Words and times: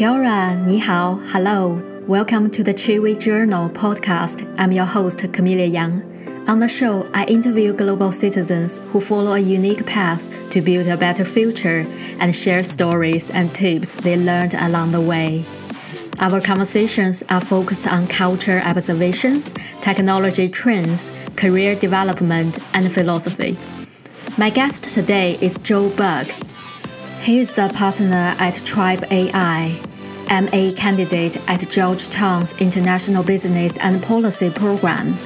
Kia 0.00 0.12
ora, 0.12 0.56
ni 0.64 0.78
hao, 0.78 1.16
hello. 1.26 1.78
Welcome 2.06 2.50
to 2.52 2.64
the 2.64 2.72
Chiwi 2.72 3.18
Journal 3.18 3.68
podcast. 3.68 4.50
I'm 4.58 4.72
your 4.72 4.86
host, 4.86 5.30
Camilla 5.30 5.66
Yang. 5.66 6.02
On 6.48 6.58
the 6.58 6.68
show, 6.68 7.06
I 7.12 7.26
interview 7.26 7.74
global 7.74 8.10
citizens 8.10 8.78
who 8.92 9.00
follow 9.02 9.34
a 9.34 9.38
unique 9.38 9.84
path 9.84 10.26
to 10.52 10.62
build 10.62 10.86
a 10.86 10.96
better 10.96 11.26
future 11.26 11.84
and 12.18 12.34
share 12.34 12.62
stories 12.62 13.30
and 13.30 13.54
tips 13.54 13.94
they 13.96 14.16
learned 14.16 14.54
along 14.54 14.92
the 14.92 15.02
way. 15.02 15.44
Our 16.18 16.40
conversations 16.40 17.22
are 17.28 17.42
focused 17.42 17.86
on 17.86 18.06
culture 18.06 18.62
observations, 18.64 19.52
technology 19.82 20.48
trends, 20.48 21.12
career 21.36 21.74
development, 21.74 22.58
and 22.72 22.90
philosophy. 22.90 23.58
My 24.38 24.48
guest 24.48 24.82
today 24.84 25.36
is 25.42 25.58
Joe 25.58 25.90
Berg. 25.90 26.26
He 27.20 27.40
is 27.40 27.58
a 27.58 27.68
partner 27.68 28.34
at 28.38 28.62
Tribe 28.64 29.04
AI, 29.10 29.78
MA 30.30 30.70
candidate 30.76 31.36
at 31.48 31.68
Georgetown's 31.68 32.52
International 32.60 33.22
Business 33.22 33.76
and 33.78 34.02
Policy 34.02 34.50
Program 34.50 35.16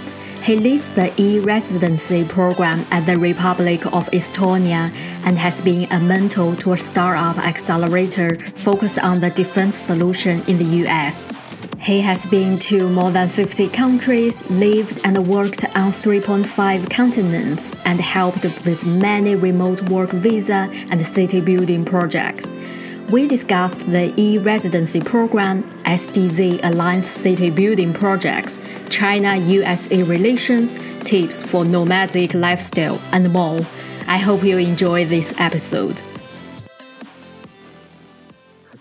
he 0.45 0.57
leads 0.57 0.91
the 0.91 1.11
e-residency 1.17 2.23
program 2.23 2.85
at 2.91 3.07
the 3.07 3.17
Republic 3.17 3.87
of 3.87 4.11
Estonia 4.11 4.93
and 5.25 5.39
has 5.39 5.63
been 5.63 5.91
a 5.91 5.99
mentor 5.99 6.55
to 6.57 6.75
a 6.75 6.77
startup 6.77 7.39
accelerator 7.39 8.37
focused 8.55 8.99
on 8.99 9.21
the 9.21 9.31
defense 9.31 9.75
solution 9.75 10.43
in 10.47 10.59
the 10.59 10.85
US. 10.85 11.27
He 11.81 12.03
has 12.03 12.27
been 12.27 12.59
to 12.59 12.91
more 12.91 13.11
than 13.11 13.31
50 13.31 13.69
countries, 13.69 14.45
lived 14.51 15.01
and 15.03 15.27
worked 15.27 15.65
on 15.75 15.93
3.5 15.93 16.91
continents, 16.91 17.73
and 17.87 17.99
helped 17.99 18.45
with 18.45 18.85
many 18.85 19.37
remote 19.37 19.89
work 19.89 20.11
visa 20.11 20.69
and 20.91 21.01
city 21.01 21.41
building 21.41 21.87
projects 21.87 22.51
we 23.11 23.27
discussed 23.27 23.81
the 23.91 24.13
e 24.21 24.39
residency 24.39 25.01
program, 25.01 25.63
SDZ 25.85 26.61
Alliance 26.63 27.09
City 27.09 27.51
Building 27.51 27.93
projects, 27.93 28.59
China 28.89 29.37
USA 29.37 30.03
relations, 30.03 30.79
tips 31.05 31.43
for 31.45 31.65
nomadic 31.65 32.35
lifestyle, 32.35 33.01
and 33.13 33.33
more. 33.33 33.61
I 34.07 34.19
hope 34.19 34.43
you 34.43 34.59
enjoy 34.59 35.05
this 35.05 35.35
episode. 35.39 36.01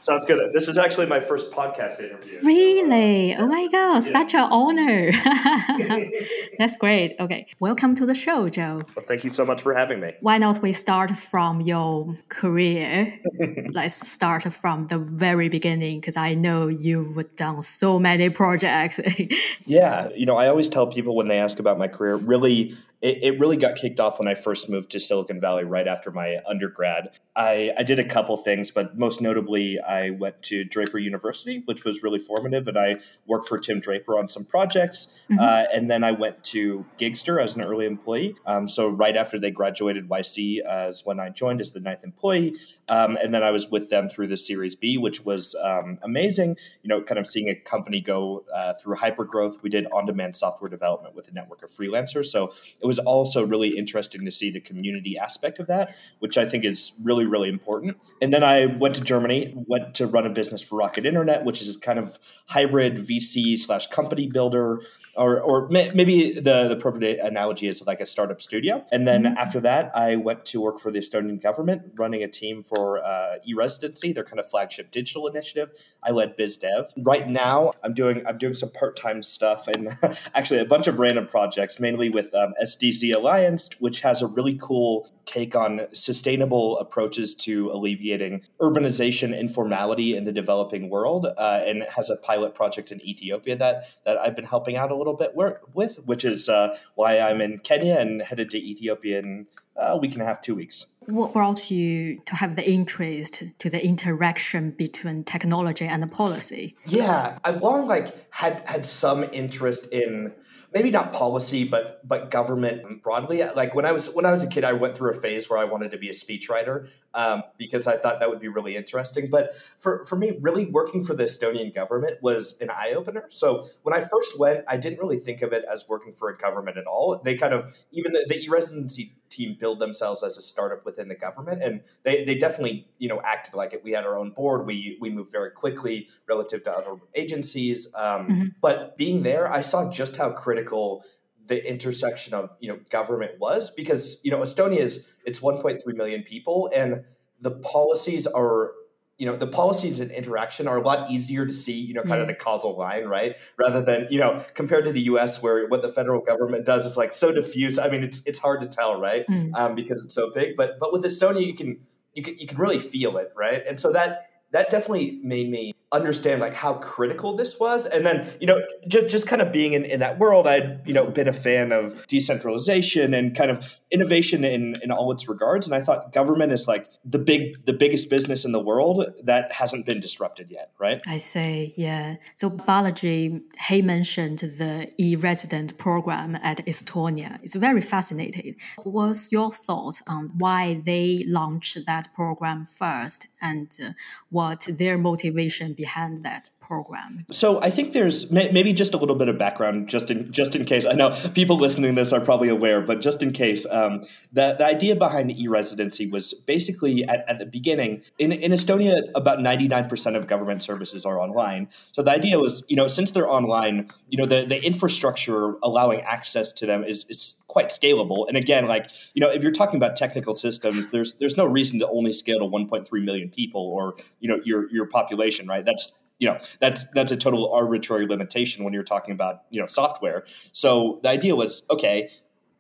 Sounds 0.04 0.26
good. 0.26 0.52
This 0.52 0.68
is 0.68 0.78
actually 0.78 1.06
my 1.06 1.22
first 1.22 1.50
podcast 1.50 2.02
interview. 2.02 2.40
Uh, 2.40 2.44
really? 2.44 3.34
Oh 3.36 3.48
my 3.48 3.70
God, 3.72 4.04
yeah. 4.04 4.12
such 4.12 4.34
an 4.34 4.50
honor. 4.52 5.14
That's 6.60 6.76
great. 6.76 7.16
Okay. 7.22 7.48
Welcome 7.62 7.95
to 7.95 8.06
the 8.06 8.14
show, 8.14 8.50
Joe. 8.50 8.82
Well, 8.98 9.06
thank 9.08 9.23
you 9.23 9.30
so 9.30 9.45
much 9.45 9.62
for 9.62 9.73
having 9.73 10.02
me. 10.02 10.12
Why 10.20 10.40
not 10.40 10.62
we 10.62 10.73
start 10.73 11.12
from 11.16 11.62
your 11.62 12.16
career? 12.28 13.18
Let's 13.72 14.06
start 14.06 14.44
from 14.54 14.88
the 14.88 14.98
very 14.98 15.48
beginning 15.48 16.02
because 16.02 16.17
I 16.17 16.34
know 16.34 16.67
you've 16.67 17.17
done 17.38 17.64
so 17.64 17.98
many 17.98 18.30
projects. 18.30 19.00
yeah. 19.66 20.10
You 20.14 20.26
know, 20.26 20.36
I 20.36 20.50
always 20.50 20.67
tell 20.67 20.86
people 20.86 21.16
when 21.16 21.30
they 21.30 21.40
ask 21.40 21.60
about 21.60 21.78
my 21.78 21.88
career, 21.88 22.17
really, 22.17 22.76
it, 23.02 23.20
it, 23.22 23.40
really 23.40 23.58
got 23.58 23.76
kicked 23.76 24.02
off 24.02 24.20
when 24.20 24.28
I 24.28 24.34
first 24.34 24.70
moved 24.70 24.92
to 24.92 25.00
Silicon 25.00 25.40
Valley 25.40 25.64
right 25.64 25.88
after 25.88 26.12
my 26.12 26.40
undergrad. 26.45 27.17
I, 27.36 27.72
I 27.78 27.84
did 27.84 28.00
a 28.00 28.06
couple 28.06 28.38
things, 28.38 28.70
but 28.70 28.98
most 28.98 29.20
notably, 29.20 29.80
I 29.80 30.12
went 30.12 30.42
to 30.44 30.64
Draper 30.64 31.00
University, 31.00 31.64
which 31.66 31.84
was 31.84 32.03
really 32.03 32.20
formative, 32.20 32.67
and 32.67 32.78
I 32.78 33.00
worked 33.26 33.48
for 33.48 33.58
Tim 33.58 33.80
Draper 33.80 34.17
on 34.17 34.28
some 34.28 34.45
projects. 34.45 35.08
Mm-hmm. 35.31 35.39
Uh, 35.39 35.64
and 35.73 35.89
then 35.89 36.04
I 36.04 36.11
went 36.11 36.44
to 36.45 36.86
Gigster 37.00 37.42
as 37.42 37.56
an 37.56 37.64
early 37.64 37.86
employee. 37.86 38.36
Um, 38.45 38.67
so 38.67 38.89
right 38.89 39.17
after 39.17 39.39
they 39.39 39.50
graduated 39.50 40.08
YC, 40.08 40.59
uh, 40.67 40.89
is 40.89 41.02
when 41.06 41.20
I 41.20 41.30
joined 41.30 41.61
as 41.61 41.72
the 41.72 41.80
ninth 41.80 42.04
employee. 42.04 42.56
Um, 42.89 43.17
and 43.22 43.34
then 43.34 43.44
I 43.44 43.52
was 43.52 43.70
with 43.70 43.89
them 43.89 44.09
through 44.09 44.28
the 44.28 44.38
Series 44.38 44.76
B, 44.76 44.98
which 44.98 45.23
was 45.23 45.56
um, 45.56 46.00
amazing. 46.04 46.58
You 46.81 46.89
know, 46.89 47.02
kind 47.02 47.17
of 47.17 47.28
seeing 47.28 47.50
a 47.50 47.56
company 47.56 48.02
go 48.02 48.44
uh, 48.54 48.73
through 48.73 48.95
hyper 48.95 49.23
growth. 49.23 49.64
We 49.64 49.70
did 49.70 49.88
on-demand 49.92 50.36
software 50.36 50.70
development 50.70 51.16
with 51.16 51.30
a 51.30 51.31
network 51.31 51.64
of 51.64 51.72
freelancers, 51.72 52.26
so 52.26 52.52
it 52.81 52.86
was 52.86 53.00
also 53.00 53.45
really 53.45 53.70
interesting 53.70 54.26
to 54.26 54.32
see 54.32 54.52
the 54.52 54.60
community 54.60 55.17
aspect 55.17 55.60
of 55.60 55.67
that, 55.67 55.98
which 56.20 56.38
I 56.38 56.45
think 56.45 56.65
is 56.65 56.92
really, 57.02 57.23
really 57.26 57.50
important. 57.50 57.98
And 58.22 58.34
then 58.34 58.44
I 58.44 58.66
went 58.66 58.95
to 58.95 59.02
Germany, 59.02 59.54
went 59.56 59.95
to 59.95 60.08
run 60.08 60.26
a 60.26 60.30
business 60.30 60.61
for 60.61 60.78
Rocket 60.78 61.06
Internet, 61.06 61.45
which 61.45 61.61
is 61.61 61.76
kind 61.78 62.00
of 62.00 62.20
hybrid 62.48 62.95
VC 62.98 63.58
slash 63.58 63.88
company 63.88 64.28
builder 64.28 64.82
or 65.16 65.42
or 65.42 65.67
maybe 65.70 66.33
the 66.33 66.67
the 66.67 66.72
appropriate 66.72 67.20
analogy 67.20 67.67
is 67.67 67.86
like 67.86 68.00
a 68.00 68.06
startup 68.06 68.42
studio. 68.42 68.83
And 68.92 69.08
then 69.08 69.23
mm-hmm. 69.23 69.38
after 69.38 69.60
that, 69.62 69.92
I 69.95 70.16
went 70.16 70.45
to 70.45 70.62
work 70.62 70.80
for 70.80 70.92
the 70.92 71.00
Estonian 71.00 71.42
government, 71.42 71.83
running 71.95 72.23
a 72.23 72.28
team 72.28 72.64
for 72.64 73.04
uh, 73.04 73.36
e-residency, 73.45 74.14
their 74.14 74.23
kind 74.23 74.39
of 74.39 74.50
flagship 74.50 74.92
digital 74.92 75.28
initiative. 75.28 75.72
I 76.04 76.12
led 76.12 76.36
biz 76.36 76.58
dev. 76.58 76.92
Right 76.98 77.28
now, 77.28 77.73
I'm 77.83 77.94
doing 77.94 78.23
I'm 78.26 78.38
doing 78.38 78.56
some 78.56 78.72
part 78.72 78.98
time 78.98 79.22
stuff 79.22 79.67
and 79.67 79.89
actually 80.36 80.60
a 80.60 80.66
bunch 80.66 80.88
of 80.88 81.00
random 81.00 81.28
projects, 81.28 81.80
mainly 81.80 82.10
with 82.10 82.33
um, 82.33 82.54
SDZ 82.62 83.16
Alliance, 83.16 83.70
which 83.80 84.02
has 84.02 84.22
a 84.22 84.28
really 84.28 84.58
cool 84.60 85.10
take 85.26 85.56
on 85.56 85.82
sustainable 85.94 86.78
approaches 87.14 87.36
to 87.36 87.72
alleviating 87.72 88.42
urbanization 88.60 89.38
informality 89.38 90.16
in 90.16 90.24
the 90.24 90.32
developing 90.32 90.90
world, 90.90 91.26
uh, 91.26 91.62
and 91.66 91.84
has 91.96 92.10
a 92.10 92.16
pilot 92.16 92.56
project 92.56 92.92
in 92.92 93.00
Ethiopia 93.06 93.56
that 93.56 93.86
that 94.06 94.18
I've 94.18 94.36
been 94.36 94.46
helping 94.46 94.78
out 94.78 94.92
a 94.92 94.96
little 94.96 95.16
bit 95.16 95.36
work 95.36 95.62
with, 95.74 95.98
which 96.06 96.26
is 96.26 96.50
uh, 96.50 96.78
why 96.96 97.20
I'm 97.20 97.42
in 97.42 97.60
Kenya 97.60 97.96
and 97.96 98.22
headed 98.22 98.50
to 98.52 98.58
Ethiopia 98.58 99.20
in 99.20 99.48
uh, 99.76 99.94
a 99.94 99.98
week 99.98 100.14
and 100.14 100.22
a 100.22 100.26
half, 100.26 100.42
two 100.42 100.56
weeks. 100.56 100.88
What 101.08 101.34
brought 101.34 101.70
you 101.70 102.22
to 102.26 102.36
have 102.36 102.56
the 102.56 102.68
interest 102.70 103.44
to 103.60 103.70
the 103.70 103.84
interaction 103.84 104.72
between 104.72 105.24
technology 105.24 105.86
and 105.86 106.10
policy? 106.12 106.76
Yeah, 106.86 107.38
I've 107.44 107.62
long 107.62 107.88
like 107.88 108.08
had 108.32 108.64
had 108.66 108.86
some 108.86 109.26
interest 109.32 109.88
in 109.92 110.32
maybe 110.73 110.92
not 110.92 111.14
policy, 111.14 111.64
but 111.64 112.06
but 112.08 112.32
government 112.32 113.02
broadly. 113.02 113.44
Like 113.56 113.76
when 113.76 113.86
I 113.86 113.92
was 113.92 114.10
when 114.10 114.26
I 114.26 114.32
was 114.32 114.44
a 114.44 114.48
kid, 114.48 114.64
I 114.64 114.73
went 114.73 114.98
through 114.98 115.11
a 115.11 115.14
phase 115.14 115.50
where 115.50 115.60
I 115.60 115.66
wanted 115.66 115.92
to 115.92 115.98
be 115.98 116.10
a 116.10 116.14
speechwriter 116.14 116.89
um, 117.14 117.44
because 117.58 117.88
I 117.88 117.98
thought 117.98 118.20
that 118.20 118.30
would 118.30 118.39
be 118.39 118.48
really 118.48 118.76
interesting. 118.76 119.30
But 119.30 119.54
for 119.78 120.04
for 120.06 120.16
me, 120.16 120.38
really 120.42 120.66
working 120.66 121.04
for 121.04 121.14
the 121.14 121.26
Estonian 121.26 121.73
government 121.73 122.17
was 122.22 122.58
an 122.60 122.70
eye 122.70 122.94
opener. 122.95 123.26
So 123.30 123.66
when 123.83 123.94
I 123.94 124.02
first 124.02 124.39
went, 124.39 124.66
I 124.67 124.78
didn't 124.78 125.00
really 125.00 125.17
think 125.17 125.42
of 125.42 125.54
it 125.54 125.64
as 125.72 125.88
working 125.88 126.14
for 126.14 126.30
a 126.30 126.38
government 126.38 126.78
at 126.78 126.86
all. 126.86 127.22
They 127.23 127.36
kind 127.36 127.54
of 127.54 127.72
even 127.92 128.13
the, 128.13 128.25
the 128.28 128.39
e-residency 128.39 129.13
team 129.36 129.57
build 129.60 129.80
themselves 129.80 130.24
as 130.24 130.38
a 130.38 130.42
startup 130.42 130.86
within 130.86 131.07
the 131.07 131.16
government, 131.16 131.63
and 131.63 131.81
they 132.04 132.24
they 132.24 132.36
definitely 132.36 132.88
you 132.98 133.10
know 133.10 133.21
acted 133.24 133.54
like 133.54 133.74
it. 133.74 133.83
We 133.83 133.92
had 133.92 134.06
our 134.06 134.18
own 134.18 134.31
board. 134.31 134.66
We 134.66 134.98
we 135.00 135.10
moved 135.10 135.31
very 135.31 135.51
quickly 135.51 136.10
relative 136.27 136.63
to 136.63 136.71
other 136.71 136.95
agencies. 137.16 137.88
Um, 137.95 138.27
mm-hmm. 138.27 138.44
But 138.62 138.98
being 138.98 139.24
there, 139.24 139.51
I 139.51 139.62
saw 139.62 139.89
just 139.89 140.18
how 140.18 140.31
critical 140.31 141.04
the 141.45 141.69
intersection 141.69 142.33
of 142.33 142.50
you 142.60 142.69
know 142.69 142.80
government 142.89 143.39
was 143.39 143.69
because 143.71 144.19
you 144.24 144.31
know 144.31 144.39
Estonia 144.39 144.77
is 144.77 145.07
it's 145.25 145.39
1.3 145.39 145.81
million 145.95 146.24
people 146.24 146.69
and 146.74 147.04
the 147.42 147.51
policies 147.51 148.25
are 148.25 148.71
you 149.18 149.25
know 149.25 149.36
the 149.36 149.48
policies 149.48 150.00
and 150.00 150.12
interaction 150.12 150.68
are 150.68 150.78
a 150.78 150.81
lot 150.81 151.10
easier 151.10 151.46
to 151.46 151.54
see 151.54 151.74
you 151.74 151.94
know 151.94 152.04
kind 152.04 152.22
of 152.22 152.28
the 152.28 152.34
causal 152.34 152.78
line 152.78 153.06
right? 153.06 153.38
Rather 153.57 153.81
than 153.81 154.07
you 154.10 154.19
know 154.19 154.44
compared 154.54 154.86
to 154.86 154.92
the 154.92 155.01
us 155.01 155.42
where 155.42 155.68
what 155.68 155.81
the 155.81 155.90
federal 155.90 156.22
government 156.22 156.66
does 156.66 156.86
is 156.86 156.98
like 156.98 157.13
so 157.13 157.31
diffuse. 157.31 157.78
I 157.78 157.90
mean 157.90 158.04
it's 158.04 158.22
it's 158.25 158.40
hard 158.40 158.62
to 158.62 158.68
tell 158.68 159.00
right? 159.00 159.25
Mm. 159.28 159.51
um, 159.56 159.75
because 159.75 160.04
it's 160.04 160.16
so 160.16 160.31
big. 160.31 160.56
But 160.56 160.80
but 160.80 160.92
with 160.92 161.04
estonia 161.04 161.46
you 161.46 161.56
can 161.56 161.80
you 162.13 162.24
can 162.24 162.38
you 162.38 162.48
can 162.48 162.57
really 162.57 162.80
feel 162.80 163.18
it 163.18 163.31
right? 163.36 163.63
And 163.68 163.80
so 163.80 163.92
that 163.92 164.30
that 164.51 164.69
definitely 164.69 165.19
made 165.24 165.50
me 165.50 165.74
understand 165.94 166.42
like 166.42 166.54
how 166.54 166.74
critical 166.74 167.36
this 167.36 167.59
was. 167.59 167.86
And 167.86 168.06
then 168.06 168.27
you 168.42 168.48
know 168.48 168.62
just, 168.88 169.07
just 169.07 169.27
kind 169.27 169.42
of 169.42 169.51
being 169.51 169.74
in, 169.74 169.86
in 169.86 170.00
that 170.00 170.19
world 170.19 170.48
i'd 170.48 170.81
you 170.86 170.94
know 170.94 171.06
been 171.09 171.27
a 171.27 171.33
fan 171.33 171.71
of 171.71 172.06
decentralization 172.07 173.13
and 173.13 173.36
kind 173.36 173.51
of 173.51 173.80
innovation 173.92 174.44
in 174.44 174.75
in 174.81 174.92
all 174.92 175.12
its 175.12 175.30
regards. 175.30 175.65
And 175.65 175.75
i 175.75 175.81
thought 175.81 176.12
government 176.12 176.51
is 176.51 176.68
like 176.68 176.88
the 177.06 177.19
big 177.19 177.65
the 177.65 177.74
biggest 177.74 178.09
business 178.09 178.44
in 178.44 178.51
the 178.51 178.59
world 178.59 179.06
that 179.24 179.51
hasn't 179.53 179.86
been 179.86 180.00
disrupted 180.00 180.51
yet 180.51 180.71
right? 180.80 181.01
I 181.07 181.19
say 181.19 181.73
yeah. 181.77 182.15
So 182.35 182.50
Balaji 182.50 183.41
he 183.69 183.81
mentioned 183.81 184.39
the 184.39 184.89
e-resident 184.97 185.77
program 185.77 186.35
at 186.41 186.65
estonia. 186.65 187.39
It's 187.44 187.56
very 187.56 187.81
fascinating. 187.81 188.56
What's 188.83 189.31
your 189.31 189.51
thoughts 189.51 190.01
on 190.07 190.31
why 190.38 190.81
they 190.83 191.23
launched 191.27 191.77
that 191.85 192.13
program 192.13 192.65
first 192.65 193.27
and 193.41 193.69
uh, 193.83 193.91
what 194.29 194.68
their 194.69 194.97
motivation 194.97 195.73
behind 195.85 196.24
that 196.27 196.44
program? 196.63 197.25
So 197.30 197.62
I 197.62 197.69
think 197.69 197.94
there's 197.94 198.31
maybe 198.31 198.74
just 198.74 198.94
a 198.94 198.98
little 198.98 199.15
bit 199.15 199.30
of 199.30 199.38
background, 199.38 199.89
just 199.89 200.10
in 200.10 200.31
just 200.31 200.56
in 200.56 200.65
case. 200.65 200.86
I 200.86 200.94
know 200.94 201.12
people 201.33 201.57
listening 201.57 201.95
to 201.95 202.01
this 202.01 202.13
are 202.13 202.21
probably 202.21 202.50
aware, 202.50 202.81
but 202.81 203.01
just 203.01 203.21
in 203.21 203.31
case, 203.31 203.68
um, 203.69 204.01
the 204.31 204.56
the 204.57 204.65
idea 204.65 204.95
behind 204.95 205.31
e-residency 205.31 206.07
was 206.07 206.33
basically 206.33 207.04
at, 207.04 207.25
at 207.27 207.39
the 207.39 207.45
beginning 207.45 208.01
in 208.18 208.31
in 208.31 208.51
Estonia, 208.51 209.04
about 209.13 209.42
ninety 209.42 209.68
nine 209.68 209.88
percent 209.89 210.15
of 210.15 210.27
government 210.27 210.63
services 210.63 211.06
are 211.06 211.19
online. 211.19 211.68
So 211.92 212.01
the 212.01 212.12
idea 212.12 212.39
was, 212.39 212.63
you 212.69 212.75
know, 212.75 212.88
since 212.88 213.12
they're 213.12 213.30
online, 213.30 213.89
you 214.09 214.18
know, 214.18 214.25
the 214.25 214.45
the 214.45 214.63
infrastructure 214.63 215.56
allowing 215.62 216.01
access 216.01 216.51
to 216.54 216.66
them 216.66 216.83
is 216.83 217.06
is 217.09 217.36
quite 217.48 217.69
scalable. 217.69 218.27
And 218.27 218.38
again, 218.38 218.68
like 218.68 218.89
you 219.13 219.21
know, 219.21 219.30
if 219.30 219.44
you're 219.44 219.51
talking 219.51 219.77
about 219.77 219.95
technical 219.95 220.33
systems, 220.33 220.88
there's 220.88 221.16
there's 221.16 221.38
no 221.38 221.45
reason 221.45 221.80
to 221.80 221.88
only 221.89 222.13
scale 222.13 222.39
to 222.39 222.45
1.3 222.45 222.89
million 223.04 223.30
people 223.30 223.62
or 223.62 223.95
you 224.19 224.30
know 224.30 224.39
your 224.44 224.71
your 224.71 224.88
population, 224.88 225.48
right? 225.48 225.66
That's 225.66 225.94
you 226.23 226.29
know 226.29 226.39
that's 226.61 226.85
that's 226.93 227.11
a 227.11 227.17
total 227.17 227.53
arbitrary 227.53 228.07
limitation 228.07 228.63
when 228.63 228.71
you're 228.71 228.81
talking 228.81 229.13
about 229.13 229.43
you 229.49 229.59
know 229.59 229.67
software. 229.67 230.23
So 230.53 231.01
the 231.03 231.09
idea 231.09 231.35
was 231.35 231.63
okay, 231.69 232.09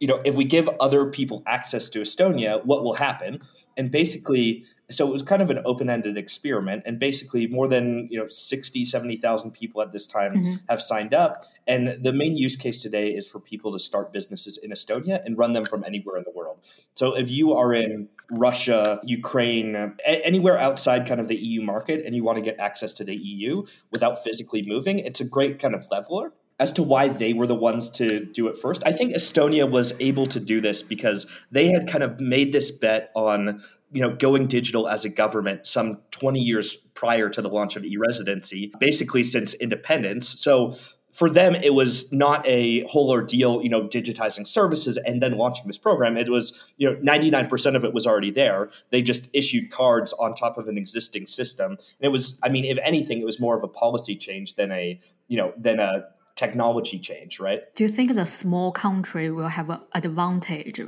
you 0.01 0.07
know, 0.07 0.19
if 0.25 0.35
we 0.35 0.43
give 0.43 0.69
other 0.81 1.05
people 1.09 1.43
access 1.47 1.87
to 1.91 2.01
Estonia, 2.01 2.63
what 2.65 2.83
will 2.83 2.95
happen? 2.95 3.39
And 3.77 3.89
basically, 3.89 4.65
so 4.93 5.07
it 5.07 5.11
was 5.11 5.23
kind 5.23 5.41
of 5.41 5.49
an 5.49 5.59
open-ended 5.65 6.17
experiment 6.17 6.83
and 6.85 6.99
basically 6.99 7.47
more 7.47 7.67
than 7.67 8.07
you 8.11 8.19
know 8.19 8.27
60 8.27 8.85
70,000 8.85 9.51
people 9.51 9.81
at 9.81 9.91
this 9.91 10.07
time 10.07 10.35
mm-hmm. 10.35 10.55
have 10.69 10.81
signed 10.81 11.13
up 11.13 11.45
and 11.67 12.03
the 12.03 12.13
main 12.13 12.35
use 12.35 12.55
case 12.55 12.81
today 12.81 13.09
is 13.09 13.29
for 13.29 13.39
people 13.39 13.71
to 13.71 13.79
start 13.79 14.11
businesses 14.11 14.57
in 14.57 14.71
Estonia 14.71 15.23
and 15.25 15.37
run 15.37 15.53
them 15.53 15.65
from 15.65 15.83
anywhere 15.83 16.17
in 16.17 16.23
the 16.23 16.31
world 16.31 16.59
so 16.95 17.15
if 17.15 17.29
you 17.29 17.53
are 17.53 17.73
in 17.73 18.09
Russia 18.31 18.99
Ukraine 19.03 19.75
a- 19.75 20.25
anywhere 20.25 20.57
outside 20.57 21.07
kind 21.07 21.19
of 21.19 21.27
the 21.27 21.37
EU 21.37 21.61
market 21.61 22.05
and 22.05 22.15
you 22.15 22.23
want 22.23 22.37
to 22.37 22.43
get 22.43 22.59
access 22.59 22.93
to 22.93 23.03
the 23.03 23.15
EU 23.15 23.65
without 23.91 24.23
physically 24.23 24.61
moving 24.65 24.99
it's 24.99 25.21
a 25.21 25.25
great 25.25 25.59
kind 25.59 25.75
of 25.75 25.85
leveler 25.91 26.33
as 26.59 26.71
to 26.71 26.83
why 26.83 27.07
they 27.09 27.33
were 27.33 27.47
the 27.47 27.55
ones 27.55 27.89
to 27.89 28.25
do 28.25 28.47
it 28.47 28.57
first. 28.57 28.83
I 28.85 28.91
think 28.91 29.13
Estonia 29.13 29.69
was 29.69 29.93
able 29.99 30.25
to 30.27 30.39
do 30.39 30.61
this 30.61 30.83
because 30.83 31.25
they 31.51 31.69
had 31.69 31.87
kind 31.87 32.03
of 32.03 32.19
made 32.19 32.51
this 32.51 32.71
bet 32.71 33.11
on 33.15 33.61
you 33.93 34.01
know 34.01 34.15
going 34.15 34.47
digital 34.47 34.87
as 34.87 35.05
a 35.05 35.09
government 35.09 35.65
some 35.65 35.99
20 36.11 36.39
years 36.39 36.75
prior 36.95 37.29
to 37.29 37.41
the 37.41 37.49
launch 37.49 37.75
of 37.75 37.85
e-residency 37.85 38.71
basically 38.79 39.23
since 39.23 39.53
independence. 39.55 40.27
So 40.39 40.75
for 41.11 41.29
them 41.29 41.53
it 41.55 41.75
was 41.75 42.11
not 42.11 42.45
a 42.47 42.83
whole 42.87 43.11
ordeal 43.11 43.61
you 43.61 43.69
know 43.69 43.83
digitizing 43.87 44.45
services 44.45 44.97
and 44.97 45.21
then 45.21 45.37
launching 45.37 45.67
this 45.67 45.77
program. 45.77 46.17
It 46.17 46.29
was 46.29 46.71
you 46.77 46.89
know 46.89 46.95
99% 46.97 47.75
of 47.75 47.85
it 47.85 47.93
was 47.93 48.07
already 48.07 48.31
there. 48.31 48.69
They 48.89 49.01
just 49.01 49.29
issued 49.31 49.69
cards 49.71 50.11
on 50.13 50.33
top 50.33 50.57
of 50.57 50.67
an 50.67 50.77
existing 50.77 51.27
system. 51.27 51.71
And 51.71 52.01
it 52.01 52.09
was 52.09 52.39
i 52.43 52.49
mean 52.49 52.65
if 52.65 52.77
anything 52.83 53.21
it 53.21 53.25
was 53.25 53.39
more 53.39 53.55
of 53.55 53.63
a 53.63 53.67
policy 53.67 54.15
change 54.15 54.55
than 54.55 54.71
a 54.71 54.99
you 55.27 55.37
know 55.37 55.53
than 55.57 55.79
a 55.79 56.05
technology 56.35 56.97
change 56.97 57.39
right? 57.39 57.61
Do 57.75 57.83
you 57.83 57.89
think 57.89 58.15
the 58.15 58.25
small 58.25 58.71
country 58.71 59.29
will 59.29 59.49
have 59.49 59.69
an 59.69 59.81
advantage 59.93 60.79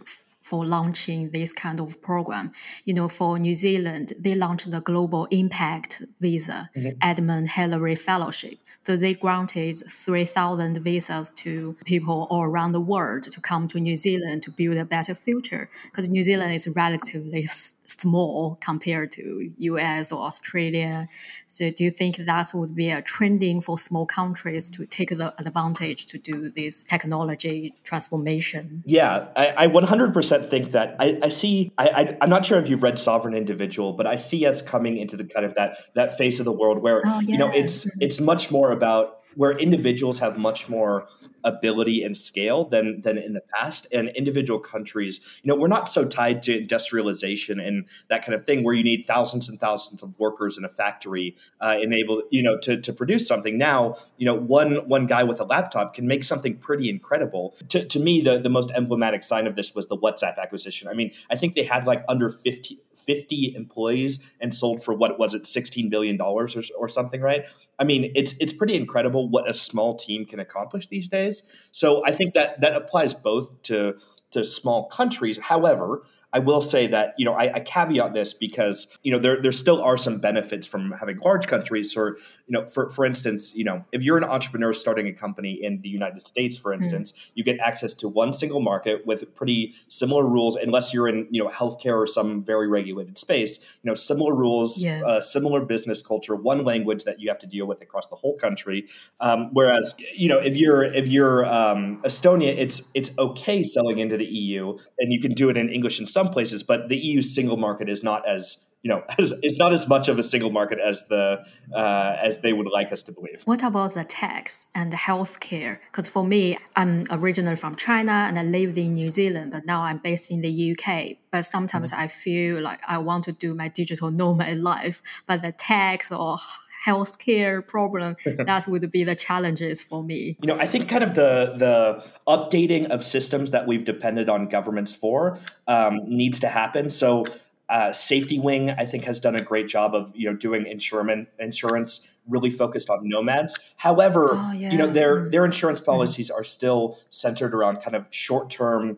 for 0.45 0.63
launching 0.63 1.31
this 1.31 1.51
kind 1.53 1.79
of 1.79 1.99
program. 2.03 2.51
You 2.83 2.93
know, 2.93 3.07
for 3.09 3.39
New 3.39 3.55
Zealand, 3.55 4.13
they 4.19 4.35
launched 4.35 4.69
the 4.69 4.79
Global 4.79 5.25
Impact 5.31 6.03
Visa, 6.21 6.69
mm-hmm. 6.77 6.99
Edmund 7.01 7.49
Hillary 7.49 7.95
Fellowship. 7.95 8.59
So 8.83 8.95
they 8.95 9.15
granted 9.15 9.75
3,000 9.89 10.77
visas 10.83 11.31
to 11.37 11.75
people 11.85 12.27
all 12.29 12.43
around 12.43 12.73
the 12.73 12.79
world 12.79 13.23
to 13.23 13.41
come 13.41 13.67
to 13.69 13.79
New 13.79 13.95
Zealand 13.95 14.43
to 14.43 14.51
build 14.51 14.77
a 14.77 14.85
better 14.85 15.15
future. 15.15 15.67
Because 15.85 16.09
New 16.09 16.23
Zealand 16.23 16.53
is 16.53 16.67
relatively 16.75 17.47
small 17.85 18.57
compared 18.61 19.11
to 19.11 19.51
US 19.57 20.11
or 20.11 20.23
Australia. 20.23 21.07
So 21.47 21.69
do 21.69 21.83
you 21.83 21.91
think 21.91 22.17
that 22.17 22.51
would 22.53 22.75
be 22.75 22.89
a 22.89 23.01
trending 23.01 23.61
for 23.61 23.77
small 23.77 24.05
countries 24.05 24.69
to 24.69 24.85
take 24.85 25.09
the 25.09 25.33
advantage 25.39 26.05
to 26.07 26.17
do 26.17 26.49
this 26.49 26.83
technology 26.83 27.75
transformation? 27.83 28.83
Yeah, 28.85 29.27
I, 29.35 29.53
I 29.57 29.67
100% 29.67 30.49
think 30.49 30.71
that. 30.71 30.95
I, 30.99 31.19
I 31.23 31.29
see, 31.29 31.71
I, 31.77 32.17
I, 32.19 32.23
am 32.23 32.29
not 32.29 32.45
sure 32.45 32.59
if 32.59 32.67
you've 32.69 32.83
read 32.83 32.99
Sovereign 32.99 33.35
Individual, 33.35 33.93
but 33.93 34.07
I 34.07 34.15
see 34.15 34.45
us 34.45 34.61
coming 34.61 34.97
into 34.97 35.15
the 35.17 35.25
kind 35.25 35.45
of 35.45 35.55
that, 35.55 35.77
that 35.93 36.17
phase 36.17 36.39
of 36.39 36.45
the 36.45 36.51
world 36.51 36.79
where, 36.79 37.01
oh, 37.05 37.19
yeah. 37.19 37.31
you 37.31 37.37
know, 37.37 37.51
it's, 37.51 37.87
it's 37.99 38.19
much 38.19 38.51
more 38.51 38.71
about 38.71 39.19
where 39.35 39.51
individuals 39.57 40.19
have 40.19 40.37
much 40.37 40.67
more 40.69 41.07
ability 41.45 42.03
and 42.03 42.17
scale 42.17 42.65
than 42.65 43.01
than 43.01 43.17
in 43.17 43.33
the 43.33 43.41
past. 43.55 43.87
And 43.93 44.09
individual 44.09 44.59
countries 44.59 45.19
you 45.43 45.49
know 45.49 45.55
we're 45.55 45.67
not 45.67 45.89
so 45.89 46.05
tied 46.05 46.43
to 46.43 46.57
industrialization 46.57 47.59
and 47.59 47.87
that 48.09 48.25
kind 48.25 48.33
of 48.33 48.45
thing 48.45 48.63
where 48.63 48.73
you 48.73 48.83
need 48.83 49.05
thousands 49.05 49.47
and 49.47 49.59
thousands 49.59 50.03
of 50.03 50.19
workers 50.19 50.57
in 50.57 50.65
a 50.65 50.69
factory 50.69 51.35
uh, 51.61 51.77
enabled 51.81 52.23
you 52.31 52.43
know 52.43 52.57
to, 52.59 52.79
to 52.81 52.91
produce 52.91 53.27
something. 53.27 53.57
Now 53.57 53.95
you 54.17 54.25
know 54.25 54.35
one 54.35 54.87
one 54.87 55.05
guy 55.05 55.23
with 55.23 55.39
a 55.39 55.45
laptop 55.45 55.93
can 55.93 56.07
make 56.07 56.23
something 56.23 56.57
pretty 56.57 56.89
incredible. 56.89 57.55
To, 57.69 57.85
to 57.85 57.99
me 57.99 58.21
the, 58.21 58.39
the 58.39 58.49
most 58.49 58.71
emblematic 58.71 59.23
sign 59.23 59.47
of 59.47 59.55
this 59.55 59.73
was 59.73 59.87
the 59.87 59.97
whatsapp 59.97 60.37
acquisition. 60.37 60.87
I 60.87 60.93
mean 60.93 61.11
i 61.29 61.35
think 61.35 61.55
they 61.55 61.63
had 61.63 61.85
like 61.85 62.03
under 62.07 62.29
50 62.29 62.79
50 62.95 63.53
employees 63.55 64.19
and 64.39 64.53
sold 64.53 64.83
for 64.83 64.93
what 64.93 65.19
was 65.19 65.33
it 65.33 65.45
16 65.45 65.89
billion 65.89 66.17
dollars 66.17 66.55
or, 66.55 66.63
or 66.77 66.87
something 66.87 67.21
right? 67.21 67.47
I 67.77 67.83
mean 67.83 68.11
it's 68.15 68.33
it's 68.39 68.53
pretty 68.53 68.75
incredible 68.75 69.29
what 69.29 69.49
a 69.49 69.53
small 69.53 69.95
team 69.95 70.25
can 70.25 70.39
accomplish 70.39 70.87
these 70.87 71.07
days 71.07 71.34
so 71.71 72.03
i 72.05 72.11
think 72.11 72.33
that 72.33 72.61
that 72.61 72.73
applies 72.75 73.13
both 73.13 73.61
to 73.63 73.95
to 74.35 74.43
small 74.43 74.87
countries. 74.87 75.37
However 75.37 76.03
I 76.33 76.39
will 76.39 76.61
say 76.61 76.87
that 76.87 77.13
you 77.17 77.25
know 77.25 77.33
I, 77.33 77.53
I, 77.55 77.59
caveat 77.61 78.13
this 78.13 78.33
because 78.33 78.87
you 79.03 79.11
know 79.11 79.19
there 79.19 79.41
there 79.41 79.51
still 79.51 79.81
are 79.81 79.97
some 79.97 80.17
benefits 80.19 80.67
from 80.67 80.91
having 80.91 81.17
large 81.19 81.47
countries. 81.47 81.95
Or 81.95 82.17
you 82.47 82.51
know, 82.51 82.65
for 82.65 82.89
for 82.89 83.05
instance, 83.05 83.55
you 83.55 83.63
know 83.63 83.85
if 83.91 84.03
you're 84.03 84.17
an 84.17 84.23
entrepreneur 84.25 84.73
starting 84.73 85.07
a 85.07 85.13
company 85.13 85.53
in 85.53 85.81
the 85.81 85.89
United 85.89 86.21
States, 86.27 86.57
for 86.57 86.73
hmm. 86.73 86.81
instance, 86.81 87.11
mm. 87.11 87.31
you 87.35 87.43
get 87.43 87.57
access 87.59 87.93
to 87.95 88.09
one 88.09 88.33
single 88.33 88.59
market 88.59 89.05
with 89.05 89.33
pretty 89.35 89.73
similar 89.87 90.27
rules, 90.27 90.57
unless 90.57 90.93
you're 90.93 91.07
in 91.07 91.27
you 91.31 91.41
know 91.41 91.49
healthcare 91.49 91.95
or 91.95 92.07
some 92.07 92.43
very 92.43 92.67
regulated 92.67 93.17
space. 93.17 93.77
You 93.83 93.89
know, 93.89 93.95
similar 93.95 94.35
rules, 94.35 94.83
yeah. 94.83 95.01
uh, 95.05 95.21
similar 95.21 95.61
business 95.61 96.01
culture, 96.01 96.35
one 96.35 96.65
language 96.65 97.05
that 97.05 97.19
you 97.21 97.29
have 97.29 97.39
to 97.39 97.47
deal 97.47 97.65
with 97.65 97.81
across 97.81 98.07
the 98.07 98.15
whole 98.15 98.35
country. 98.35 98.87
Um, 99.21 99.49
whereas 99.53 99.95
you 100.13 100.27
know 100.27 100.39
if 100.39 100.57
you're 100.57 100.83
if 100.83 101.07
you're 101.07 101.45
um, 101.45 102.01
Estonia, 102.01 102.53
it's 102.57 102.81
it's 102.93 103.11
okay 103.17 103.63
selling 103.63 103.99
into 103.99 104.17
the 104.17 104.25
EU, 104.25 104.77
and 104.99 105.13
you 105.13 105.21
can 105.21 105.31
do 105.31 105.49
it 105.49 105.57
in 105.57 105.69
English 105.69 105.99
and 105.99 106.09
some 106.09 106.24
some 106.25 106.33
places, 106.33 106.63
but 106.63 106.89
the 106.89 106.97
EU 106.97 107.21
single 107.21 107.57
market 107.57 107.89
is 107.89 108.03
not 108.03 108.27
as 108.27 108.57
you 108.81 108.89
know 108.89 109.03
as, 109.19 109.33
is 109.43 109.57
not 109.57 109.73
as 109.73 109.87
much 109.87 110.07
of 110.07 110.19
a 110.19 110.23
single 110.23 110.51
market 110.51 110.79
as 110.79 111.07
the 111.07 111.43
uh, 111.73 112.15
as 112.21 112.39
they 112.39 112.53
would 112.53 112.69
like 112.71 112.91
us 112.91 113.01
to 113.03 113.11
believe. 113.11 113.41
What 113.45 113.63
about 113.63 113.93
the 113.93 114.03
tax 114.03 114.67
and 114.73 114.91
the 114.91 114.97
healthcare? 114.97 115.79
Because 115.91 116.07
for 116.07 116.23
me, 116.23 116.57
I'm 116.75 117.05
originally 117.09 117.55
from 117.55 117.75
China 117.75 118.11
and 118.11 118.37
I 118.37 118.43
lived 118.43 118.77
in 118.77 118.93
New 118.93 119.09
Zealand, 119.09 119.51
but 119.51 119.65
now 119.65 119.81
I'm 119.81 119.97
based 119.97 120.31
in 120.31 120.41
the 120.41 120.53
UK. 120.71 121.17
But 121.31 121.43
sometimes 121.43 121.91
mm-hmm. 121.91 122.01
I 122.01 122.07
feel 122.07 122.61
like 122.61 122.79
I 122.87 122.97
want 122.99 123.23
to 123.25 123.31
do 123.31 123.53
my 123.55 123.67
digital 123.67 124.11
nomad 124.11 124.59
life, 124.59 125.01
but 125.27 125.41
the 125.41 125.51
tax 125.51 126.11
or 126.11 126.37
healthcare 126.85 127.65
problem 127.65 128.15
that 128.45 128.67
would 128.67 128.89
be 128.91 129.03
the 129.03 129.15
challenges 129.15 129.81
for 129.81 130.03
me 130.03 130.37
you 130.41 130.47
know 130.47 130.57
i 130.59 130.65
think 130.65 130.87
kind 130.87 131.03
of 131.03 131.15
the 131.15 131.53
the 131.57 132.03
updating 132.27 132.89
of 132.89 133.03
systems 133.03 133.51
that 133.51 133.67
we've 133.67 133.85
depended 133.85 134.29
on 134.29 134.47
governments 134.47 134.95
for 134.95 135.37
um, 135.67 136.01
needs 136.07 136.39
to 136.39 136.47
happen 136.47 136.89
so 136.89 137.23
uh, 137.67 137.89
SafetyWing 137.89 138.75
i 138.77 138.85
think 138.85 139.05
has 139.05 139.19
done 139.19 139.35
a 139.35 139.41
great 139.41 139.67
job 139.67 139.95
of 139.95 140.11
you 140.15 140.29
know 140.29 140.35
doing 140.35 140.65
insurance 140.67 141.27
insurance 141.39 142.07
really 142.27 142.49
focused 142.49 142.89
on 142.89 142.99
nomads 143.03 143.57
however 143.77 144.29
oh, 144.31 144.51
yeah. 144.55 144.71
you 144.71 144.77
know 144.77 144.87
their 144.87 145.29
their 145.29 145.45
insurance 145.45 145.79
mm-hmm. 145.79 145.91
policies 145.91 146.29
are 146.29 146.43
still 146.43 146.99
centered 147.09 147.53
around 147.53 147.77
kind 147.77 147.95
of 147.95 148.07
short 148.11 148.49
term 148.49 148.97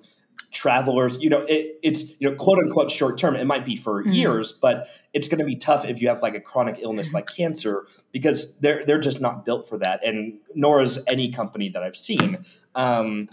travelers 0.52 1.22
you 1.22 1.30
know 1.30 1.42
it, 1.42 1.78
it's 1.84 2.10
you 2.20 2.30
know 2.30 2.36
quote 2.36 2.58
unquote 2.58 2.90
short 2.90 3.18
term 3.18 3.36
it 3.36 3.46
might 3.46 3.66
be 3.66 3.76
for 3.76 4.02
mm-hmm. 4.02 4.14
years 4.14 4.54
but 4.54 4.88
it's 5.14 5.28
going 5.28 5.40
to 5.40 5.46
be 5.46 5.56
tough 5.56 5.84
if 5.84 6.02
you 6.02 6.08
have 6.08 6.22
like 6.22 6.36
a 6.36 6.40
chronic 6.40 6.78
illness 6.80 7.14
like 7.14 7.28
cancer 7.28 7.86
because 8.14 8.56
they're 8.60 8.86
they're 8.86 9.00
just 9.00 9.20
not 9.20 9.44
built 9.44 9.68
for 9.68 9.78
that 9.78 10.04
and 10.06 10.40
nor 10.56 10.82
is 10.82 11.00
any 11.08 11.32
company 11.32 11.68
that 11.68 11.84
i've 11.84 11.98
seen 11.98 12.38
um, 12.76 13.28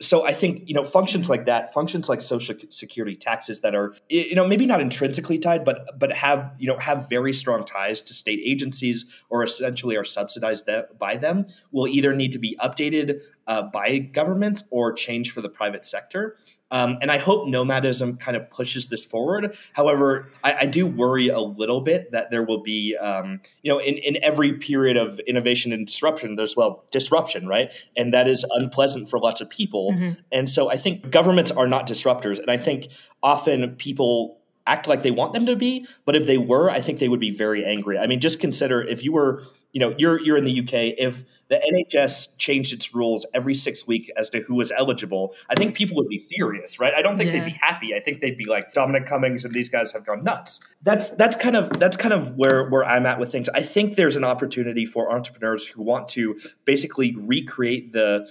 so 0.00 0.26
I 0.26 0.32
think 0.32 0.62
you 0.66 0.74
know 0.74 0.82
functions 0.82 1.28
like 1.28 1.44
that, 1.44 1.74
functions 1.74 2.08
like 2.08 2.22
social 2.22 2.54
security 2.70 3.16
taxes 3.16 3.60
that 3.60 3.74
are 3.74 3.94
you 4.08 4.34
know 4.34 4.46
maybe 4.46 4.64
not 4.64 4.80
intrinsically 4.80 5.38
tied, 5.38 5.64
but 5.64 5.98
but 5.98 6.12
have 6.12 6.52
you 6.58 6.66
know 6.66 6.78
have 6.78 7.08
very 7.08 7.32
strong 7.32 7.64
ties 7.64 8.00
to 8.02 8.14
state 8.14 8.40
agencies 8.42 9.04
or 9.28 9.44
essentially 9.44 9.96
are 9.96 10.04
subsidized 10.04 10.68
by 10.98 11.16
them 11.16 11.46
will 11.70 11.86
either 11.86 12.14
need 12.14 12.32
to 12.32 12.38
be 12.38 12.56
updated 12.60 13.20
uh, 13.46 13.62
by 13.62 13.98
governments 13.98 14.64
or 14.70 14.92
change 14.92 15.30
for 15.30 15.42
the 15.42 15.50
private 15.50 15.84
sector. 15.84 16.36
Um, 16.70 16.98
and 17.02 17.10
I 17.10 17.18
hope 17.18 17.48
nomadism 17.48 18.16
kind 18.16 18.36
of 18.36 18.48
pushes 18.50 18.86
this 18.88 19.04
forward. 19.04 19.56
However, 19.72 20.30
I, 20.44 20.54
I 20.60 20.66
do 20.66 20.86
worry 20.86 21.28
a 21.28 21.40
little 21.40 21.80
bit 21.80 22.12
that 22.12 22.30
there 22.30 22.44
will 22.44 22.62
be, 22.62 22.96
um, 22.96 23.40
you 23.62 23.72
know, 23.72 23.78
in, 23.78 23.96
in 23.96 24.22
every 24.22 24.52
period 24.52 24.96
of 24.96 25.18
innovation 25.20 25.72
and 25.72 25.86
disruption, 25.86 26.36
there's, 26.36 26.56
well, 26.56 26.84
disruption, 26.90 27.46
right? 27.46 27.72
And 27.96 28.14
that 28.14 28.28
is 28.28 28.44
unpleasant 28.50 29.08
for 29.10 29.18
lots 29.18 29.40
of 29.40 29.50
people. 29.50 29.92
Mm-hmm. 29.92 30.20
And 30.30 30.48
so 30.48 30.70
I 30.70 30.76
think 30.76 31.10
governments 31.10 31.50
are 31.50 31.66
not 31.66 31.86
disruptors. 31.86 32.38
And 32.38 32.50
I 32.50 32.56
think 32.56 32.88
often 33.22 33.74
people 33.76 34.38
act 34.66 34.86
like 34.86 35.02
they 35.02 35.10
want 35.10 35.32
them 35.32 35.46
to 35.46 35.56
be. 35.56 35.86
But 36.04 36.14
if 36.14 36.26
they 36.26 36.38
were, 36.38 36.70
I 36.70 36.80
think 36.80 36.98
they 37.00 37.08
would 37.08 37.20
be 37.20 37.30
very 37.30 37.64
angry. 37.64 37.98
I 37.98 38.06
mean, 38.06 38.20
just 38.20 38.38
consider 38.38 38.80
if 38.80 39.02
you 39.02 39.12
were, 39.12 39.42
you 39.72 39.80
know, 39.80 39.94
you're 39.98 40.20
you're 40.20 40.36
in 40.36 40.44
the 40.44 40.60
UK. 40.60 40.94
If 40.98 41.24
the 41.48 41.56
NHS 41.56 42.36
changed 42.38 42.72
its 42.72 42.94
rules 42.94 43.26
every 43.34 43.54
six 43.54 43.86
weeks 43.86 44.10
as 44.16 44.30
to 44.30 44.40
who 44.40 44.56
was 44.56 44.72
eligible, 44.72 45.34
I 45.48 45.54
think 45.54 45.74
people 45.74 45.96
would 45.96 46.08
be 46.08 46.18
furious, 46.18 46.80
right? 46.80 46.92
I 46.94 47.02
don't 47.02 47.16
think 47.16 47.32
yeah. 47.32 47.38
they'd 47.38 47.52
be 47.52 47.58
happy. 47.60 47.94
I 47.94 48.00
think 48.00 48.20
they'd 48.20 48.36
be 48.36 48.46
like 48.46 48.72
Dominic 48.72 49.06
Cummings 49.06 49.44
and 49.44 49.54
these 49.54 49.68
guys 49.68 49.92
have 49.92 50.04
gone 50.04 50.24
nuts. 50.24 50.60
That's 50.82 51.10
that's 51.10 51.36
kind 51.36 51.56
of 51.56 51.70
that's 51.78 51.96
kind 51.96 52.12
of 52.12 52.36
where 52.36 52.68
where 52.68 52.84
I'm 52.84 53.06
at 53.06 53.20
with 53.20 53.30
things. 53.30 53.48
I 53.50 53.62
think 53.62 53.96
there's 53.96 54.16
an 54.16 54.24
opportunity 54.24 54.86
for 54.86 55.12
entrepreneurs 55.12 55.66
who 55.66 55.82
want 55.82 56.08
to 56.08 56.38
basically 56.64 57.14
recreate 57.16 57.92
the 57.92 58.28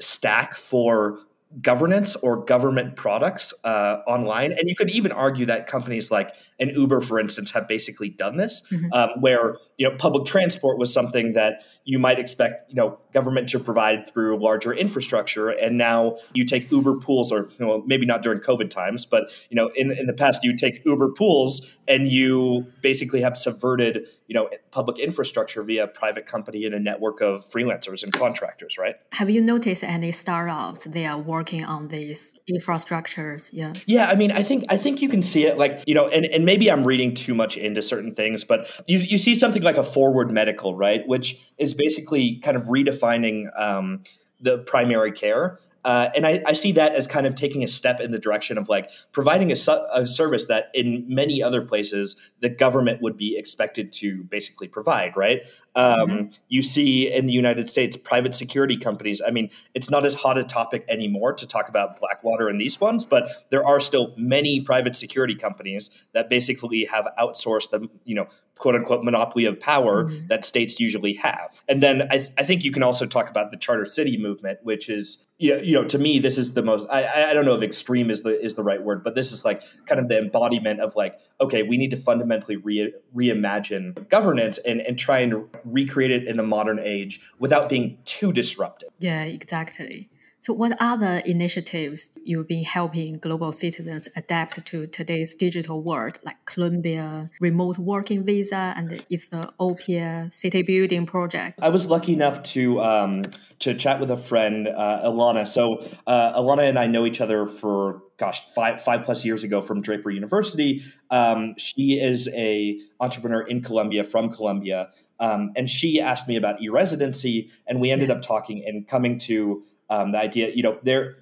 stack 0.00 0.54
for 0.54 1.18
governance 1.62 2.14
or 2.16 2.44
government 2.44 2.96
products 2.96 3.54
uh, 3.64 3.98
online. 4.06 4.52
And 4.52 4.68
you 4.68 4.76
could 4.76 4.90
even 4.90 5.12
argue 5.12 5.46
that 5.46 5.66
companies 5.66 6.10
like 6.10 6.36
an 6.60 6.68
Uber, 6.68 7.00
for 7.00 7.18
instance, 7.18 7.50
have 7.52 7.66
basically 7.66 8.10
done 8.10 8.36
this, 8.36 8.62
mm-hmm. 8.70 8.92
um, 8.92 9.10
where 9.20 9.56
you 9.78 9.88
know 9.88 9.96
public 9.96 10.26
transport 10.26 10.78
was 10.78 10.92
something 10.92 11.32
that 11.32 11.62
you 11.84 11.98
might 11.98 12.18
expect 12.18 12.68
you 12.68 12.76
know 12.76 12.98
government 13.18 13.48
to 13.50 13.58
provide 13.58 14.06
through 14.06 14.32
larger 14.48 14.72
infrastructure, 14.72 15.48
and 15.64 15.76
now 15.76 16.16
you 16.34 16.44
take 16.44 16.70
Uber 16.70 16.96
pools, 17.06 17.28
or 17.32 17.40
you 17.58 17.66
know, 17.66 17.82
maybe 17.86 18.06
not 18.06 18.22
during 18.22 18.40
COVID 18.40 18.70
times, 18.70 19.06
but 19.14 19.22
you 19.50 19.56
know 19.58 19.70
in 19.74 19.90
in 20.00 20.06
the 20.06 20.12
past 20.12 20.44
you 20.44 20.56
take 20.56 20.74
Uber 20.84 21.10
pools 21.20 21.52
and 21.86 22.08
you 22.08 22.66
basically 22.80 23.20
have 23.26 23.36
subverted 23.36 24.06
you 24.28 24.34
know 24.36 24.48
public 24.70 24.98
infrastructure 24.98 25.62
via 25.62 25.84
a 25.84 25.88
private 25.88 26.26
company 26.26 26.64
and 26.66 26.74
a 26.74 26.82
network 26.90 27.20
of 27.20 27.34
freelancers 27.54 28.02
and 28.02 28.12
contractors, 28.12 28.78
right? 28.78 28.96
Have 29.12 29.30
you 29.30 29.40
noticed 29.40 29.84
any 29.84 30.12
startups 30.12 30.84
they 30.84 31.06
are 31.06 31.18
working 31.36 31.64
on 31.64 31.88
these 31.88 32.34
infrastructures? 32.50 33.50
Yeah. 33.52 33.72
Yeah 33.86 34.08
i 34.08 34.14
mean 34.14 34.32
i 34.32 34.42
think 34.42 34.64
i 34.68 34.76
think 34.76 35.02
you 35.02 35.08
can 35.08 35.22
see 35.22 35.44
it 35.44 35.58
like 35.58 35.82
you 35.86 35.94
know 35.94 36.06
and, 36.08 36.24
and 36.34 36.44
maybe 36.44 36.70
i'm 36.70 36.84
reading 36.84 37.14
too 37.14 37.34
much 37.34 37.56
into 37.56 37.82
certain 37.82 38.14
things 38.14 38.44
but 38.44 38.60
you, 38.86 38.98
you 38.98 39.18
see 39.18 39.34
something 39.34 39.62
like 39.62 39.76
a 39.76 39.82
forward 39.82 40.30
medical 40.30 40.68
right? 40.74 41.06
Which 41.06 41.38
is 41.58 41.74
basically 41.74 42.40
kind 42.42 42.56
of 42.56 42.64
redefining 42.64 43.07
um, 43.56 44.02
the 44.40 44.58
primary 44.58 45.12
care 45.12 45.58
uh, 45.88 46.10
and 46.14 46.26
I, 46.26 46.42
I, 46.46 46.52
see 46.52 46.72
that 46.72 46.94
as 46.94 47.06
kind 47.06 47.26
of 47.26 47.34
taking 47.34 47.64
a 47.64 47.66
step 47.66 47.98
in 47.98 48.10
the 48.10 48.18
direction 48.18 48.58
of 48.58 48.68
like 48.68 48.90
providing 49.10 49.50
a, 49.50 49.56
su- 49.56 49.86
a, 49.90 50.06
service 50.06 50.44
that 50.44 50.66
in 50.74 51.02
many 51.08 51.42
other 51.42 51.62
places 51.62 52.14
the 52.40 52.50
government 52.50 53.00
would 53.00 53.16
be 53.16 53.38
expected 53.38 53.90
to 53.90 54.22
basically 54.24 54.68
provide, 54.68 55.16
right? 55.16 55.46
Um, 55.74 56.08
mm-hmm. 56.10 56.26
You 56.48 56.60
see 56.60 57.10
in 57.10 57.24
the 57.24 57.32
United 57.32 57.70
States, 57.70 57.96
private 57.96 58.34
security 58.34 58.76
companies. 58.76 59.22
I 59.26 59.30
mean, 59.30 59.48
it's 59.72 59.88
not 59.88 60.04
as 60.04 60.12
hot 60.12 60.36
a 60.36 60.44
topic 60.44 60.84
anymore 60.90 61.32
to 61.32 61.46
talk 61.46 61.70
about 61.70 61.98
Blackwater 61.98 62.48
and 62.48 62.60
these 62.60 62.78
ones, 62.78 63.06
but 63.06 63.30
there 63.48 63.64
are 63.64 63.80
still 63.80 64.12
many 64.18 64.60
private 64.60 64.94
security 64.94 65.36
companies 65.36 65.88
that 66.12 66.28
basically 66.28 66.84
have 66.84 67.08
outsourced 67.18 67.70
the, 67.70 67.88
you 68.04 68.14
know, 68.14 68.26
quote 68.58 68.74
unquote 68.74 69.04
monopoly 69.04 69.44
of 69.44 69.58
power 69.58 70.04
mm-hmm. 70.04 70.26
that 70.26 70.44
states 70.44 70.78
usually 70.78 71.14
have. 71.14 71.62
And 71.68 71.82
then 71.82 72.08
I, 72.10 72.28
I, 72.36 72.42
think 72.42 72.64
you 72.64 72.72
can 72.72 72.82
also 72.82 73.06
talk 73.06 73.30
about 73.30 73.50
the 73.50 73.56
charter 73.56 73.84
city 73.84 74.18
movement, 74.18 74.58
which 74.62 74.88
is 74.88 75.24
you 75.38 75.54
know, 75.54 75.62
you 75.62 75.72
know 75.72 75.77
to 75.84 75.98
me 75.98 76.18
this 76.18 76.38
is 76.38 76.54
the 76.54 76.62
most 76.62 76.86
I, 76.90 77.30
I 77.30 77.34
don't 77.34 77.44
know 77.44 77.54
if 77.54 77.62
extreme 77.62 78.10
is 78.10 78.22
the 78.22 78.40
is 78.40 78.54
the 78.54 78.62
right 78.62 78.82
word, 78.82 79.02
but 79.04 79.14
this 79.14 79.32
is 79.32 79.44
like 79.44 79.62
kind 79.86 80.00
of 80.00 80.08
the 80.08 80.18
embodiment 80.18 80.80
of 80.80 80.96
like 80.96 81.18
okay, 81.40 81.62
we 81.62 81.76
need 81.76 81.90
to 81.90 81.96
fundamentally 81.96 82.56
re- 82.56 82.92
reimagine 83.14 84.08
governance 84.08 84.58
and 84.58 84.80
and 84.80 84.98
try 84.98 85.20
and 85.20 85.44
recreate 85.64 86.10
it 86.10 86.26
in 86.26 86.36
the 86.36 86.42
modern 86.42 86.78
age 86.78 87.20
without 87.38 87.68
being 87.68 87.98
too 88.04 88.32
disruptive. 88.32 88.88
Yeah, 88.98 89.24
exactly. 89.24 90.10
So, 90.40 90.52
what 90.52 90.76
other 90.80 91.18
initiatives 91.26 92.16
you've 92.24 92.46
been 92.46 92.62
helping 92.62 93.18
global 93.18 93.50
citizens 93.50 94.08
adapt 94.14 94.64
to 94.66 94.86
today's 94.86 95.34
digital 95.34 95.82
world, 95.82 96.20
like 96.24 96.36
Colombia 96.44 97.30
remote 97.40 97.76
working 97.76 98.24
visa 98.24 98.72
and 98.76 98.88
the 98.88 99.02
Ethiopia 99.10 100.28
city 100.32 100.62
building 100.62 101.06
project? 101.06 101.60
I 101.60 101.70
was 101.70 101.86
lucky 101.86 102.12
enough 102.12 102.42
to 102.54 102.80
um, 102.80 103.22
to 103.58 103.74
chat 103.74 103.98
with 103.98 104.12
a 104.12 104.16
friend, 104.16 104.68
uh, 104.68 105.02
Ilana. 105.04 105.46
So, 105.46 105.78
uh, 106.06 106.40
Ilana 106.40 106.68
and 106.68 106.78
I 106.78 106.86
know 106.86 107.04
each 107.04 107.20
other 107.20 107.46
for 107.46 108.02
gosh 108.16 108.46
five 108.54 108.80
five 108.80 109.04
plus 109.04 109.24
years 109.24 109.42
ago 109.42 109.60
from 109.60 109.80
Draper 109.80 110.10
University. 110.10 110.82
Um, 111.10 111.54
she 111.58 111.98
is 112.00 112.28
a 112.34 112.78
entrepreneur 113.00 113.42
in 113.42 113.62
Colombia 113.62 114.04
from 114.04 114.30
Colombia, 114.30 114.90
um, 115.18 115.50
and 115.56 115.68
she 115.68 116.00
asked 116.00 116.28
me 116.28 116.36
about 116.36 116.62
e 116.62 116.68
residency, 116.68 117.50
and 117.66 117.80
we 117.80 117.90
ended 117.90 118.08
yeah. 118.08 118.16
up 118.16 118.22
talking 118.22 118.62
and 118.64 118.86
coming 118.86 119.18
to 119.20 119.64
um, 119.90 120.12
the 120.12 120.18
idea, 120.18 120.50
you 120.54 120.62
know, 120.62 120.78
there 120.82 121.16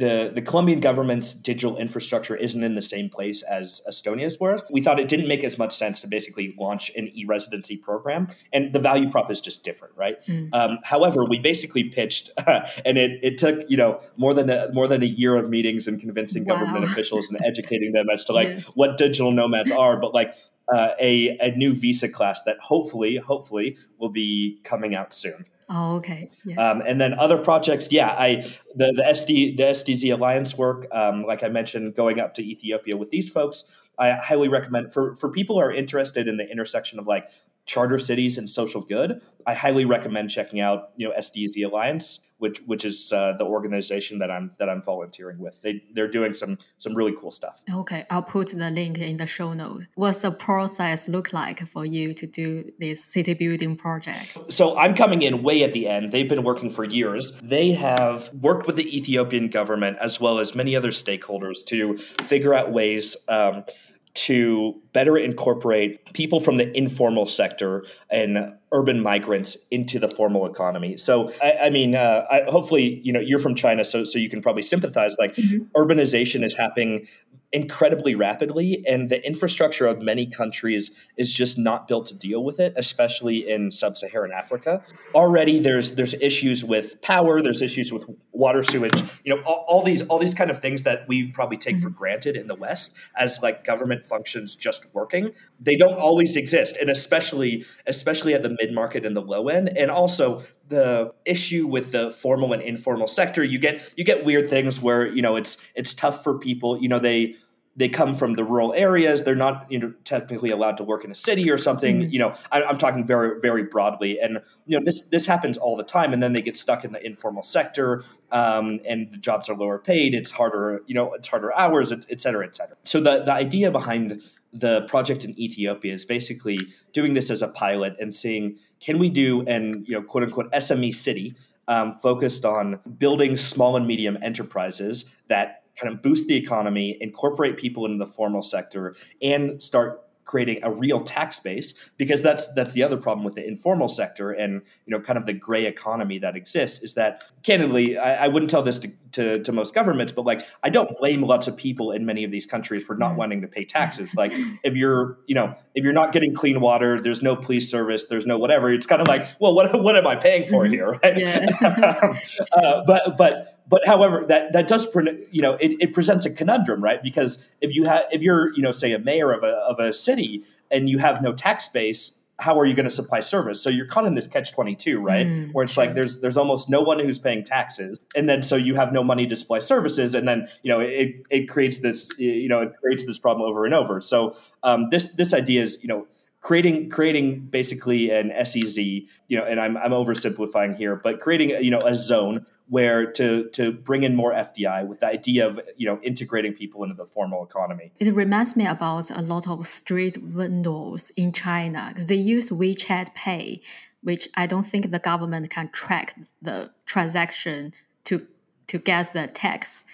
the 0.00 0.32
the 0.34 0.40
Colombian 0.40 0.80
government's 0.80 1.34
digital 1.34 1.76
infrastructure 1.76 2.34
isn't 2.34 2.64
in 2.64 2.74
the 2.74 2.82
same 2.82 3.10
place 3.10 3.42
as 3.42 3.82
Estonia's 3.88 4.40
was. 4.40 4.62
We 4.70 4.80
thought 4.80 4.98
it 4.98 5.08
didn't 5.08 5.28
make 5.28 5.44
as 5.44 5.58
much 5.58 5.76
sense 5.76 6.00
to 6.00 6.06
basically 6.06 6.54
launch 6.58 6.90
an 6.96 7.10
e-residency 7.14 7.76
program, 7.76 8.28
and 8.52 8.72
the 8.72 8.78
value 8.80 9.10
prop 9.10 9.30
is 9.30 9.40
just 9.40 9.62
different, 9.62 9.94
right? 9.96 10.24
Mm. 10.26 10.54
Um, 10.54 10.78
however, 10.84 11.24
we 11.24 11.38
basically 11.38 11.84
pitched, 11.84 12.30
uh, 12.38 12.66
and 12.84 12.96
it, 12.96 13.20
it 13.22 13.38
took 13.38 13.68
you 13.68 13.76
know 13.76 14.00
more 14.16 14.32
than 14.32 14.48
a, 14.48 14.72
more 14.72 14.88
than 14.88 15.02
a 15.02 15.06
year 15.06 15.36
of 15.36 15.50
meetings 15.50 15.86
and 15.86 16.00
convincing 16.00 16.44
wow. 16.44 16.54
government 16.54 16.84
officials 16.84 17.28
and 17.28 17.38
educating 17.44 17.92
them 17.92 18.08
as 18.10 18.24
to 18.24 18.32
like 18.32 18.48
yeah. 18.48 18.60
what 18.74 18.96
digital 18.96 19.32
nomads 19.32 19.70
are, 19.70 19.98
but 19.98 20.14
like 20.14 20.34
uh, 20.72 20.90
a 21.00 21.36
a 21.38 21.50
new 21.56 21.72
visa 21.72 22.08
class 22.08 22.42
that 22.42 22.58
hopefully 22.60 23.16
hopefully 23.16 23.76
will 23.98 24.08
be 24.08 24.60
coming 24.64 24.94
out 24.94 25.12
soon. 25.12 25.44
Oh, 25.72 25.96
okay. 25.96 26.30
Yeah. 26.44 26.70
Um, 26.70 26.82
and 26.84 27.00
then 27.00 27.14
other 27.14 27.38
projects, 27.38 27.92
yeah, 27.92 28.16
I 28.18 28.42
the 28.74 28.92
the 28.96 29.04
SD 29.08 29.56
the 29.56 29.62
SDZ 29.62 30.12
Alliance 30.12 30.58
work, 30.58 30.86
um, 30.90 31.22
like 31.22 31.44
I 31.44 31.48
mentioned, 31.48 31.94
going 31.94 32.18
up 32.18 32.34
to 32.34 32.42
Ethiopia 32.42 32.96
with 32.96 33.10
these 33.10 33.30
folks, 33.30 33.64
I 33.96 34.12
highly 34.12 34.48
recommend 34.48 34.92
for 34.92 35.14
for 35.14 35.30
people 35.30 35.56
who 35.56 35.62
are 35.62 35.72
interested 35.72 36.26
in 36.26 36.38
the 36.38 36.50
intersection 36.50 36.98
of 36.98 37.06
like 37.06 37.30
charter 37.66 38.00
cities 38.00 38.36
and 38.36 38.50
social 38.50 38.80
good. 38.80 39.22
I 39.46 39.54
highly 39.54 39.84
recommend 39.84 40.30
checking 40.30 40.58
out 40.58 40.90
you 40.96 41.08
know 41.08 41.14
SDZ 41.16 41.64
Alliance 41.64 42.20
which 42.40 42.58
which 42.66 42.84
is 42.84 43.12
uh, 43.12 43.34
the 43.38 43.44
organization 43.44 44.18
that 44.18 44.30
I'm 44.30 44.50
that 44.58 44.68
I'm 44.68 44.82
volunteering 44.82 45.38
with. 45.38 45.60
They 45.62 45.84
they're 45.94 46.08
doing 46.08 46.34
some 46.34 46.58
some 46.78 46.94
really 46.94 47.14
cool 47.20 47.30
stuff. 47.30 47.62
Okay, 47.72 48.06
I'll 48.10 48.22
put 48.22 48.48
the 48.48 48.70
link 48.70 48.98
in 48.98 49.16
the 49.18 49.26
show 49.26 49.52
note. 49.52 49.84
What's 49.94 50.18
the 50.18 50.32
process 50.32 51.08
look 51.08 51.32
like 51.32 51.60
for 51.66 51.84
you 51.84 52.14
to 52.14 52.26
do 52.26 52.72
this 52.78 53.04
city 53.04 53.34
building 53.34 53.76
project? 53.76 54.36
So 54.48 54.76
I'm 54.76 54.94
coming 54.94 55.22
in 55.22 55.42
way 55.42 55.62
at 55.62 55.72
the 55.72 55.86
end. 55.86 56.12
They've 56.12 56.28
been 56.28 56.42
working 56.42 56.70
for 56.70 56.84
years. 56.84 57.38
They 57.42 57.72
have 57.72 58.32
worked 58.34 58.66
with 58.66 58.76
the 58.76 58.96
Ethiopian 58.96 59.48
government 59.48 59.98
as 60.00 60.20
well 60.20 60.38
as 60.38 60.54
many 60.54 60.74
other 60.74 60.90
stakeholders 60.90 61.64
to 61.66 61.96
figure 61.98 62.54
out 62.54 62.72
ways. 62.72 63.16
Um, 63.28 63.64
to 64.12 64.74
better 64.92 65.16
incorporate 65.16 66.12
people 66.12 66.40
from 66.40 66.56
the 66.56 66.76
informal 66.76 67.26
sector 67.26 67.84
and 68.10 68.54
urban 68.72 69.00
migrants 69.00 69.56
into 69.70 69.98
the 69.98 70.08
formal 70.08 70.46
economy. 70.46 70.96
So, 70.96 71.32
I, 71.42 71.52
I 71.64 71.70
mean, 71.70 71.94
uh, 71.94 72.24
I, 72.30 72.42
hopefully, 72.48 73.00
you 73.02 73.12
know, 73.12 73.20
you're 73.20 73.38
from 73.38 73.54
China, 73.54 73.84
so 73.84 74.04
so 74.04 74.18
you 74.18 74.28
can 74.28 74.40
probably 74.40 74.62
sympathize. 74.62 75.16
Like, 75.18 75.34
mm-hmm. 75.34 75.64
urbanization 75.80 76.44
is 76.44 76.56
happening 76.56 77.06
incredibly 77.52 78.14
rapidly 78.14 78.84
and 78.86 79.08
the 79.08 79.24
infrastructure 79.26 79.86
of 79.86 80.00
many 80.00 80.24
countries 80.24 80.90
is 81.16 81.32
just 81.32 81.58
not 81.58 81.88
built 81.88 82.06
to 82.06 82.14
deal 82.14 82.44
with 82.44 82.60
it 82.60 82.72
especially 82.76 83.48
in 83.48 83.72
sub-saharan 83.72 84.30
africa 84.30 84.80
already 85.16 85.58
there's 85.58 85.96
there's 85.96 86.14
issues 86.14 86.64
with 86.64 87.00
power 87.02 87.42
there's 87.42 87.60
issues 87.60 87.92
with 87.92 88.04
water 88.30 88.62
sewage 88.62 89.02
you 89.24 89.34
know 89.34 89.42
all, 89.42 89.64
all 89.66 89.82
these 89.82 90.00
all 90.02 90.18
these 90.18 90.32
kind 90.34 90.48
of 90.48 90.60
things 90.60 90.84
that 90.84 91.00
we 91.08 91.32
probably 91.32 91.56
take 91.56 91.76
for 91.80 91.88
mm-hmm. 91.88 91.98
granted 91.98 92.36
in 92.36 92.46
the 92.46 92.54
west 92.54 92.94
as 93.18 93.42
like 93.42 93.64
government 93.64 94.04
functions 94.04 94.54
just 94.54 94.86
working 94.94 95.32
they 95.58 95.74
don't 95.74 95.98
always 95.98 96.36
exist 96.36 96.76
and 96.76 96.88
especially 96.88 97.64
especially 97.88 98.32
at 98.32 98.44
the 98.44 98.50
mid-market 98.60 99.04
and 99.06 99.16
the 99.16 99.22
low 99.22 99.48
end. 99.48 99.68
And 99.76 99.90
also 99.90 100.42
the 100.68 101.12
issue 101.24 101.66
with 101.66 101.92
the 101.92 102.10
formal 102.10 102.52
and 102.52 102.62
informal 102.62 103.08
sector 103.08 103.42
you 103.42 103.58
get 103.58 103.92
you 103.96 104.04
get 104.04 104.24
weird 104.24 104.48
things 104.48 104.80
where 104.80 105.06
you 105.06 105.22
know 105.22 105.36
it's 105.36 105.58
it's 105.74 105.92
tough 105.94 106.22
for 106.22 106.38
people 106.38 106.80
you 106.80 106.88
know 106.88 106.98
they 106.98 107.34
they 107.76 107.88
come 107.88 108.16
from 108.16 108.34
the 108.34 108.44
rural 108.44 108.74
areas. 108.74 109.22
They're 109.22 109.34
not 109.34 109.66
you 109.70 109.78
know 109.78 109.94
technically 110.04 110.50
allowed 110.50 110.76
to 110.78 110.84
work 110.84 111.04
in 111.04 111.10
a 111.10 111.14
city 111.14 111.50
or 111.50 111.56
something 111.56 112.00
mm-hmm. 112.00 112.10
you 112.10 112.18
know. 112.18 112.34
I, 112.50 112.62
am 112.62 112.78
talking 112.78 113.06
very 113.06 113.40
very 113.40 113.64
broadly. 113.64 114.18
And 114.20 114.40
you 114.66 114.78
know 114.78 114.84
this 114.84 115.02
this 115.02 115.26
happens 115.26 115.56
all 115.56 115.76
the 115.76 115.84
time 115.84 116.12
and 116.12 116.22
then 116.22 116.32
they 116.32 116.42
get 116.42 116.56
stuck 116.56 116.84
in 116.84 116.92
the 116.92 117.04
informal 117.04 117.42
sector 117.42 118.04
um, 118.32 118.80
and 118.86 119.10
the 119.12 119.16
jobs 119.16 119.48
are 119.48 119.56
lower 119.56 119.78
paid. 119.78 120.14
It's 120.14 120.32
harder 120.32 120.82
you 120.86 120.94
know 120.94 121.14
it's 121.14 121.28
harder 121.28 121.56
hours 121.56 121.92
et, 121.92 122.04
et 122.10 122.20
cetera 122.20 122.44
et 122.44 122.54
cetera. 122.56 122.76
So 122.84 123.00
the 123.00 123.22
the 123.22 123.32
idea 123.32 123.70
behind 123.70 124.20
the 124.52 124.82
project 124.82 125.24
in 125.24 125.38
Ethiopia 125.38 125.92
is 125.92 126.04
basically 126.04 126.58
doing 126.92 127.14
this 127.14 127.30
as 127.30 127.40
a 127.40 127.48
pilot 127.48 127.96
and 128.00 128.12
seeing 128.12 128.56
can 128.80 128.98
we 128.98 129.08
do 129.08 129.42
an 129.46 129.84
you 129.86 129.94
know 129.94 130.02
quote 130.02 130.24
unquote 130.24 130.50
SME 130.52 130.92
city 130.92 131.34
um, 131.68 131.96
focused 132.02 132.44
on 132.44 132.80
building 132.98 133.36
small 133.36 133.76
and 133.76 133.86
medium 133.86 134.18
enterprises 134.22 135.04
that 135.28 135.62
kind 135.80 135.94
of 135.94 136.02
boost 136.02 136.28
the 136.28 136.34
economy, 136.34 136.98
incorporate 137.00 137.56
people 137.56 137.86
into 137.86 138.04
the 138.04 138.10
formal 138.10 138.42
sector, 138.42 138.94
and 139.22 139.62
start 139.62 140.02
creating 140.24 140.60
a 140.62 140.70
real 140.70 141.00
tax 141.00 141.40
base 141.40 141.74
because 141.96 142.22
that's 142.22 142.46
that's 142.54 142.72
the 142.72 142.82
other 142.82 142.96
problem 142.96 143.24
with 143.24 143.34
the 143.34 143.46
informal 143.46 143.88
sector 143.88 144.30
and 144.30 144.62
you 144.86 144.90
know 144.90 145.00
kind 145.00 145.18
of 145.18 145.26
the 145.26 145.32
gray 145.32 145.66
economy 145.66 146.18
that 146.18 146.36
exists 146.36 146.82
is 146.82 146.94
that 146.94 147.22
candidly 147.42 147.98
I, 147.98 148.26
I 148.26 148.28
wouldn't 148.28 148.50
tell 148.50 148.62
this 148.62 148.78
to, 148.80 148.92
to, 149.12 149.42
to, 149.42 149.52
most 149.52 149.74
governments 149.74 150.12
but 150.12 150.24
like 150.24 150.46
I 150.62 150.70
don't 150.70 150.96
blame 150.98 151.22
lots 151.22 151.48
of 151.48 151.56
people 151.56 151.90
in 151.90 152.06
many 152.06 152.22
of 152.22 152.30
these 152.30 152.46
countries 152.46 152.84
for 152.84 152.94
not 152.94 153.12
mm. 153.12 153.16
wanting 153.16 153.40
to 153.42 153.48
pay 153.48 153.64
taxes 153.64 154.14
like 154.14 154.32
if 154.62 154.76
you're 154.76 155.18
you 155.26 155.34
know 155.34 155.54
if 155.74 155.82
you're 155.82 155.92
not 155.92 156.12
getting 156.12 156.34
clean 156.34 156.60
water 156.60 157.00
there's 157.00 157.22
no 157.22 157.34
police 157.34 157.68
service 157.68 158.06
there's 158.06 158.26
no 158.26 158.38
whatever 158.38 158.72
it's 158.72 158.86
kind 158.86 159.02
of 159.02 159.08
like 159.08 159.26
well 159.40 159.54
what 159.54 159.82
what 159.82 159.96
am 159.96 160.06
I 160.06 160.16
paying 160.16 160.46
for 160.46 160.64
mm-hmm. 160.64 160.72
here 160.72 160.90
right 161.02 161.18
yeah. 161.18 161.46
uh, 162.52 162.82
but 162.86 163.16
but 163.16 163.59
but 163.70 163.86
however, 163.86 164.24
that 164.26 164.52
that 164.52 164.68
does 164.68 164.86
you 165.30 165.40
know 165.40 165.54
it, 165.54 165.76
it 165.80 165.94
presents 165.94 166.26
a 166.26 166.30
conundrum, 166.30 166.82
right? 166.82 167.02
Because 167.02 167.38
if 167.60 167.72
you 167.74 167.84
have 167.84 168.02
if 168.10 168.20
you're 168.20 168.52
you 168.54 168.62
know 168.62 168.72
say 168.72 168.92
a 168.92 168.98
mayor 168.98 169.32
of 169.32 169.44
a 169.44 169.52
of 169.70 169.78
a 169.78 169.94
city 169.94 170.42
and 170.70 170.90
you 170.90 170.98
have 170.98 171.22
no 171.22 171.32
tax 171.32 171.68
base, 171.68 172.18
how 172.40 172.58
are 172.58 172.66
you 172.66 172.74
going 172.74 172.84
to 172.88 172.90
supply 172.90 173.20
service? 173.20 173.62
So 173.62 173.70
you're 173.70 173.86
caught 173.86 174.06
in 174.06 174.14
this 174.14 174.26
catch 174.26 174.52
twenty 174.52 174.74
two, 174.74 174.98
right? 175.00 175.26
Mm, 175.26 175.52
Where 175.52 175.62
it's 175.62 175.74
true. 175.74 175.84
like 175.84 175.94
there's 175.94 176.20
there's 176.20 176.36
almost 176.36 176.68
no 176.68 176.82
one 176.82 176.98
who's 176.98 177.20
paying 177.20 177.44
taxes, 177.44 178.04
and 178.16 178.28
then 178.28 178.42
so 178.42 178.56
you 178.56 178.74
have 178.74 178.92
no 178.92 179.04
money 179.04 179.26
to 179.28 179.36
supply 179.36 179.60
services, 179.60 180.16
and 180.16 180.26
then 180.26 180.48
you 180.64 180.70
know 180.70 180.80
it 180.80 181.22
it 181.30 181.48
creates 181.48 181.78
this 181.78 182.10
you 182.18 182.48
know 182.48 182.62
it 182.62 182.72
creates 182.82 183.06
this 183.06 183.18
problem 183.18 183.48
over 183.48 183.64
and 183.64 183.72
over. 183.72 184.00
So 184.00 184.36
um, 184.64 184.88
this 184.90 185.10
this 185.12 185.32
idea 185.32 185.62
is 185.62 185.78
you 185.80 185.88
know 185.88 186.08
creating 186.40 186.88
creating 186.88 187.40
basically 187.40 188.10
an 188.10 188.32
SEZ, 188.44 188.76
you 188.76 189.08
know, 189.30 189.44
and 189.44 189.60
I'm 189.60 189.76
I'm 189.76 189.90
oversimplifying 189.90 190.76
here, 190.76 190.96
but 190.96 191.20
creating 191.20 191.50
you 191.62 191.70
know 191.70 191.80
a 191.80 191.94
zone 191.94 192.46
where 192.68 193.10
to 193.12 193.48
to 193.50 193.72
bring 193.72 194.04
in 194.04 194.16
more 194.16 194.32
FDI 194.32 194.86
with 194.86 195.00
the 195.00 195.06
idea 195.06 195.46
of 195.46 195.60
you 195.76 195.86
know 195.86 196.00
integrating 196.02 196.54
people 196.54 196.82
into 196.82 196.94
the 196.94 197.06
formal 197.06 197.44
economy. 197.44 197.92
It 197.98 198.14
reminds 198.14 198.56
me 198.56 198.66
about 198.66 199.10
a 199.10 199.22
lot 199.22 199.46
of 199.48 199.66
street 199.66 200.16
vendors 200.16 201.10
in 201.16 201.32
China. 201.32 201.94
They 201.96 202.14
use 202.14 202.50
WeChat 202.50 203.14
Pay, 203.14 203.60
which 204.02 204.28
I 204.34 204.46
don't 204.46 204.64
think 204.64 204.90
the 204.90 204.98
government 204.98 205.50
can 205.50 205.68
track 205.70 206.16
the 206.40 206.70
transaction 206.86 207.74
to 208.04 208.26
to 208.68 208.78
get 208.78 209.12
the 209.12 209.26
tax. 209.26 209.84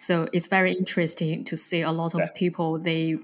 So 0.00 0.26
it's 0.32 0.46
very 0.46 0.72
interesting 0.72 1.44
to 1.44 1.58
see 1.58 1.82
a 1.82 1.90
lot 1.90 2.14
of 2.14 2.20
yeah. 2.20 2.28
people 2.34 2.78
they 2.78 3.18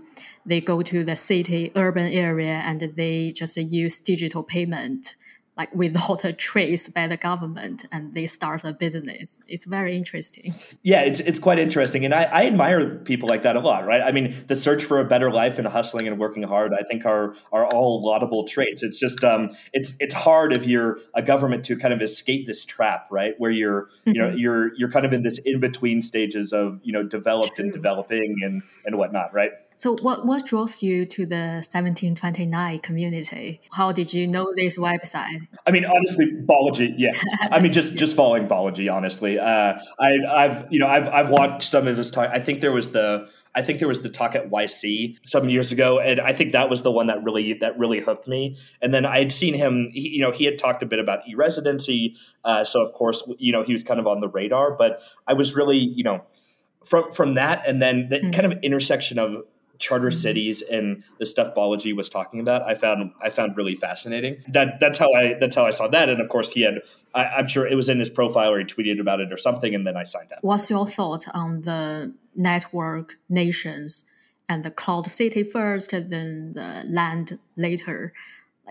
they 0.44 0.60
go 0.60 0.82
to 0.82 1.04
the 1.04 1.16
city 1.16 1.72
urban 1.74 2.12
area 2.12 2.60
and 2.68 2.92
they 2.96 3.30
just 3.30 3.56
use 3.56 3.98
digital 3.98 4.42
payment 4.42 5.14
like 5.56 5.74
without 5.74 6.24
a 6.24 6.32
trace 6.32 6.88
by 6.88 7.06
the 7.06 7.16
government 7.16 7.86
and 7.92 8.14
they 8.14 8.26
start 8.26 8.64
a 8.64 8.72
business. 8.72 9.38
It's 9.48 9.64
very 9.64 9.96
interesting. 9.96 10.54
Yeah 10.82 11.00
it's, 11.00 11.20
it's 11.20 11.38
quite 11.38 11.58
interesting 11.58 12.04
and 12.04 12.14
I, 12.14 12.24
I 12.24 12.46
admire 12.46 12.96
people 12.96 13.28
like 13.28 13.42
that 13.42 13.56
a 13.56 13.60
lot 13.60 13.86
right? 13.86 14.02
I 14.02 14.12
mean 14.12 14.34
the 14.46 14.56
search 14.56 14.84
for 14.84 15.00
a 15.00 15.04
better 15.04 15.30
life 15.30 15.58
and 15.58 15.66
hustling 15.66 16.06
and 16.06 16.18
working 16.18 16.42
hard 16.42 16.72
i 16.72 16.82
think 16.82 17.04
are 17.04 17.34
are 17.52 17.66
all 17.66 18.02
laudable 18.04 18.46
traits. 18.46 18.82
It's 18.82 18.98
just 18.98 19.24
um 19.24 19.50
it's 19.72 19.94
it's 20.00 20.14
hard 20.14 20.52
if 20.52 20.66
you're 20.66 20.98
a 21.14 21.22
government 21.22 21.64
to 21.66 21.76
kind 21.76 21.92
of 21.92 22.02
escape 22.02 22.46
this 22.46 22.64
trap 22.64 23.08
right? 23.10 23.34
Where 23.38 23.50
you're 23.50 23.88
you 24.04 24.14
know 24.14 24.28
mm-hmm. 24.28 24.38
you're 24.38 24.76
you're 24.76 24.90
kind 24.90 25.06
of 25.06 25.12
in 25.12 25.22
this 25.22 25.38
in 25.38 25.60
between 25.60 26.02
stages 26.02 26.52
of 26.52 26.80
you 26.82 26.92
know 26.92 27.02
developed 27.02 27.56
True. 27.56 27.66
and 27.66 27.72
developing 27.72 28.36
and 28.42 28.62
and 28.84 28.98
whatnot 28.98 29.32
right 29.32 29.50
so, 29.78 29.96
what, 29.96 30.24
what 30.24 30.46
draws 30.46 30.82
you 30.82 31.04
to 31.06 31.26
the 31.26 31.60
1729 31.62 32.78
community? 32.78 33.60
How 33.72 33.92
did 33.92 34.12
you 34.14 34.26
know 34.26 34.52
this 34.56 34.78
website? 34.78 35.46
I 35.66 35.70
mean, 35.70 35.84
honestly, 35.84 36.32
Balaji. 36.32 36.94
Yeah, 36.96 37.12
I 37.42 37.60
mean, 37.60 37.72
just 37.72 37.94
just 37.94 38.16
following 38.16 38.48
Balaji, 38.48 38.92
Honestly, 38.92 39.38
uh, 39.38 39.78
I, 39.98 40.12
I've 40.28 40.66
you 40.70 40.78
know 40.78 40.86
I've 40.86 41.08
I've 41.08 41.30
watched 41.30 41.70
some 41.70 41.86
of 41.86 41.96
his 41.96 42.10
talk. 42.10 42.30
I 42.32 42.40
think 42.40 42.62
there 42.62 42.72
was 42.72 42.90
the 42.90 43.28
I 43.54 43.62
think 43.62 43.78
there 43.78 43.88
was 43.88 44.00
the 44.00 44.08
talk 44.08 44.34
at 44.34 44.50
YC 44.50 45.18
some 45.26 45.48
years 45.48 45.72
ago, 45.72 45.98
and 45.98 46.20
I 46.20 46.32
think 46.32 46.52
that 46.52 46.70
was 46.70 46.82
the 46.82 46.90
one 46.90 47.08
that 47.08 47.22
really 47.22 47.54
that 47.54 47.78
really 47.78 48.00
hooked 48.00 48.26
me. 48.26 48.56
And 48.80 48.94
then 48.94 49.04
I 49.04 49.18
had 49.18 49.32
seen 49.32 49.52
him. 49.52 49.90
He, 49.92 50.08
you 50.08 50.20
know, 50.22 50.30
he 50.30 50.46
had 50.46 50.58
talked 50.58 50.82
a 50.82 50.86
bit 50.86 50.98
about 50.98 51.20
e-residency, 51.28 52.16
uh, 52.44 52.64
so 52.64 52.82
of 52.82 52.92
course, 52.94 53.28
you 53.38 53.52
know, 53.52 53.62
he 53.62 53.72
was 53.72 53.82
kind 53.82 54.00
of 54.00 54.06
on 54.06 54.20
the 54.20 54.28
radar. 54.28 54.74
But 54.74 55.02
I 55.26 55.34
was 55.34 55.54
really, 55.54 55.78
you 55.78 56.04
know, 56.04 56.24
from 56.84 57.10
from 57.10 57.34
that, 57.34 57.66
and 57.66 57.82
then 57.82 58.08
the 58.08 58.18
mm-hmm. 58.18 58.30
kind 58.30 58.52
of 58.52 58.58
intersection 58.62 59.18
of 59.18 59.44
charter 59.78 60.08
mm-hmm. 60.08 60.18
cities 60.18 60.62
and 60.62 61.02
the 61.18 61.26
stuff 61.26 61.54
Balaji 61.54 61.94
was 61.94 62.08
talking 62.08 62.40
about, 62.40 62.62
I 62.62 62.74
found 62.74 63.12
I 63.20 63.30
found 63.30 63.56
really 63.56 63.74
fascinating. 63.74 64.38
That 64.48 64.80
that's 64.80 64.98
how 64.98 65.12
I 65.12 65.34
that's 65.40 65.56
how 65.56 65.66
I 65.66 65.70
saw 65.70 65.88
that. 65.88 66.08
And 66.08 66.20
of 66.20 66.28
course, 66.28 66.52
he 66.52 66.62
had 66.62 66.80
I, 67.14 67.38
am 67.38 67.48
sure 67.48 67.66
it 67.66 67.74
was 67.74 67.88
in 67.88 67.98
his 67.98 68.10
profile 68.10 68.52
or 68.52 68.58
he 68.58 68.64
tweeted 68.64 69.00
about 69.00 69.20
it 69.20 69.32
or 69.32 69.36
something, 69.36 69.74
and 69.74 69.86
then 69.86 69.96
I 69.96 70.04
signed 70.04 70.32
up. 70.32 70.38
What's 70.42 70.70
your 70.70 70.86
thought 70.86 71.24
on 71.34 71.62
the 71.62 72.12
network 72.34 73.18
nations 73.28 74.08
and 74.48 74.64
the 74.64 74.70
cloud 74.70 75.06
city 75.10 75.42
first, 75.42 75.92
and 75.92 76.10
then 76.10 76.52
the 76.54 76.84
land 76.88 77.38
later? 77.56 78.12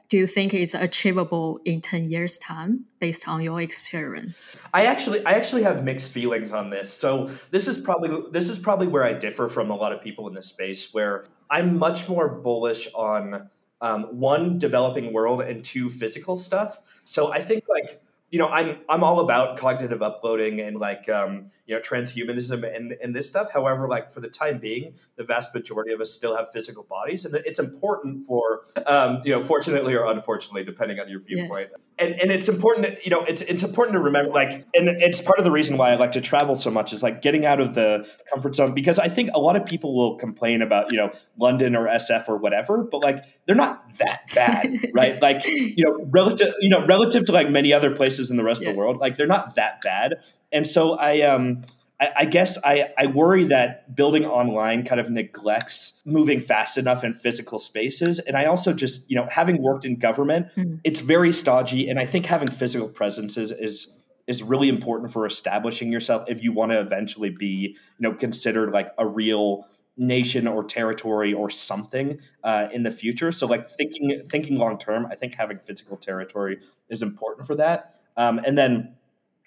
Do 0.10 0.18
you 0.18 0.28
think 0.28 0.54
is 0.54 0.76
achievable 0.76 1.60
in 1.66 1.82
10 1.82 2.12
years 2.12 2.38
time 2.38 2.86
based 3.00 3.28
on 3.28 3.42
your 3.42 3.62
experience? 3.62 4.44
I 4.74 4.86
actually 4.86 5.26
i 5.26 5.34
actually 5.34 5.64
have 5.64 5.84
mixed 5.84 6.12
feelings 6.12 6.52
on 6.52 6.70
this. 6.70 6.92
So 6.92 7.30
this 7.52 7.68
is 7.68 7.80
probably 7.80 8.24
this 8.32 8.50
is 8.50 8.60
probably 8.60 8.88
where 8.88 9.04
i 9.04 9.14
differ 9.14 9.48
from 9.48 9.70
a 9.70 9.76
lot 9.76 9.92
of 9.92 10.02
people 10.02 10.28
in 10.28 10.34
this 10.34 10.48
space 10.48 10.94
where 10.94 11.26
i'm 11.50 11.78
much 11.78 12.10
more 12.10 12.30
bullish 12.30 12.88
on 12.94 13.50
um, 13.82 14.04
one 14.20 14.58
developing 14.58 15.12
world 15.12 15.42
and 15.42 15.64
two 15.64 15.90
physical 15.90 16.38
stuff. 16.38 16.80
So 17.06 17.32
i 17.32 17.42
think 17.42 17.64
like 17.68 18.02
you 18.32 18.40
know, 18.40 18.48
I'm 18.48 18.80
I'm 18.90 19.04
all 19.04 19.20
about 19.20 19.58
cognitive 19.58 20.02
uploading 20.02 20.60
and 20.60 20.78
like 20.78 21.08
um, 21.10 21.46
you 21.68 21.76
know 21.76 21.82
transhumanism 21.82 22.76
and 22.76 22.94
and 23.02 23.16
this 23.16 23.28
stuff. 23.28 23.52
However, 23.54 23.88
like 23.88 24.12
for 24.12 24.20
the 24.20 24.30
time 24.30 24.58
being, 24.60 24.96
the 25.16 25.24
vast 25.24 25.54
majority 25.54 25.94
of 25.94 26.02
us 26.02 26.12
still 26.12 26.36
have 26.36 26.52
physical 26.52 26.84
bodies, 26.84 27.26
and 27.26 27.36
it's 27.36 27.60
important 27.60 28.24
for 28.24 28.64
um, 28.88 29.22
you 29.24 29.32
know, 29.32 29.42
fortunately 29.42 29.96
or 29.96 30.06
unfortunately, 30.06 30.64
depending 30.64 31.00
on 31.00 31.08
your 31.08 31.20
viewpoint. 31.20 31.70
Yeah. 31.72 31.78
And 31.98 32.20
and 32.20 32.32
it's 32.32 32.50
important, 32.50 32.86
to, 32.86 32.98
you 33.04 33.12
know, 33.12 33.24
it's 33.24 33.42
it's 33.44 33.64
important 33.64 33.96
to 33.96 34.02
remember, 34.02 34.32
like, 34.32 34.66
and 34.74 34.90
it's 34.90 35.22
part 35.22 35.40
of 35.40 35.46
the 35.46 35.52
reason 35.52 35.78
why 35.78 35.92
I 35.92 35.96
like 35.96 36.12
to 36.14 36.22
travel 36.22 36.56
so 36.56 36.70
much 36.70 36.92
is 36.92 37.02
like 37.02 37.22
getting 37.22 37.46
out 37.46 37.62
of 37.62 37.74
the 37.74 38.08
comfort 38.32 38.56
zone 38.56 38.74
because 38.74 39.00
I 39.00 39.08
think 39.08 39.30
a 39.34 39.40
lot 39.40 39.56
of 39.56 39.66
people 39.66 39.96
will 39.96 40.18
complain 40.18 40.62
about 40.62 40.92
you 40.92 40.98
know 40.98 41.12
London 41.38 41.76
or 41.76 41.88
SF 41.88 42.28
or 42.28 42.38
whatever, 42.38 42.84
but 42.84 43.04
like 43.04 43.24
they're 43.46 43.56
not 43.56 43.98
that 43.98 44.22
bad, 44.34 44.90
right? 44.94 45.22
Like 45.22 45.46
you 45.46 45.86
know, 45.86 46.06
relative 46.10 46.54
you 46.60 46.70
know 46.70 46.86
relative 46.86 47.26
to 47.26 47.32
like 47.32 47.50
many 47.50 47.72
other 47.72 47.92
places 47.96 48.06
places 48.06 48.32
in 48.32 48.38
the 48.38 48.44
rest 48.44 48.62
yeah. 48.62 48.70
of 48.70 48.76
the 48.76 48.80
world. 48.80 48.98
Like 48.98 49.18
they're 49.18 49.28
not 49.28 49.56
that 49.56 49.82
bad. 49.82 50.16
And 50.52 50.66
so 50.66 50.94
I 50.94 51.22
um 51.22 51.64
I, 52.00 52.10
I 52.18 52.26
guess 52.26 52.58
I, 52.64 52.90
I 52.98 53.08
worry 53.08 53.46
that 53.46 53.96
building 53.96 54.26
online 54.26 54.84
kind 54.84 55.00
of 55.00 55.10
neglects 55.10 56.02
moving 56.06 56.40
fast 56.40 56.78
enough 56.78 57.04
in 57.04 57.14
physical 57.14 57.60
spaces. 57.60 58.20
And 58.20 58.36
I 58.36 58.46
also 58.46 58.74
just, 58.74 59.10
you 59.10 59.16
know, 59.16 59.28
having 59.30 59.62
worked 59.62 59.86
in 59.86 59.98
government, 59.98 60.48
mm-hmm. 60.56 60.76
it's 60.84 61.00
very 61.00 61.32
stodgy. 61.32 61.90
And 61.90 62.00
I 62.00 62.06
think 62.06 62.26
having 62.26 62.50
physical 62.50 62.88
presences 62.88 63.52
is 63.52 63.94
is 64.28 64.42
really 64.42 64.70
important 64.70 65.14
for 65.14 65.26
establishing 65.28 65.92
yourself 65.92 66.24
if 66.28 66.42
you 66.42 66.52
want 66.52 66.72
to 66.72 66.80
eventually 66.80 67.30
be, 67.30 67.46
you 67.46 67.76
know, 68.00 68.12
considered 68.12 68.72
like 68.72 68.92
a 68.98 69.06
real 69.06 69.68
nation 69.98 70.48
or 70.48 70.64
territory 70.64 71.32
or 71.32 71.50
something 71.50 72.20
uh, 72.44 72.68
in 72.74 72.84
the 72.84 72.92
future. 72.92 73.32
So 73.32 73.48
like 73.48 73.70
thinking 73.70 74.24
thinking 74.28 74.58
long 74.58 74.78
term, 74.78 75.06
I 75.10 75.16
think 75.16 75.36
having 75.36 75.60
physical 75.60 75.96
territory 75.96 76.60
is 76.90 77.02
important 77.02 77.48
for 77.48 77.56
that. 77.56 77.96
Um, 78.18 78.40
and 78.46 78.58
then 78.58 78.96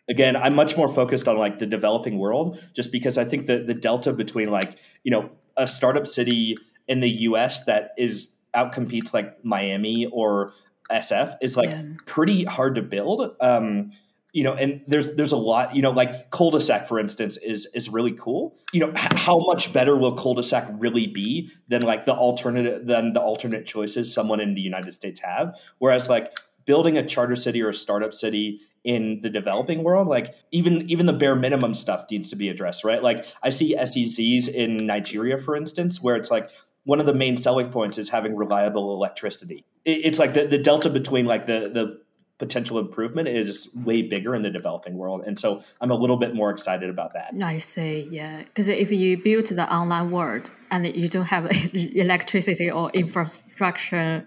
again, 0.08 0.36
I'm 0.36 0.54
much 0.54 0.76
more 0.76 0.88
focused 0.88 1.28
on 1.28 1.36
like 1.36 1.58
the 1.58 1.66
developing 1.66 2.18
world, 2.18 2.62
just 2.74 2.92
because 2.92 3.18
I 3.18 3.24
think 3.24 3.46
that 3.46 3.66
the 3.66 3.74
delta 3.74 4.12
between 4.12 4.50
like 4.50 4.76
you 5.04 5.10
know 5.10 5.30
a 5.56 5.66
startup 5.66 6.06
city 6.06 6.56
in 6.86 7.00
the 7.00 7.10
U.S. 7.10 7.64
that 7.64 7.90
is 7.98 8.28
outcompetes 8.54 9.12
like 9.12 9.44
Miami 9.44 10.06
or 10.06 10.52
SF 10.90 11.36
is 11.42 11.56
like 11.56 11.70
yeah. 11.70 11.82
pretty 12.06 12.44
hard 12.44 12.74
to 12.76 12.82
build. 12.82 13.36
Um, 13.40 13.90
you 14.32 14.44
know, 14.44 14.52
and 14.54 14.82
there's 14.86 15.14
there's 15.14 15.32
a 15.32 15.38
lot, 15.38 15.74
you 15.74 15.80
know, 15.80 15.90
like 15.90 16.30
Culdesac, 16.30 16.86
for 16.86 16.98
instance, 17.00 17.38
is 17.38 17.66
is 17.74 17.88
really 17.88 18.12
cool. 18.12 18.56
You 18.72 18.80
know, 18.80 18.90
h- 18.90 19.18
how 19.18 19.38
much 19.38 19.72
better 19.72 19.96
will 19.96 20.16
Culdesac 20.16 20.68
really 20.78 21.06
be 21.06 21.50
than 21.68 21.82
like 21.82 22.04
the 22.04 22.12
alternative 22.12 22.86
than 22.86 23.14
the 23.14 23.20
alternate 23.20 23.66
choices 23.66 24.12
someone 24.12 24.40
in 24.40 24.54
the 24.54 24.60
United 24.60 24.92
States 24.92 25.20
have? 25.20 25.58
Whereas 25.78 26.08
like 26.10 26.38
building 26.68 26.96
a 26.96 27.04
charter 27.04 27.34
city 27.34 27.60
or 27.60 27.70
a 27.70 27.74
startup 27.74 28.14
city 28.14 28.60
in 28.84 29.20
the 29.22 29.30
developing 29.30 29.82
world 29.82 30.06
like 30.06 30.34
even 30.52 30.88
even 30.88 31.06
the 31.06 31.12
bare 31.12 31.34
minimum 31.34 31.74
stuff 31.74 32.04
needs 32.10 32.30
to 32.30 32.36
be 32.36 32.48
addressed 32.48 32.84
right? 32.84 33.02
Like 33.02 33.26
i 33.42 33.50
see 33.50 33.74
SEZs 33.74 34.48
in 34.48 34.86
nigeria 34.86 35.36
for 35.36 35.56
instance 35.56 36.00
where 36.00 36.14
it's 36.14 36.30
like 36.30 36.50
one 36.88 37.00
of 37.00 37.06
the 37.06 37.14
main 37.14 37.36
selling 37.36 37.70
points 37.70 37.98
is 37.98 38.08
having 38.08 38.34
reliable 38.34 38.94
electricity. 38.94 39.62
It's 39.84 40.18
like 40.18 40.32
the, 40.32 40.46
the 40.46 40.56
delta 40.56 40.88
between 40.88 41.26
like 41.26 41.46
the 41.46 41.70
the 41.78 42.00
potential 42.38 42.78
improvement 42.78 43.26
is 43.26 43.68
way 43.74 44.00
bigger 44.00 44.34
in 44.34 44.42
the 44.42 44.50
developing 44.50 44.94
world. 44.96 45.22
And 45.26 45.38
so 45.38 45.62
i'm 45.80 45.90
a 45.90 45.94
little 45.94 46.16
bit 46.16 46.34
more 46.34 46.50
excited 46.50 46.88
about 46.88 47.12
that. 47.14 47.34
I 47.42 47.58
see 47.58 48.08
yeah. 48.10 48.42
Because 48.44 48.68
if 48.68 48.90
you 48.90 49.18
build 49.18 49.46
the 49.46 49.66
online 49.78 50.10
world 50.10 50.50
and 50.70 50.86
you 50.86 51.08
don't 51.08 51.26
have 51.26 51.44
electricity 51.74 52.70
or 52.70 52.90
infrastructure 52.94 54.24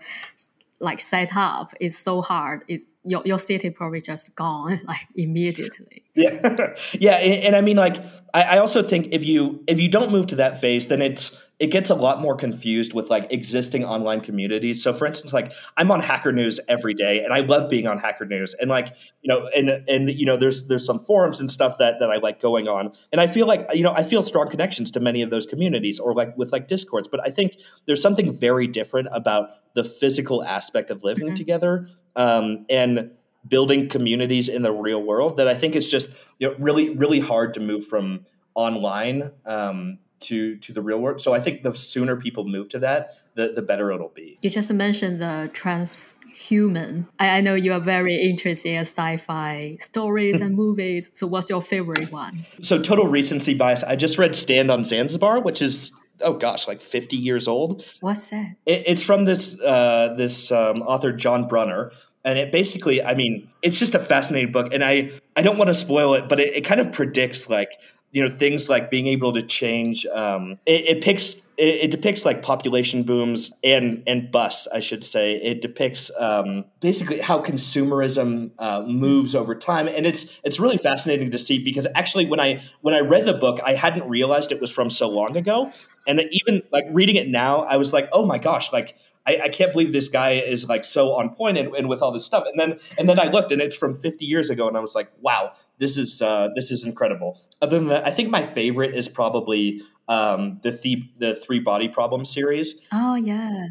like 0.81 0.99
set 0.99 1.35
up 1.35 1.71
is 1.79 1.97
so 1.97 2.21
hard. 2.21 2.63
It's 2.67 2.89
your 3.03 3.21
your 3.23 3.37
city 3.37 3.69
probably 3.69 4.01
just 4.01 4.35
gone 4.35 4.81
like 4.85 5.07
immediately. 5.15 6.03
Yeah, 6.15 6.73
yeah, 6.93 7.15
and, 7.15 7.43
and 7.43 7.55
I 7.55 7.61
mean 7.61 7.77
like 7.77 7.97
I, 8.33 8.43
I, 8.43 8.57
also 8.57 8.83
think 8.83 9.09
if 9.11 9.23
you 9.23 9.63
if 9.67 9.79
you 9.79 9.87
don't 9.87 10.11
move 10.11 10.27
to 10.27 10.35
that 10.37 10.59
phase, 10.59 10.87
then 10.87 11.01
it's 11.01 11.41
it 11.61 11.69
gets 11.69 11.91
a 11.91 11.95
lot 11.95 12.19
more 12.19 12.35
confused 12.35 12.91
with 12.95 13.11
like 13.11 13.27
existing 13.29 13.85
online 13.85 14.19
communities. 14.19 14.81
So 14.81 14.91
for 14.93 15.05
instance, 15.05 15.31
like 15.31 15.53
I'm 15.77 15.91
on 15.91 15.99
Hacker 15.99 16.31
News 16.31 16.59
every 16.67 16.95
day 16.95 17.23
and 17.23 17.31
I 17.31 17.41
love 17.41 17.69
being 17.69 17.85
on 17.85 17.99
Hacker 17.99 18.25
News. 18.25 18.55
And 18.59 18.67
like, 18.67 18.95
you 19.21 19.27
know, 19.27 19.47
and 19.55 19.69
and 19.87 20.09
you 20.09 20.25
know, 20.25 20.37
there's 20.37 20.67
there's 20.67 20.83
some 20.83 20.97
forums 20.97 21.39
and 21.39 21.51
stuff 21.51 21.77
that 21.77 21.99
that 21.99 22.09
I 22.09 22.17
like 22.17 22.41
going 22.41 22.67
on. 22.67 22.93
And 23.11 23.21
I 23.21 23.27
feel 23.27 23.45
like, 23.45 23.67
you 23.75 23.83
know, 23.83 23.93
I 23.93 24.01
feel 24.01 24.23
strong 24.23 24.49
connections 24.49 24.89
to 24.91 24.99
many 24.99 25.21
of 25.21 25.29
those 25.29 25.45
communities 25.45 25.99
or 25.99 26.15
like 26.15 26.35
with 26.35 26.51
like 26.51 26.67
discords. 26.67 27.07
But 27.07 27.19
I 27.23 27.29
think 27.29 27.57
there's 27.85 28.01
something 28.01 28.33
very 28.33 28.65
different 28.65 29.09
about 29.11 29.51
the 29.75 29.83
physical 29.83 30.43
aspect 30.43 30.89
of 30.89 31.03
living 31.03 31.27
mm-hmm. 31.27 31.35
together. 31.35 31.87
Um, 32.15 32.65
and 32.71 33.11
building 33.47 33.87
communities 33.87 34.49
in 34.49 34.63
the 34.63 34.71
real 34.71 35.01
world 35.01 35.37
that 35.37 35.47
I 35.47 35.53
think 35.53 35.75
is 35.75 35.87
just 35.87 36.09
you 36.39 36.49
know, 36.49 36.55
really 36.59 36.95
really 36.95 37.19
hard 37.19 37.53
to 37.53 37.59
move 37.59 37.85
from 37.85 38.25
online 38.55 39.31
um, 39.45 39.99
to 40.21 40.57
to 40.57 40.73
the 40.73 40.81
real 40.81 40.99
world. 40.99 41.21
So 41.21 41.33
I 41.33 41.39
think 41.39 41.63
the 41.63 41.73
sooner 41.73 42.15
people 42.15 42.45
move 42.45 42.69
to 42.69 42.79
that, 42.79 43.15
the 43.35 43.51
the 43.53 43.61
better 43.61 43.91
it'll 43.91 44.09
be. 44.09 44.37
You 44.41 44.49
just 44.49 44.71
mentioned 44.73 45.21
the 45.21 45.49
transhuman. 45.53 47.07
I, 47.19 47.37
I 47.37 47.41
know 47.41 47.55
you 47.55 47.73
are 47.73 47.79
very 47.79 48.15
interested 48.15 48.69
in 48.69 48.81
sci-fi 48.81 49.77
stories 49.79 50.39
and 50.39 50.55
movies. 50.63 51.09
So 51.13 51.27
what's 51.27 51.49
your 51.49 51.61
favorite 51.61 52.11
one? 52.11 52.45
So 52.61 52.81
total 52.81 53.07
recency 53.07 53.53
bias. 53.53 53.83
I 53.83 53.95
just 53.95 54.17
read 54.17 54.35
Stand 54.35 54.71
on 54.71 54.83
Zanzibar, 54.83 55.41
which 55.41 55.61
is 55.61 55.91
oh 56.23 56.33
gosh, 56.33 56.67
like 56.67 56.81
50 56.81 57.15
years 57.15 57.47
old. 57.47 57.85
What's 57.99 58.29
that? 58.29 58.55
It, 58.65 58.83
it's 58.85 59.03
from 59.03 59.25
this 59.25 59.59
uh, 59.59 60.13
this 60.17 60.51
um, 60.51 60.81
author 60.81 61.11
John 61.11 61.47
Brunner, 61.47 61.91
and 62.23 62.37
it 62.37 62.51
basically, 62.51 63.03
I 63.03 63.15
mean, 63.15 63.49
it's 63.61 63.79
just 63.79 63.95
a 63.95 63.99
fascinating 63.99 64.51
book, 64.51 64.73
and 64.73 64.83
I 64.83 65.11
I 65.35 65.41
don't 65.41 65.57
want 65.57 65.69
to 65.69 65.73
spoil 65.73 66.13
it, 66.13 66.29
but 66.29 66.39
it, 66.39 66.55
it 66.55 66.61
kind 66.61 66.81
of 66.81 66.91
predicts 66.91 67.49
like 67.49 67.71
you 68.11 68.23
know 68.23 68.29
things 68.29 68.69
like 68.69 68.91
being 68.91 69.07
able 69.07 69.33
to 69.33 69.41
change 69.41 70.05
um, 70.07 70.57
it, 70.65 70.97
it, 70.97 71.03
picks 71.03 71.35
it, 71.57 71.85
it, 71.85 71.91
depicts 71.91 72.25
like 72.25 72.41
population 72.41 73.03
booms 73.03 73.51
and 73.63 74.03
and 74.07 74.31
busts 74.31 74.67
i 74.73 74.79
should 74.79 75.03
say. 75.03 75.35
It 75.35 75.61
depicts 75.61 76.11
um, 76.17 76.65
basically 76.79 77.19
how 77.19 77.41
consumerism 77.41 78.51
uh, 78.59 78.81
moves 78.81 79.35
over 79.35 79.55
time. 79.55 79.87
And 79.87 80.05
it's 80.05 80.39
it's 80.43 80.59
really 80.59 80.77
fascinating 80.77 81.31
to 81.31 81.37
see 81.37 81.63
because 81.63 81.87
actually 81.95 82.25
when 82.25 82.39
i 82.39 82.61
when 82.81 82.93
i 82.93 82.99
read 82.99 83.25
the 83.25 83.33
book 83.33 83.59
i 83.65 83.73
hadn't 83.73 84.07
realized 84.07 84.51
it 84.51 84.61
was 84.61 84.71
from 84.71 84.89
so 84.89 85.09
long 85.09 85.37
ago 85.37 85.71
and 86.07 86.21
even 86.31 86.61
like 86.71 86.85
reading 86.91 87.15
it 87.15 87.27
now 87.27 87.61
i 87.61 87.77
was 87.77 87.93
like 87.93 88.09
oh 88.11 88.25
my 88.25 88.37
gosh 88.37 88.71
like 88.71 88.97
I, 89.25 89.39
I, 89.43 89.49
can't 89.49 89.71
believe 89.71 89.93
this 89.93 90.09
guy 90.09 90.31
is 90.31 90.67
like 90.67 90.83
so 90.83 91.13
on 91.13 91.29
point 91.35 91.57
and, 91.57 91.75
and, 91.75 91.87
with 91.87 92.01
all 92.01 92.11
this 92.11 92.25
stuff. 92.25 92.43
And 92.47 92.59
then 92.59 92.79
and 92.97 93.07
then 93.07 93.19
I 93.19 93.25
looked 93.25 93.51
and 93.51 93.61
it's 93.61 93.75
from 93.75 93.95
50 93.95 94.25
years 94.25 94.49
ago, 94.49 94.67
and 94.67 94.75
I 94.75 94.79
was 94.79 94.95
like, 94.95 95.11
wow, 95.21 95.53
this 95.77 95.97
is 95.97 96.21
uh, 96.21 96.49
this 96.55 96.71
is 96.71 96.83
incredible. 96.83 97.39
Other 97.61 97.77
than 97.77 97.89
that, 97.89 98.07
I 98.07 98.11
think 98.11 98.29
my 98.29 98.45
favorite 98.45 98.95
is 98.95 99.07
probably 99.07 99.81
um, 100.07 100.59
the 100.63 100.71
the 100.71 101.03
the 101.19 101.35
three 101.35 101.59
body 101.59 101.87
problem 101.87 102.25
series. 102.25 102.75
Oh 102.91 103.15
yeah, 103.15 103.67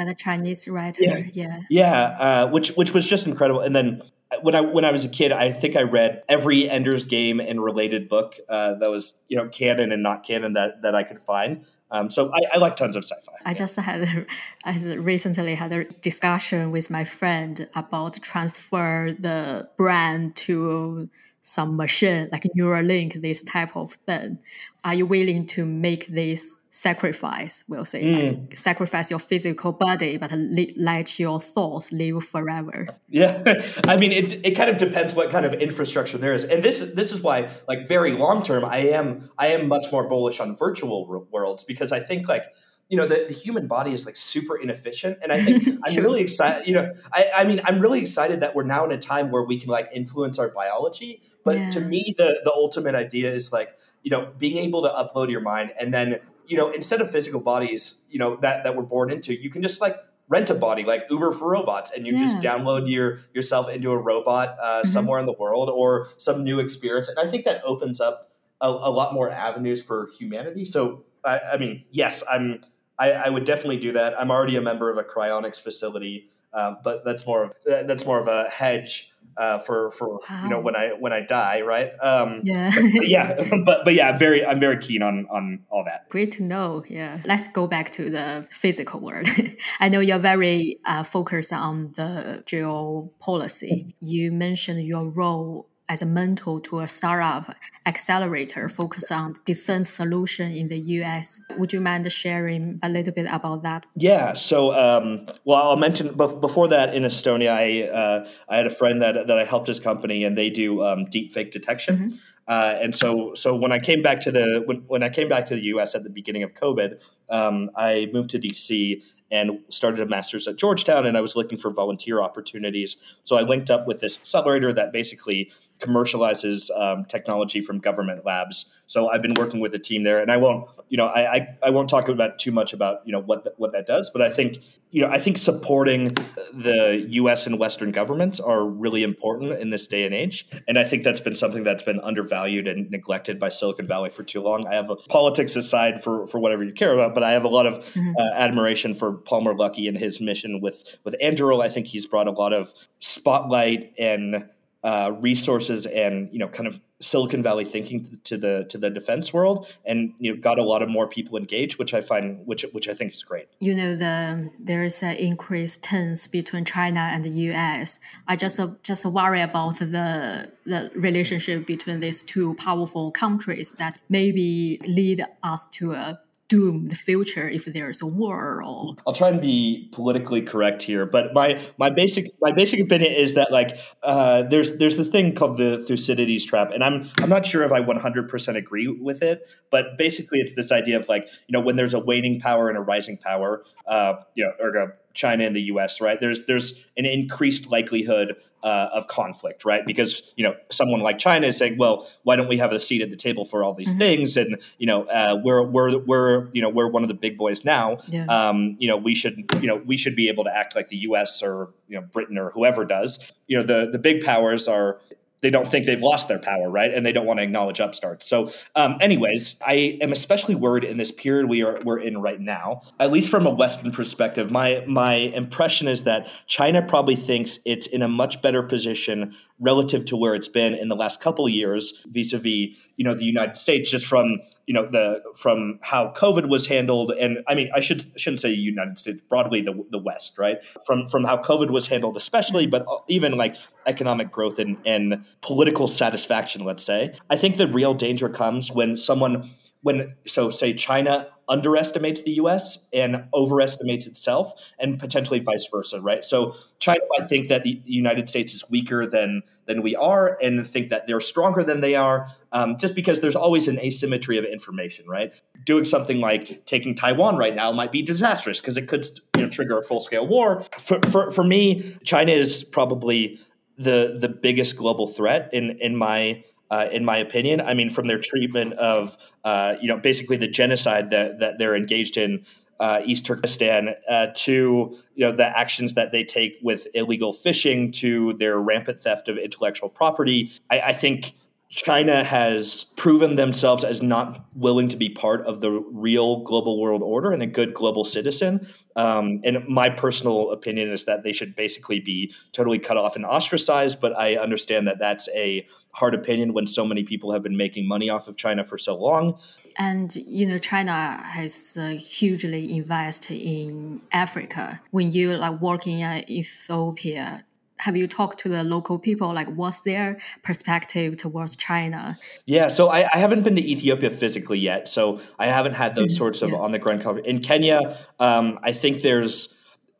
by 0.00 0.06
the 0.06 0.14
Chinese 0.14 0.66
writer. 0.66 1.04
Yeah, 1.04 1.22
yeah, 1.34 1.60
yeah 1.68 2.02
uh, 2.18 2.46
which 2.48 2.70
which 2.70 2.94
was 2.94 3.06
just 3.06 3.26
incredible. 3.26 3.60
And 3.60 3.76
then 3.76 4.02
when 4.40 4.54
I 4.54 4.62
when 4.62 4.84
I 4.86 4.92
was 4.92 5.04
a 5.04 5.08
kid, 5.08 5.30
I 5.30 5.52
think 5.52 5.76
I 5.76 5.82
read 5.82 6.22
every 6.26 6.70
Ender's 6.70 7.04
Game 7.04 7.38
and 7.38 7.62
related 7.62 8.08
book 8.08 8.36
uh, 8.48 8.74
that 8.74 8.90
was 8.90 9.14
you 9.28 9.36
know 9.36 9.48
canon 9.48 9.92
and 9.92 10.02
not 10.02 10.24
canon 10.24 10.54
that 10.54 10.80
that 10.82 10.94
I 10.94 11.02
could 11.02 11.20
find. 11.20 11.64
Um, 11.92 12.08
so 12.08 12.30
I, 12.32 12.54
I, 12.54 12.58
like 12.58 12.76
tons 12.76 12.94
of 12.94 13.02
sci-fi. 13.04 13.32
I 13.44 13.52
just 13.52 13.76
had 13.76 14.26
I 14.64 14.78
recently 14.94 15.54
had 15.56 15.72
a 15.72 15.84
discussion 15.84 16.70
with 16.70 16.88
my 16.88 17.04
friend 17.04 17.68
about 17.74 18.14
transfer 18.22 19.10
the 19.18 19.68
brand 19.76 20.36
to 20.46 21.10
some 21.42 21.76
machine 21.76 22.28
like 22.32 22.44
Neuralink, 22.56 23.20
this 23.20 23.42
type 23.42 23.76
of 23.76 23.92
thing. 23.92 24.38
Are 24.84 24.94
you 24.94 25.04
willing 25.04 25.46
to 25.48 25.66
make 25.66 26.06
this 26.06 26.59
sacrifice? 26.70 27.64
We'll 27.68 27.84
say 27.84 28.02
mm. 28.02 28.40
like, 28.40 28.56
sacrifice 28.56 29.10
your 29.10 29.18
physical 29.18 29.72
body, 29.72 30.16
but 30.16 30.32
let 30.76 31.18
your 31.18 31.40
thoughts 31.40 31.92
live 31.92 32.24
forever. 32.24 32.86
Yeah, 33.08 33.42
I 33.84 33.96
mean, 33.96 34.12
it, 34.12 34.44
it 34.46 34.52
kind 34.52 34.70
of 34.70 34.76
depends 34.76 35.14
what 35.14 35.30
kind 35.30 35.44
of 35.44 35.54
infrastructure 35.54 36.18
there 36.18 36.32
is, 36.32 36.44
and 36.44 36.62
this 36.62 36.80
this 36.94 37.12
is 37.12 37.20
why, 37.20 37.50
like, 37.68 37.86
very 37.86 38.12
long 38.12 38.42
term, 38.42 38.64
I 38.64 38.78
am 38.78 39.28
I 39.38 39.48
am 39.48 39.68
much 39.68 39.92
more 39.92 40.08
bullish 40.08 40.40
on 40.40 40.56
virtual 40.56 41.26
worlds 41.30 41.64
because 41.64 41.92
I 41.92 42.00
think 42.00 42.28
like 42.28 42.46
you 42.90 42.96
know 42.96 43.06
the, 43.06 43.24
the 43.28 43.32
human 43.32 43.68
body 43.68 43.92
is 43.92 44.04
like 44.04 44.16
super 44.16 44.56
inefficient 44.56 45.16
and 45.22 45.32
i 45.32 45.40
think 45.40 45.62
i'm 45.86 45.96
really 46.02 46.20
excited 46.20 46.66
you 46.66 46.74
know 46.74 46.92
I, 47.12 47.30
I 47.38 47.44
mean 47.44 47.60
i'm 47.64 47.80
really 47.80 48.00
excited 48.00 48.40
that 48.40 48.54
we're 48.54 48.64
now 48.64 48.84
in 48.84 48.90
a 48.90 48.98
time 48.98 49.30
where 49.30 49.44
we 49.44 49.58
can 49.58 49.70
like 49.70 49.88
influence 49.94 50.38
our 50.38 50.50
biology 50.50 51.22
but 51.44 51.56
yeah. 51.56 51.70
to 51.70 51.80
me 51.80 52.14
the 52.18 52.40
the 52.44 52.52
ultimate 52.52 52.96
idea 52.96 53.32
is 53.32 53.52
like 53.52 53.78
you 54.02 54.10
know 54.10 54.32
being 54.36 54.58
able 54.58 54.82
to 54.82 54.88
upload 54.88 55.30
your 55.30 55.40
mind 55.40 55.72
and 55.78 55.94
then 55.94 56.18
you 56.50 56.56
know 56.56 56.70
instead 56.70 57.00
of 57.00 57.10
physical 57.10 57.40
bodies 57.40 58.04
you 58.10 58.18
know 58.18 58.36
that 58.36 58.64
that 58.64 58.76
we're 58.76 58.82
born 58.82 59.10
into 59.10 59.40
you 59.40 59.48
can 59.48 59.62
just 59.62 59.80
like 59.80 59.96
rent 60.28 60.50
a 60.50 60.54
body 60.54 60.84
like 60.84 61.04
uber 61.08 61.32
for 61.32 61.50
robots 61.50 61.90
and 61.92 62.06
you 62.06 62.14
yeah. 62.14 62.24
just 62.24 62.38
download 62.38 62.90
your 62.90 63.18
yourself 63.32 63.68
into 63.68 63.90
a 63.92 63.98
robot 63.98 64.56
uh, 64.60 64.80
mm-hmm. 64.80 64.88
somewhere 64.88 65.20
in 65.20 65.26
the 65.26 65.32
world 65.32 65.70
or 65.70 66.08
some 66.18 66.42
new 66.44 66.58
experience 66.58 67.08
and 67.08 67.18
i 67.18 67.26
think 67.26 67.44
that 67.44 67.62
opens 67.64 68.00
up 68.00 68.30
a, 68.60 68.68
a 68.68 68.90
lot 68.90 69.14
more 69.14 69.30
avenues 69.30 69.82
for 69.82 70.10
humanity 70.18 70.64
so 70.64 71.04
I, 71.24 71.38
I 71.52 71.56
mean 71.56 71.84
yes 71.90 72.22
i'm 72.30 72.60
I, 72.98 73.12
I, 73.12 73.28
would 73.30 73.44
definitely 73.44 73.78
do 73.78 73.92
that. 73.92 74.20
I'm 74.20 74.30
already 74.30 74.56
a 74.56 74.60
member 74.60 74.90
of 74.90 74.98
a 74.98 75.02
cryonics 75.02 75.58
facility, 75.58 76.28
uh, 76.52 76.74
but 76.84 77.02
that's 77.02 77.24
more 77.24 77.44
of 77.44 77.52
that's 77.64 78.04
more 78.04 78.20
of 78.20 78.28
a 78.28 78.44
hedge 78.50 79.09
uh, 79.40 79.56
for 79.58 79.90
for 79.90 80.20
wow. 80.28 80.42
you 80.42 80.50
know 80.50 80.60
when 80.60 80.76
I 80.76 80.88
when 80.90 81.14
I 81.14 81.22
die, 81.22 81.62
right? 81.62 81.90
Um, 82.00 82.42
yeah, 82.44 82.70
but, 82.74 83.08
yeah, 83.08 83.56
but 83.64 83.84
but 83.86 83.94
yeah, 83.94 84.16
very 84.16 84.44
I'm 84.44 84.60
very 84.60 84.78
keen 84.78 85.02
on 85.02 85.26
on 85.30 85.60
all 85.70 85.82
that. 85.84 86.08
Great 86.10 86.32
to 86.32 86.42
know. 86.42 86.84
Yeah, 86.86 87.20
let's 87.24 87.48
go 87.48 87.66
back 87.66 87.90
to 87.92 88.10
the 88.10 88.46
physical 88.50 89.00
world. 89.00 89.26
I 89.80 89.88
know 89.88 90.00
you're 90.00 90.18
very 90.18 90.78
uh, 90.84 91.02
focused 91.02 91.54
on 91.54 91.92
the 91.96 92.44
geopolicy. 92.46 93.94
You 94.00 94.30
mentioned 94.30 94.84
your 94.84 95.08
role 95.08 95.69
as 95.90 96.02
a 96.02 96.06
mentor 96.06 96.60
to 96.60 96.78
a 96.80 96.88
startup 96.88 97.52
accelerator 97.84 98.68
focused 98.68 99.10
on 99.10 99.34
defense 99.44 99.90
solution 99.90 100.52
in 100.52 100.68
the 100.68 100.78
US. 100.98 101.36
Would 101.58 101.72
you 101.72 101.80
mind 101.80 102.10
sharing 102.12 102.78
a 102.84 102.88
little 102.88 103.12
bit 103.12 103.26
about 103.28 103.64
that? 103.64 103.86
Yeah. 103.96 104.34
So, 104.34 104.72
um, 104.72 105.26
well, 105.44 105.60
I'll 105.60 105.76
mention 105.76 106.14
before 106.14 106.68
that 106.68 106.94
in 106.94 107.02
Estonia, 107.02 107.50
I 107.50 107.88
uh, 107.88 108.28
I 108.48 108.56
had 108.58 108.68
a 108.68 108.70
friend 108.80 109.02
that 109.02 109.26
that 109.26 109.38
I 109.38 109.44
helped 109.44 109.66
his 109.66 109.80
company, 109.80 110.24
and 110.24 110.38
they 110.38 110.48
do 110.48 110.82
um, 110.84 111.06
deep 111.06 111.32
fake 111.32 111.50
detection. 111.50 111.96
Mm-hmm. 111.96 112.16
Uh, 112.50 112.76
and 112.82 112.96
so, 112.96 113.32
so 113.34 113.54
when 113.54 113.70
I 113.70 113.78
came 113.78 114.02
back 114.02 114.20
to 114.22 114.32
the 114.32 114.62
when, 114.66 114.78
when 114.88 115.04
I 115.04 115.08
came 115.08 115.28
back 115.28 115.46
to 115.46 115.54
the 115.54 115.64
U.S. 115.66 115.94
at 115.94 116.02
the 116.02 116.10
beginning 116.10 116.42
of 116.42 116.52
COVID, 116.54 117.00
um, 117.28 117.70
I 117.76 118.08
moved 118.12 118.30
to 118.30 118.38
D.C. 118.38 119.02
and 119.30 119.60
started 119.68 120.00
a 120.00 120.06
master's 120.06 120.48
at 120.48 120.56
Georgetown, 120.56 121.06
and 121.06 121.16
I 121.16 121.20
was 121.20 121.36
looking 121.36 121.56
for 121.56 121.72
volunteer 121.72 122.20
opportunities. 122.20 122.96
So 123.22 123.36
I 123.36 123.42
linked 123.42 123.70
up 123.70 123.86
with 123.86 124.00
this 124.00 124.18
accelerator 124.18 124.72
that 124.72 124.92
basically 124.92 125.52
commercializes 125.80 126.70
um, 126.78 127.04
technology 127.06 127.60
from 127.60 127.78
government 127.78 128.24
labs. 128.24 128.66
So 128.86 129.08
I've 129.08 129.22
been 129.22 129.34
working 129.34 129.60
with 129.60 129.74
a 129.74 129.78
team 129.78 130.04
there, 130.04 130.20
and 130.20 130.30
I 130.30 130.36
won't, 130.36 130.68
you 130.88 130.96
know, 130.96 131.06
I, 131.06 131.34
I, 131.34 131.48
I 131.64 131.70
won't 131.70 131.88
talk 131.88 132.08
about 132.08 132.38
too 132.38 132.52
much 132.52 132.72
about 132.72 133.00
you 133.04 133.12
know 133.12 133.20
what 133.20 133.44
the, 133.44 133.54
what 133.56 133.72
that 133.72 133.86
does, 133.86 134.10
but 134.10 134.22
I 134.22 134.30
think 134.30 134.58
you 134.90 135.02
know 135.02 135.08
I 135.08 135.18
think 135.18 135.38
supporting 135.38 136.14
the 136.52 137.06
U.S. 137.10 137.46
and 137.46 137.58
Western 137.58 137.92
governments 137.92 138.40
are 138.40 138.64
really 138.64 139.02
important 139.02 139.52
in 139.52 139.70
this 139.70 139.86
day 139.86 140.04
and 140.04 140.14
age, 140.14 140.46
and 140.68 140.78
I 140.78 140.84
think 140.84 141.02
that's 141.02 141.20
been 141.20 141.34
something 141.34 141.64
that's 141.64 141.82
been 141.82 142.00
undervalued 142.00 142.68
and 142.68 142.90
neglected 142.90 143.38
by 143.38 143.48
Silicon 143.48 143.86
Valley 143.86 144.10
for 144.10 144.22
too 144.22 144.42
long. 144.42 144.66
I 144.66 144.74
have 144.74 144.90
a, 144.90 144.96
politics 144.96 145.56
aside 145.56 146.02
for 146.02 146.26
for 146.26 146.38
whatever 146.38 146.62
you 146.62 146.72
care 146.72 146.92
about, 146.92 147.14
but 147.14 147.22
I 147.22 147.32
have 147.32 147.44
a 147.44 147.48
lot 147.48 147.66
of 147.66 147.84
mm-hmm. 147.94 148.12
uh, 148.18 148.34
admiration 148.34 148.94
for 148.94 149.12
Palmer 149.12 149.54
Luckey 149.54 149.88
and 149.88 149.96
his 149.96 150.20
mission 150.20 150.60
with 150.60 150.98
with 151.04 151.16
Anduril. 151.22 151.62
I 151.62 151.68
think 151.68 151.86
he's 151.86 152.06
brought 152.06 152.28
a 152.28 152.32
lot 152.32 152.52
of 152.52 152.72
spotlight 152.98 153.92
and 153.98 154.48
uh, 154.82 155.12
resources 155.20 155.86
and 155.86 156.28
you 156.32 156.38
know 156.38 156.48
kind 156.48 156.66
of 156.66 156.80
Silicon 157.00 157.42
Valley 157.42 157.64
thinking 157.64 158.18
to 158.24 158.36
the 158.36 158.66
to 158.68 158.78
the 158.78 158.90
defense 158.90 159.32
world, 159.32 159.74
and 159.84 160.14
you 160.18 160.34
know 160.34 160.40
got 160.40 160.58
a 160.58 160.62
lot 160.62 160.82
of 160.82 160.88
more 160.88 161.06
people 161.06 161.36
engaged, 161.36 161.78
which 161.78 161.94
I 161.94 162.00
find 162.00 162.46
which 162.46 162.64
which 162.72 162.88
I 162.88 162.94
think 162.94 163.12
is 163.12 163.22
great. 163.22 163.48
You 163.60 163.74
know 163.74 163.96
the 163.96 164.50
there's 164.58 165.02
an 165.02 165.16
increased 165.16 165.82
tense 165.82 166.26
between 166.26 166.64
China 166.64 167.00
and 167.00 167.24
the 167.24 167.30
U.S. 167.50 168.00
I 168.28 168.36
just 168.36 168.60
uh, 168.60 168.68
just 168.82 169.04
worry 169.04 169.42
about 169.42 169.78
the 169.78 170.50
the 170.64 170.90
relationship 170.94 171.66
between 171.66 172.00
these 172.00 172.22
two 172.22 172.54
powerful 172.54 173.10
countries 173.10 173.72
that 173.72 173.98
maybe 174.08 174.80
lead 174.86 175.24
us 175.42 175.66
to 175.68 175.92
a 175.92 176.20
doomed 176.50 176.98
future 176.98 177.48
if 177.48 177.64
there's 177.64 178.02
a 178.02 178.06
war 178.06 178.60
or 178.60 178.96
I'll 179.06 179.14
try 179.14 179.28
and 179.28 179.40
be 179.40 179.88
politically 179.92 180.42
correct 180.42 180.82
here, 180.82 181.06
but 181.06 181.32
my 181.32 181.58
my 181.78 181.88
basic 181.88 182.26
my 182.42 182.52
basic 182.52 182.80
opinion 182.80 183.12
is 183.12 183.34
that 183.34 183.52
like 183.52 183.78
uh, 184.02 184.42
there's 184.42 184.76
there's 184.76 184.98
this 184.98 185.08
thing 185.08 185.34
called 185.34 185.56
the 185.56 185.82
Thucydides 185.86 186.44
trap, 186.44 186.72
and 186.74 186.84
I'm 186.84 187.08
I'm 187.18 187.28
not 187.28 187.46
sure 187.46 187.62
if 187.62 187.72
I 187.72 187.80
100% 187.80 188.56
agree 188.56 188.88
with 188.88 189.22
it, 189.22 189.48
but 189.70 189.96
basically 189.96 190.40
it's 190.40 190.54
this 190.54 190.72
idea 190.72 190.96
of 190.96 191.08
like 191.08 191.28
you 191.46 191.52
know 191.52 191.60
when 191.60 191.76
there's 191.76 191.94
a 191.94 192.00
waning 192.00 192.40
power 192.40 192.68
and 192.68 192.76
a 192.76 192.82
rising 192.82 193.16
power, 193.16 193.62
uh, 193.86 194.14
you 194.34 194.44
know, 194.44 194.52
or 194.60 194.74
a 194.76 194.92
China 195.14 195.44
and 195.44 195.54
the 195.54 195.62
U.S. 195.62 196.00
Right? 196.00 196.20
There's 196.20 196.44
there's 196.46 196.86
an 196.96 197.06
increased 197.06 197.70
likelihood 197.70 198.36
uh, 198.62 198.88
of 198.92 199.06
conflict, 199.06 199.64
right? 199.64 199.84
Because 199.86 200.32
you 200.36 200.44
know 200.44 200.54
someone 200.70 201.00
like 201.00 201.18
China 201.18 201.46
is 201.46 201.56
saying, 201.56 201.78
well, 201.78 202.08
why 202.22 202.36
don't 202.36 202.48
we 202.48 202.58
have 202.58 202.72
a 202.72 202.80
seat 202.80 203.02
at 203.02 203.10
the 203.10 203.16
table 203.16 203.44
for 203.44 203.64
all 203.64 203.74
these 203.74 203.90
mm-hmm. 203.90 203.98
things? 203.98 204.36
And 204.36 204.60
you 204.78 204.86
know, 204.86 205.04
uh, 205.04 205.40
we're 205.42 205.62
we're 205.62 205.98
we're 205.98 206.50
you 206.52 206.62
know 206.62 206.68
we're 206.68 206.88
one 206.88 207.02
of 207.02 207.08
the 207.08 207.14
big 207.14 207.38
boys 207.38 207.64
now. 207.64 207.98
Yeah. 208.08 208.26
Um, 208.26 208.76
you 208.78 208.88
know, 208.88 208.96
we 208.96 209.14
should 209.14 209.50
you 209.60 209.66
know 209.66 209.82
we 209.84 209.96
should 209.96 210.16
be 210.16 210.28
able 210.28 210.44
to 210.44 210.56
act 210.56 210.74
like 210.76 210.88
the 210.88 210.98
U.S. 210.98 211.42
or 211.42 211.70
you 211.88 211.98
know 211.98 212.06
Britain 212.06 212.38
or 212.38 212.50
whoever 212.50 212.84
does. 212.84 213.32
You 213.46 213.58
know, 213.58 213.64
the 213.64 213.90
the 213.90 213.98
big 213.98 214.24
powers 214.24 214.68
are 214.68 215.00
they 215.42 215.50
don't 215.50 215.68
think 215.68 215.86
they've 215.86 216.02
lost 216.02 216.28
their 216.28 216.38
power, 216.38 216.70
right? 216.70 216.92
And 216.92 217.04
they 217.04 217.12
don't 217.12 217.26
want 217.26 217.38
to 217.38 217.42
acknowledge 217.42 217.80
upstarts. 217.80 218.26
So, 218.26 218.50
um, 218.74 218.96
anyways, 219.00 219.56
I 219.64 219.98
am 220.00 220.12
especially 220.12 220.54
worried 220.54 220.84
in 220.84 220.96
this 220.96 221.10
period 221.10 221.48
we 221.48 221.62
are 221.62 221.80
we're 221.84 221.98
in 221.98 222.20
right 222.20 222.40
now. 222.40 222.82
At 222.98 223.10
least 223.10 223.30
from 223.30 223.46
a 223.46 223.50
Western 223.50 223.92
perspective, 223.92 224.50
my 224.50 224.84
my 224.86 225.14
impression 225.14 225.88
is 225.88 226.04
that 226.04 226.28
China 226.46 226.82
probably 226.82 227.16
thinks 227.16 227.58
it's 227.64 227.86
in 227.86 228.02
a 228.02 228.08
much 228.08 228.42
better 228.42 228.62
position 228.62 229.34
relative 229.58 230.04
to 230.06 230.16
where 230.16 230.34
it's 230.34 230.48
been 230.48 230.74
in 230.74 230.88
the 230.88 230.96
last 230.96 231.20
couple 231.20 231.48
years, 231.48 232.04
vis-a-vis 232.06 232.76
you 232.96 233.04
know 233.04 233.14
the 233.14 233.24
United 233.24 233.56
States, 233.56 233.90
just 233.90 234.06
from 234.06 234.40
you 234.70 234.74
know 234.74 234.88
the 234.88 235.20
from 235.34 235.80
how 235.82 236.12
COVID 236.16 236.48
was 236.48 236.68
handled, 236.68 237.10
and 237.10 237.38
I 237.48 237.56
mean 237.56 237.72
I 237.74 237.80
should 237.80 238.02
shouldn't 238.16 238.40
say 238.40 238.50
United 238.50 238.98
States 238.98 239.20
broadly 239.28 239.62
the 239.62 239.74
the 239.90 239.98
West, 239.98 240.38
right? 240.38 240.58
From 240.86 241.08
from 241.08 241.24
how 241.24 241.38
COVID 241.38 241.70
was 241.70 241.88
handled, 241.88 242.16
especially, 242.16 242.68
but 242.68 242.82
uh, 242.86 242.98
even 243.08 243.32
like 243.32 243.56
economic 243.86 244.30
growth 244.30 244.60
and 244.60 244.76
and 244.86 245.24
political 245.40 245.88
satisfaction. 245.88 246.62
Let's 246.64 246.84
say 246.84 247.14
I 247.28 247.36
think 247.36 247.56
the 247.56 247.66
real 247.66 247.94
danger 247.94 248.28
comes 248.28 248.70
when 248.70 248.96
someone 248.96 249.50
when 249.82 250.14
so 250.26 250.50
say 250.50 250.74
China 250.74 251.28
underestimates 251.48 252.22
the 252.22 252.32
US 252.32 252.78
and 252.92 253.24
overestimates 253.34 254.06
itself 254.06 254.52
and 254.78 255.00
potentially 255.00 255.40
vice 255.40 255.66
versa, 255.70 256.00
right? 256.00 256.24
So 256.24 256.54
China 256.78 257.00
might 257.18 257.28
think 257.28 257.48
that 257.48 257.64
the 257.64 257.82
United 257.84 258.28
States 258.28 258.54
is 258.54 258.64
weaker 258.70 259.06
than 259.06 259.42
than 259.66 259.82
we 259.82 259.96
are 259.96 260.38
and 260.40 260.66
think 260.66 260.90
that 260.90 261.06
they're 261.06 261.20
stronger 261.20 261.64
than 261.64 261.80
they 261.80 261.96
are 261.96 262.28
um, 262.52 262.78
just 262.78 262.94
because 262.94 263.20
there's 263.20 263.36
always 263.36 263.66
an 263.68 263.80
asymmetry 263.80 264.38
of 264.38 264.44
information, 264.44 265.06
right? 265.08 265.32
Doing 265.64 265.84
something 265.84 266.20
like 266.20 266.64
taking 266.66 266.94
Taiwan 266.94 267.36
right 267.36 267.54
now 267.54 267.72
might 267.72 267.92
be 267.92 268.02
disastrous 268.02 268.60
because 268.60 268.76
it 268.76 268.86
could 268.86 269.06
you 269.36 269.42
know, 269.42 269.48
trigger 269.48 269.78
a 269.78 269.82
full-scale 269.82 270.26
war. 270.26 270.62
For, 270.78 271.00
for, 271.10 271.32
for 271.32 271.44
me, 271.44 271.96
China 272.04 272.32
is 272.32 272.62
probably 272.62 273.40
the 273.76 274.18
the 274.20 274.28
biggest 274.28 274.76
global 274.76 275.06
threat 275.06 275.48
in 275.52 275.78
in 275.80 275.96
my 275.96 276.44
uh, 276.70 276.88
in 276.90 277.04
my 277.04 277.16
opinion. 277.16 277.60
I 277.60 277.74
mean, 277.74 277.90
from 277.90 278.06
their 278.06 278.18
treatment 278.20 278.74
of, 278.74 279.16
uh, 279.44 279.74
you 279.80 279.88
know, 279.88 279.98
basically 279.98 280.36
the 280.36 280.48
genocide 280.48 281.10
that, 281.10 281.40
that 281.40 281.58
they're 281.58 281.76
engaged 281.76 282.16
in 282.16 282.44
uh, 282.78 283.02
East 283.04 283.26
Turkestan 283.26 283.90
uh, 284.08 284.28
to, 284.34 284.96
you 285.14 285.26
know, 285.26 285.32
the 285.32 285.46
actions 285.46 285.94
that 285.94 286.12
they 286.12 286.24
take 286.24 286.58
with 286.62 286.86
illegal 286.94 287.32
fishing 287.32 287.92
to 287.92 288.32
their 288.34 288.58
rampant 288.58 289.00
theft 289.00 289.28
of 289.28 289.36
intellectual 289.36 289.90
property. 289.90 290.50
I, 290.70 290.80
I 290.80 290.92
think 290.92 291.34
China 291.70 292.24
has 292.24 292.84
proven 292.96 293.36
themselves 293.36 293.84
as 293.84 294.02
not 294.02 294.44
willing 294.56 294.88
to 294.88 294.96
be 294.96 295.08
part 295.08 295.46
of 295.46 295.60
the 295.60 295.70
real 295.70 296.42
global 296.42 296.80
world 296.80 297.00
order 297.00 297.30
and 297.30 297.44
a 297.44 297.46
good 297.46 297.72
global 297.74 298.04
citizen. 298.04 298.66
Um, 298.96 299.40
and 299.44 299.66
my 299.68 299.88
personal 299.88 300.50
opinion 300.50 300.90
is 300.90 301.04
that 301.04 301.22
they 301.22 301.32
should 301.32 301.54
basically 301.54 302.00
be 302.00 302.34
totally 302.50 302.80
cut 302.80 302.96
off 302.96 303.14
and 303.14 303.24
ostracized. 303.24 304.00
But 304.00 304.18
I 304.18 304.34
understand 304.34 304.88
that 304.88 304.98
that's 304.98 305.28
a 305.28 305.64
hard 305.92 306.12
opinion 306.12 306.54
when 306.54 306.66
so 306.66 306.84
many 306.84 307.04
people 307.04 307.30
have 307.32 307.42
been 307.44 307.56
making 307.56 307.86
money 307.86 308.10
off 308.10 308.26
of 308.26 308.36
China 308.36 308.64
for 308.64 308.76
so 308.76 308.96
long. 308.96 309.38
And 309.78 310.14
you 310.16 310.46
know, 310.46 310.58
China 310.58 311.22
has 311.22 311.78
uh, 311.80 311.90
hugely 311.90 312.76
invested 312.76 313.40
in 313.40 314.02
Africa. 314.10 314.80
When 314.90 315.12
you 315.12 315.36
like 315.36 315.60
working 315.60 316.00
in 316.00 316.28
Ethiopia, 316.28 317.44
have 317.80 317.96
you 317.96 318.06
talked 318.06 318.38
to 318.38 318.48
the 318.48 318.62
local 318.62 318.98
people 318.98 319.32
like 319.32 319.48
what's 319.54 319.80
their 319.80 320.18
perspective 320.42 321.16
towards 321.16 321.56
china 321.56 322.18
yeah 322.46 322.68
so 322.68 322.88
i, 322.88 323.08
I 323.12 323.18
haven't 323.18 323.42
been 323.42 323.56
to 323.56 323.62
ethiopia 323.62 324.10
physically 324.10 324.58
yet 324.58 324.88
so 324.88 325.20
i 325.38 325.46
haven't 325.46 325.74
had 325.74 325.94
those 325.94 326.12
mm-hmm. 326.12 326.18
sorts 326.18 326.42
of 326.42 326.50
yeah. 326.50 326.56
on 326.58 326.72
the 326.72 326.78
ground 326.78 327.02
cover 327.02 327.18
in 327.20 327.40
kenya 327.40 327.96
um, 328.18 328.58
i 328.62 328.72
think 328.72 329.02
there's 329.02 329.54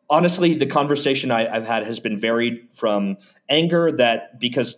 honestly 0.08 0.54
the 0.54 0.66
conversation 0.66 1.30
I, 1.30 1.48
i've 1.54 1.66
had 1.66 1.84
has 1.84 2.00
been 2.00 2.18
varied 2.18 2.68
from 2.72 3.16
anger 3.48 3.90
that 3.92 4.38
because 4.38 4.76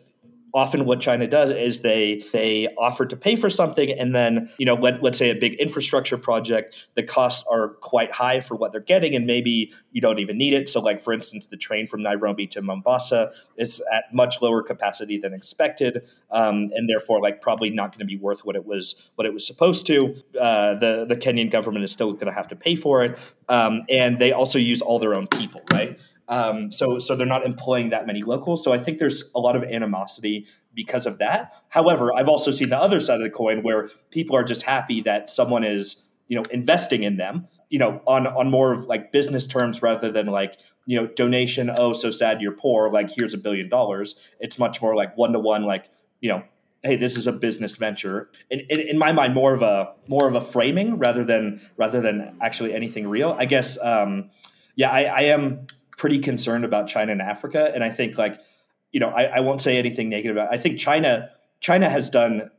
often 0.54 0.84
what 0.84 1.00
China 1.00 1.26
does 1.26 1.50
is 1.50 1.80
they 1.80 2.24
they 2.32 2.68
offer 2.78 3.06
to 3.06 3.16
pay 3.16 3.36
for 3.36 3.48
something 3.48 3.90
and 3.90 4.14
then 4.14 4.50
you 4.58 4.66
know 4.66 4.74
let, 4.74 5.02
let's 5.02 5.18
say 5.18 5.30
a 5.30 5.34
big 5.34 5.54
infrastructure 5.54 6.18
project 6.18 6.88
the 6.94 7.02
costs 7.02 7.44
are 7.50 7.68
quite 7.80 8.12
high 8.12 8.40
for 8.40 8.56
what 8.56 8.72
they're 8.72 8.80
getting 8.80 9.14
and 9.14 9.26
maybe 9.26 9.72
you 9.92 10.00
don't 10.00 10.18
even 10.18 10.36
need 10.36 10.52
it. 10.52 10.68
So 10.68 10.80
like 10.80 11.00
for 11.00 11.12
instance 11.12 11.46
the 11.46 11.56
train 11.56 11.86
from 11.86 12.02
Nairobi 12.02 12.46
to 12.48 12.62
Mombasa 12.62 13.30
is 13.56 13.82
at 13.92 14.04
much 14.12 14.42
lower 14.42 14.62
capacity 14.62 15.18
than 15.18 15.32
expected 15.32 16.06
um, 16.30 16.70
and 16.74 16.88
therefore 16.88 17.20
like 17.20 17.40
probably 17.40 17.70
not 17.70 17.92
going 17.92 18.00
to 18.00 18.04
be 18.06 18.16
worth 18.16 18.44
what 18.44 18.56
it 18.56 18.66
was 18.66 19.10
what 19.14 19.26
it 19.26 19.32
was 19.32 19.46
supposed 19.46 19.86
to. 19.86 20.14
Uh, 20.38 20.74
the 20.74 21.06
the 21.08 21.16
Kenyan 21.16 21.50
government 21.50 21.84
is 21.84 21.92
still 21.92 22.12
going 22.12 22.26
to 22.26 22.32
have 22.32 22.48
to 22.48 22.56
pay 22.56 22.74
for 22.74 23.04
it. 23.04 23.18
Um, 23.48 23.82
and 23.88 24.18
they 24.18 24.32
also 24.32 24.58
use 24.58 24.82
all 24.82 24.98
their 24.98 25.14
own 25.14 25.26
people 25.26 25.62
right 25.70 25.98
um, 26.32 26.70
so 26.70 26.98
so 26.98 27.14
they're 27.14 27.26
not 27.26 27.44
employing 27.44 27.90
that 27.90 28.06
many 28.06 28.22
locals. 28.22 28.64
So 28.64 28.72
I 28.72 28.78
think 28.78 28.98
there's 28.98 29.30
a 29.34 29.38
lot 29.38 29.54
of 29.54 29.62
animosity 29.64 30.46
because 30.74 31.04
of 31.04 31.18
that. 31.18 31.52
However, 31.68 32.14
I've 32.14 32.28
also 32.28 32.50
seen 32.50 32.70
the 32.70 32.78
other 32.78 33.00
side 33.00 33.18
of 33.18 33.22
the 33.22 33.30
coin 33.30 33.62
where 33.62 33.90
people 34.10 34.34
are 34.34 34.42
just 34.42 34.62
happy 34.62 35.02
that 35.02 35.28
someone 35.28 35.62
is 35.62 36.02
you 36.28 36.36
know 36.36 36.44
investing 36.50 37.02
in 37.02 37.18
them 37.18 37.46
you 37.68 37.78
know 37.78 38.00
on 38.06 38.26
on 38.26 38.50
more 38.50 38.72
of 38.72 38.86
like 38.86 39.12
business 39.12 39.46
terms 39.46 39.82
rather 39.82 40.10
than 40.10 40.26
like 40.28 40.56
you 40.86 40.98
know 40.98 41.06
donation 41.06 41.70
oh 41.76 41.92
so 41.92 42.10
sad 42.10 42.40
you're 42.40 42.52
poor 42.52 42.90
like 42.90 43.10
here's 43.10 43.34
a 43.34 43.38
billion 43.38 43.68
dollars 43.68 44.16
it's 44.40 44.58
much 44.58 44.80
more 44.80 44.96
like 44.96 45.14
one 45.18 45.34
to 45.34 45.38
one 45.38 45.64
like 45.64 45.90
you 46.22 46.30
know 46.30 46.42
hey 46.82 46.96
this 46.96 47.18
is 47.18 47.26
a 47.26 47.32
business 47.32 47.76
venture 47.76 48.30
in, 48.50 48.60
in, 48.70 48.80
in, 48.80 48.98
my 48.98 49.12
mind 49.12 49.34
more 49.34 49.52
of 49.52 49.60
a 49.60 49.92
more 50.08 50.26
of 50.26 50.34
a 50.34 50.40
framing 50.40 50.96
rather 50.96 51.24
than 51.24 51.60
rather 51.76 52.00
than 52.00 52.34
actually 52.40 52.72
anything 52.72 53.06
real 53.06 53.36
i 53.38 53.44
guess 53.44 53.78
um 53.82 54.30
yeah 54.74 54.90
i, 54.90 55.02
I 55.02 55.20
am 55.24 55.66
pretty 56.02 56.18
concerned 56.18 56.64
about 56.64 56.88
China 56.88 57.12
and 57.12 57.22
Africa. 57.22 57.70
And 57.72 57.84
I 57.84 57.88
think 57.88 58.18
like, 58.18 58.40
you 58.90 58.98
know, 58.98 59.10
I, 59.10 59.36
I 59.36 59.40
won't 59.40 59.60
say 59.60 59.78
anything 59.78 60.08
negative 60.08 60.36
about. 60.36 60.52
I 60.52 60.58
think 60.58 60.76
China 60.76 61.30
China 61.60 61.88
has 61.88 62.10
done 62.10 62.50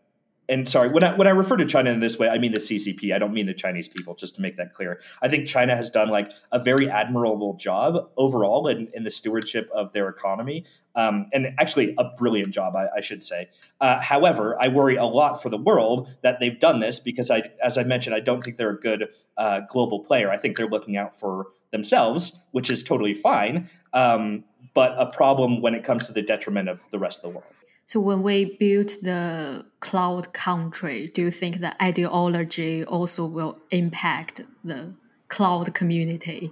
and 0.48 0.68
sorry, 0.68 0.90
when 0.90 1.04
I 1.04 1.16
when 1.16 1.28
I 1.28 1.32
refer 1.32 1.58
to 1.58 1.66
China 1.66 1.92
in 1.92 2.00
this 2.00 2.18
way, 2.18 2.30
I 2.30 2.38
mean 2.38 2.54
the 2.54 2.60
CCP. 2.60 3.14
I 3.14 3.20
don't 3.20 3.34
mean 3.34 3.46
the 3.46 3.54
Chinese 3.54 3.88
people, 3.90 4.14
just 4.16 4.36
to 4.36 4.42
make 4.42 4.58
that 4.58 4.74
clear. 4.74 5.02
I 5.22 5.28
think 5.28 5.48
China 5.48 5.76
has 5.76 5.90
done 5.90 6.10
like 6.10 6.32
a 6.52 6.60
very 6.60 6.90
admirable 6.90 7.56
job 7.56 8.10
overall 8.18 8.68
in, 8.68 8.90
in 8.94 9.04
the 9.04 9.12
stewardship 9.12 9.70
of 9.74 9.94
their 9.94 10.10
economy, 10.10 10.66
um, 10.96 11.28
and 11.34 11.48
actually 11.60 11.96
a 11.98 12.06
brilliant 12.18 12.54
job, 12.54 12.76
I, 12.76 12.88
I 12.98 13.02
should 13.02 13.24
say. 13.24 13.50
Uh, 13.80 14.02
however, 14.02 14.58
I 14.62 14.68
worry 14.68 14.98
a 14.98 15.06
lot 15.06 15.42
for 15.42 15.50
the 15.50 15.58
world 15.58 16.10
that 16.24 16.40
they've 16.42 16.60
done 16.60 16.82
this 16.82 17.00
because 17.00 17.32
I, 17.32 17.44
as 17.64 17.78
I 17.78 17.84
mentioned, 17.84 18.16
I 18.16 18.20
don't 18.20 18.44
think 18.44 18.58
they're 18.58 18.78
a 18.78 18.80
good 18.80 19.10
uh, 19.38 19.62
global 19.70 20.04
player. 20.04 20.30
I 20.30 20.38
think 20.38 20.58
they're 20.58 20.68
looking 20.68 20.98
out 20.98 21.18
for 21.18 21.48
themselves, 21.74 22.40
which 22.52 22.70
is 22.70 22.84
totally 22.84 23.14
fine, 23.14 23.70
um, 23.92 24.46
but 24.74 24.96
a 24.98 25.08
problem 25.08 25.60
when 25.62 25.76
it 25.76 25.84
comes 25.84 26.08
to 26.08 26.14
the 26.14 26.22
detriment 26.22 26.70
of 26.70 26.80
the 26.92 27.00
rest 27.00 27.18
of 27.20 27.24
the 27.24 27.30
world. 27.38 27.54
So 27.86 28.00
when 28.00 28.24
we 28.24 28.56
build 28.58 28.90
the 29.02 29.66
cloud 29.82 30.32
country, 30.34 31.12
do 31.14 31.24
you 31.24 31.32
think 31.32 31.60
the 31.60 31.84
ideology 31.84 32.86
also 32.86 33.26
will 33.26 33.60
impact 33.72 34.40
the 34.64 34.94
cloud 35.28 35.74
community? 35.74 36.52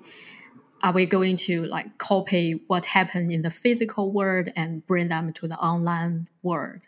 Are 0.84 0.92
we 0.92 1.06
going 1.06 1.38
to 1.48 1.66
like 1.66 1.98
copy 2.00 2.60
what 2.68 2.86
happened 2.86 3.32
in 3.32 3.44
the 3.44 3.52
physical 3.52 4.12
world 4.12 4.50
and 4.56 4.86
bring 4.86 5.08
them 5.08 5.32
to 5.34 5.48
the 5.48 5.58
online 5.58 6.28
world? 6.44 6.88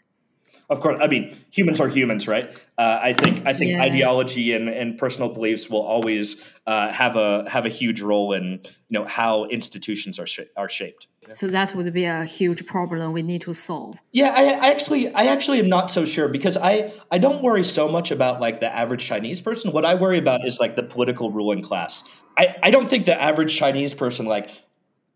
Of 0.70 0.82
course, 0.82 1.00
I 1.02 1.08
mean 1.08 1.36
humans 1.52 1.80
are 1.80 1.88
humans, 1.88 2.28
right? 2.28 2.52
Uh, 2.78 3.00
I 3.02 3.14
think 3.14 3.46
I 3.46 3.54
think 3.54 3.72
yeah. 3.72 3.84
ideology 3.84 4.54
and, 4.54 4.70
and 4.70 4.98
personal 4.98 5.30
beliefs 5.30 5.70
will 5.70 5.82
always 5.82 6.42
uh, 6.66 6.92
have 6.92 7.16
a 7.16 7.50
have 7.50 7.66
a 7.66 7.70
huge 7.70 8.02
role 8.02 8.34
in 8.34 8.62
you 8.90 9.00
know 9.00 9.06
how 9.06 9.46
institutions 9.46 10.20
are 10.20 10.28
sh- 10.28 10.52
are 10.56 10.70
shaped. 10.70 11.08
So 11.34 11.48
that 11.48 11.74
would 11.74 11.92
be 11.94 12.06
a 12.06 12.26
huge 12.26 12.66
problem 12.66 13.14
we 13.14 13.24
need 13.24 13.42
to 13.42 13.54
solve. 13.54 14.02
Yeah, 14.12 14.34
I, 14.36 14.68
I, 14.68 14.72
actually 14.72 15.14
I 15.14 15.26
actually 15.26 15.60
am 15.60 15.70
not 15.70 15.90
so 15.90 16.06
sure 16.06 16.28
because 16.28 16.58
I 16.58 16.92
I 17.12 17.18
don't 17.18 17.42
worry 17.42 17.64
so 17.64 17.88
much 17.90 18.12
about 18.12 18.42
like 18.42 18.60
the 18.60 18.74
average 18.74 19.06
Chinese 19.06 19.42
person. 19.42 19.72
What 19.72 19.86
I 19.86 19.96
worry 19.96 20.18
about 20.18 20.46
is 20.48 20.60
like 20.60 20.76
the 20.76 20.84
political 20.84 21.32
ruling 21.32 21.62
class. 21.62 22.04
I, 22.38 22.56
I 22.64 22.72
don't 22.72 22.90
think 22.90 23.06
the 23.06 23.20
average 23.20 23.56
Chinese 23.56 23.94
person 23.94 24.26
like 24.26 24.50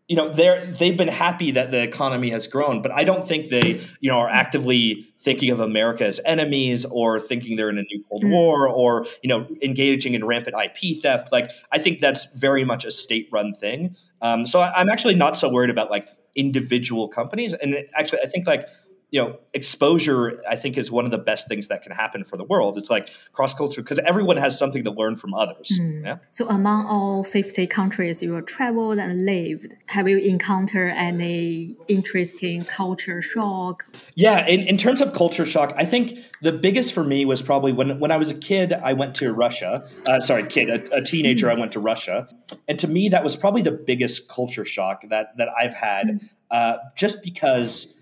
you 0.07 0.15
know 0.15 0.29
they're 0.29 0.65
they've 0.65 0.97
been 0.97 1.07
happy 1.07 1.51
that 1.51 1.71
the 1.71 1.81
economy 1.81 2.29
has 2.29 2.47
grown 2.47 2.81
but 2.81 2.91
i 2.91 3.03
don't 3.03 3.27
think 3.27 3.49
they 3.49 3.81
you 3.99 4.09
know 4.09 4.17
are 4.17 4.29
actively 4.29 5.05
thinking 5.21 5.51
of 5.51 5.59
america 5.59 6.05
as 6.05 6.19
enemies 6.25 6.85
or 6.85 7.19
thinking 7.19 7.57
they're 7.57 7.69
in 7.69 7.77
a 7.77 7.83
new 7.83 8.03
cold 8.09 8.23
mm. 8.23 8.29
war 8.29 8.67
or 8.67 9.05
you 9.21 9.27
know 9.27 9.47
engaging 9.61 10.13
in 10.13 10.23
rampant 10.23 10.55
ip 10.63 11.01
theft. 11.01 11.31
Like 11.31 11.51
i 11.71 11.79
think 11.79 11.99
that's 11.99 12.31
very 12.33 12.63
much 12.63 12.85
a 12.85 12.91
state 12.91 13.27
run 13.31 13.53
thing. 13.53 13.95
Um, 14.21 14.45
so 14.45 14.59
I, 14.59 14.71
i'm 14.79 14.89
actually 14.89 15.15
not 15.15 15.37
so 15.37 15.51
worried 15.51 15.69
about 15.69 15.91
like 15.91 16.07
individual 16.35 17.07
companies. 17.07 17.53
And 17.53 17.75
actually 17.95 18.21
i 18.21 18.27
think 18.27 18.47
like 18.47 18.67
you 19.09 19.21
know 19.21 19.37
exposure 19.53 20.41
i 20.49 20.55
think 20.55 20.77
is 20.77 20.91
one 20.91 21.05
of 21.05 21.11
the 21.11 21.17
best 21.17 21.47
things 21.47 21.67
that 21.67 21.81
can 21.81 21.91
happen 21.91 22.23
for 22.23 22.37
the 22.37 22.43
world 22.43 22.77
it's 22.77 22.89
like 22.89 23.09
cross 23.31 23.53
culture 23.53 23.81
because 23.81 23.99
everyone 23.99 24.37
has 24.37 24.57
something 24.57 24.83
to 24.83 24.91
learn 24.91 25.15
from 25.15 25.33
others 25.33 25.77
mm. 25.79 26.03
yeah 26.03 26.17
so 26.29 26.47
among 26.49 26.85
all 26.85 27.23
50 27.23 27.67
countries 27.67 28.21
you 28.21 28.33
have 28.33 28.45
traveled 28.45 28.97
and 28.99 29.25
lived 29.25 29.73
have 29.87 30.07
you 30.07 30.17
encountered 30.17 30.93
any 30.95 31.75
interesting 31.87 32.65
culture 32.65 33.21
shock 33.21 33.85
yeah 34.15 34.45
in, 34.45 34.61
in 34.61 34.77
terms 34.77 35.01
of 35.01 35.13
culture 35.13 35.45
shock 35.45 35.73
i 35.77 35.85
think 35.85 36.19
the 36.41 36.51
biggest 36.51 36.93
for 36.93 37.03
me 37.03 37.25
was 37.25 37.41
probably 37.41 37.71
when 37.71 37.99
when 37.99 38.11
i 38.11 38.17
was 38.17 38.29
a 38.29 38.37
kid 38.37 38.73
i 38.73 38.93
went 38.93 39.15
to 39.15 39.31
russia 39.31 39.87
uh, 40.05 40.19
sorry 40.19 40.45
kid 40.45 40.69
a, 40.69 40.95
a 40.95 41.01
teenager 41.01 41.47
mm. 41.47 41.55
i 41.55 41.59
went 41.59 41.71
to 41.71 41.79
russia 41.79 42.27
and 42.67 42.77
to 42.77 42.87
me 42.87 43.09
that 43.09 43.23
was 43.23 43.35
probably 43.35 43.61
the 43.61 43.71
biggest 43.71 44.27
culture 44.29 44.65
shock 44.65 45.03
that 45.09 45.35
that 45.37 45.47
i've 45.57 45.73
had 45.73 46.07
mm. 46.07 46.19
uh, 46.51 46.77
just 46.95 47.23
because 47.23 47.96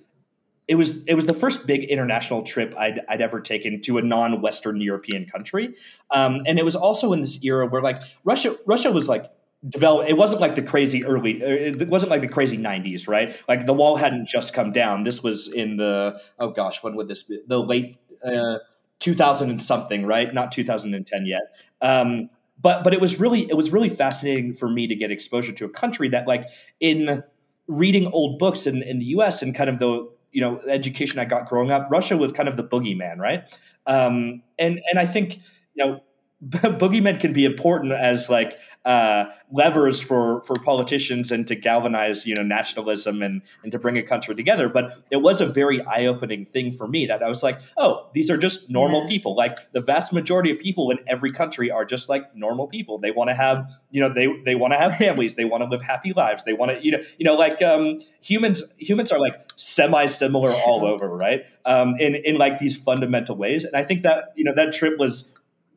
it 0.67 0.75
was 0.75 1.03
it 1.05 1.13
was 1.13 1.25
the 1.25 1.33
first 1.33 1.67
big 1.67 1.83
international 1.83 2.43
trip 2.43 2.73
I'd, 2.77 3.01
I'd 3.07 3.21
ever 3.21 3.39
taken 3.39 3.81
to 3.83 3.97
a 3.97 4.01
non-Western 4.01 4.81
European 4.81 5.25
country, 5.25 5.75
um, 6.11 6.41
and 6.45 6.57
it 6.57 6.65
was 6.65 6.75
also 6.75 7.13
in 7.13 7.21
this 7.21 7.43
era 7.43 7.67
where 7.67 7.81
like 7.81 8.01
Russia 8.23 8.55
Russia 8.65 8.91
was 8.91 9.07
like 9.07 9.31
developed. 9.67 10.09
It 10.09 10.17
wasn't 10.17 10.41
like 10.41 10.55
the 10.55 10.63
crazy 10.63 11.05
early. 11.05 11.43
Uh, 11.43 11.47
it 11.81 11.87
wasn't 11.87 12.11
like 12.11 12.21
the 12.21 12.27
crazy 12.27 12.57
'90s, 12.57 13.07
right? 13.07 13.35
Like 13.47 13.65
the 13.65 13.73
wall 13.73 13.95
hadn't 13.95 14.27
just 14.27 14.53
come 14.53 14.71
down. 14.71 15.03
This 15.03 15.21
was 15.21 15.47
in 15.47 15.77
the 15.77 16.19
oh 16.39 16.49
gosh, 16.49 16.81
when 16.81 16.95
would 16.95 17.07
this 17.07 17.23
be? 17.23 17.41
The 17.45 17.61
late 17.61 17.97
uh, 18.23 18.59
2000 18.99 19.49
and 19.49 19.61
something, 19.61 20.05
right? 20.05 20.33
Not 20.33 20.51
2010 20.51 21.25
yet. 21.25 21.41
Um, 21.81 22.29
but 22.61 22.83
but 22.83 22.93
it 22.93 23.01
was 23.01 23.19
really 23.19 23.41
it 23.49 23.55
was 23.55 23.71
really 23.71 23.89
fascinating 23.89 24.53
for 24.53 24.69
me 24.69 24.87
to 24.87 24.95
get 24.95 25.11
exposure 25.11 25.51
to 25.51 25.65
a 25.65 25.69
country 25.69 26.09
that 26.09 26.27
like 26.27 26.47
in 26.79 27.23
reading 27.67 28.07
old 28.07 28.39
books 28.39 28.65
in, 28.65 28.81
in 28.83 28.99
the 28.99 29.05
US 29.05 29.41
and 29.41 29.53
kind 29.53 29.69
of 29.69 29.79
the 29.79 30.09
you 30.35 30.41
know 30.41 30.59
education 30.67 31.17
I 31.17 31.25
got 31.25 31.47
growing 31.47 31.71
up, 31.71 31.87
Russia 31.89 32.17
was 32.17 32.33
kind 32.33 32.49
of 32.49 32.57
the 32.57 32.63
boogeyman, 32.63 33.17
right? 33.17 33.43
Um, 33.87 34.43
and 34.59 34.81
and 34.91 34.99
I 34.99 35.05
think 35.05 35.39
you 35.75 35.85
know 35.85 36.01
boogeymen 36.49 37.19
can 37.19 37.33
be 37.33 37.43
important 37.43 37.91
as 37.91 38.29
like 38.29 38.59
uh, 38.85 39.25
levers 39.51 39.99
for 39.99 40.43
for 40.43 40.55
politicians 40.57 41.31
and 41.31 41.47
to 41.47 41.55
galvanize 41.55 42.27
you 42.27 42.35
know 42.35 42.43
nationalism 42.43 43.23
and 43.23 43.41
and 43.63 43.71
to 43.71 43.79
bring 43.79 43.97
a 43.97 44.03
country 44.03 44.35
together. 44.35 44.69
But 44.69 45.03
it 45.09 45.17
was 45.17 45.41
a 45.41 45.47
very 45.47 45.81
eye 45.81 46.05
opening 46.05 46.45
thing 46.45 46.71
for 46.71 46.87
me 46.87 47.07
that 47.07 47.23
I 47.23 47.29
was 47.29 47.41
like, 47.41 47.59
oh, 47.77 48.07
these 48.13 48.29
are 48.29 48.37
just 48.37 48.69
normal 48.69 49.03
yeah. 49.03 49.09
people. 49.09 49.35
Like 49.35 49.57
the 49.71 49.81
vast 49.81 50.13
majority 50.13 50.51
of 50.51 50.59
people 50.59 50.91
in 50.91 50.99
every 51.07 51.31
country 51.31 51.71
are 51.71 51.83
just 51.83 52.09
like 52.09 52.35
normal 52.35 52.67
people. 52.67 52.99
They 52.99 53.11
want 53.11 53.29
to 53.29 53.33
have 53.33 53.71
you 53.89 54.01
know 54.01 54.13
they 54.13 54.27
they 54.45 54.53
want 54.53 54.73
to 54.73 54.77
have 54.77 54.95
families. 54.97 55.33
they 55.33 55.45
want 55.45 55.63
to 55.63 55.69
live 55.69 55.81
happy 55.81 56.13
lives. 56.13 56.43
They 56.43 56.53
want 56.53 56.71
to 56.71 56.85
you 56.85 56.91
know 56.91 56.99
you 57.17 57.25
know 57.25 57.35
like 57.35 57.63
um, 57.63 57.97
humans 58.21 58.63
humans 58.77 59.11
are 59.11 59.19
like 59.19 59.33
semi 59.55 60.05
similar 60.05 60.51
all 60.67 60.85
over, 60.85 61.07
right? 61.07 61.43
Um, 61.65 61.95
in 61.99 62.13
in 62.13 62.37
like 62.37 62.59
these 62.59 62.77
fundamental 62.77 63.35
ways. 63.35 63.63
And 63.63 63.75
I 63.75 63.83
think 63.83 64.03
that 64.03 64.33
you 64.35 64.43
know 64.43 64.53
that 64.53 64.73
trip 64.73 64.99
was 64.99 65.31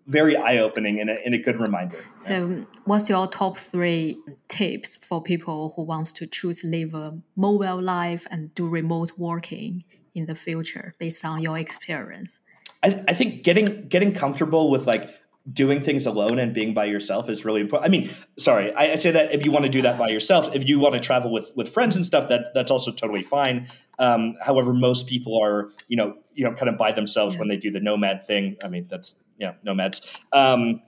very 0.08 0.36
eye 0.36 0.58
opening 0.58 1.00
and 1.00 1.10
a, 1.10 1.16
and 1.24 1.34
a 1.34 1.38
good 1.38 1.60
reminder. 1.60 2.02
So, 2.20 2.64
what's 2.84 3.08
your 3.08 3.28
top 3.28 3.58
three 3.58 4.18
tips 4.48 4.96
for 4.96 5.22
people 5.22 5.72
who 5.76 5.82
wants 5.82 6.12
to 6.12 6.26
choose 6.26 6.64
live 6.64 6.94
a 6.94 7.16
mobile 7.36 7.80
life 7.80 8.26
and 8.30 8.52
do 8.54 8.66
remote 8.68 9.12
working 9.16 9.84
in 10.14 10.26
the 10.26 10.34
future, 10.34 10.94
based 10.98 11.24
on 11.24 11.42
your 11.42 11.58
experience? 11.58 12.40
I, 12.82 13.04
I 13.06 13.14
think 13.14 13.44
getting 13.44 13.88
getting 13.88 14.14
comfortable 14.14 14.70
with 14.70 14.86
like 14.86 15.14
doing 15.52 15.82
things 15.82 16.06
alone 16.06 16.38
and 16.38 16.52
being 16.52 16.74
by 16.74 16.84
yourself 16.84 17.30
is 17.30 17.44
really 17.44 17.60
important. 17.60 17.88
I 17.88 17.90
mean, 17.90 18.10
sorry, 18.38 18.72
I, 18.74 18.92
I, 18.92 18.94
say 18.96 19.10
that 19.12 19.32
if 19.32 19.44
you 19.44 19.50
want 19.50 19.64
to 19.64 19.70
do 19.70 19.80
that 19.82 19.98
by 19.98 20.08
yourself, 20.08 20.54
if 20.54 20.68
you 20.68 20.78
want 20.78 20.94
to 20.94 21.00
travel 21.00 21.32
with 21.32 21.52
with 21.54 21.68
friends 21.68 21.96
and 21.96 22.04
stuff, 22.04 22.28
that 22.28 22.54
that's 22.54 22.70
also 22.70 22.92
totally 22.92 23.22
fine. 23.22 23.66
Um, 23.98 24.34
however, 24.42 24.72
most 24.72 25.06
people 25.06 25.40
are, 25.42 25.70
you 25.88 25.96
know, 25.96 26.14
you 26.32 26.44
know, 26.44 26.54
kind 26.54 26.68
of 26.68 26.78
by 26.78 26.92
themselves 26.92 27.34
yeah. 27.34 27.40
when 27.40 27.48
they 27.48 27.56
do 27.56 27.70
the 27.70 27.80
nomad 27.80 28.26
thing. 28.26 28.56
I 28.64 28.68
mean, 28.68 28.86
that's 28.88 29.16
yeah, 29.38 29.54
nomads. 29.62 30.02
Um, 30.32 30.82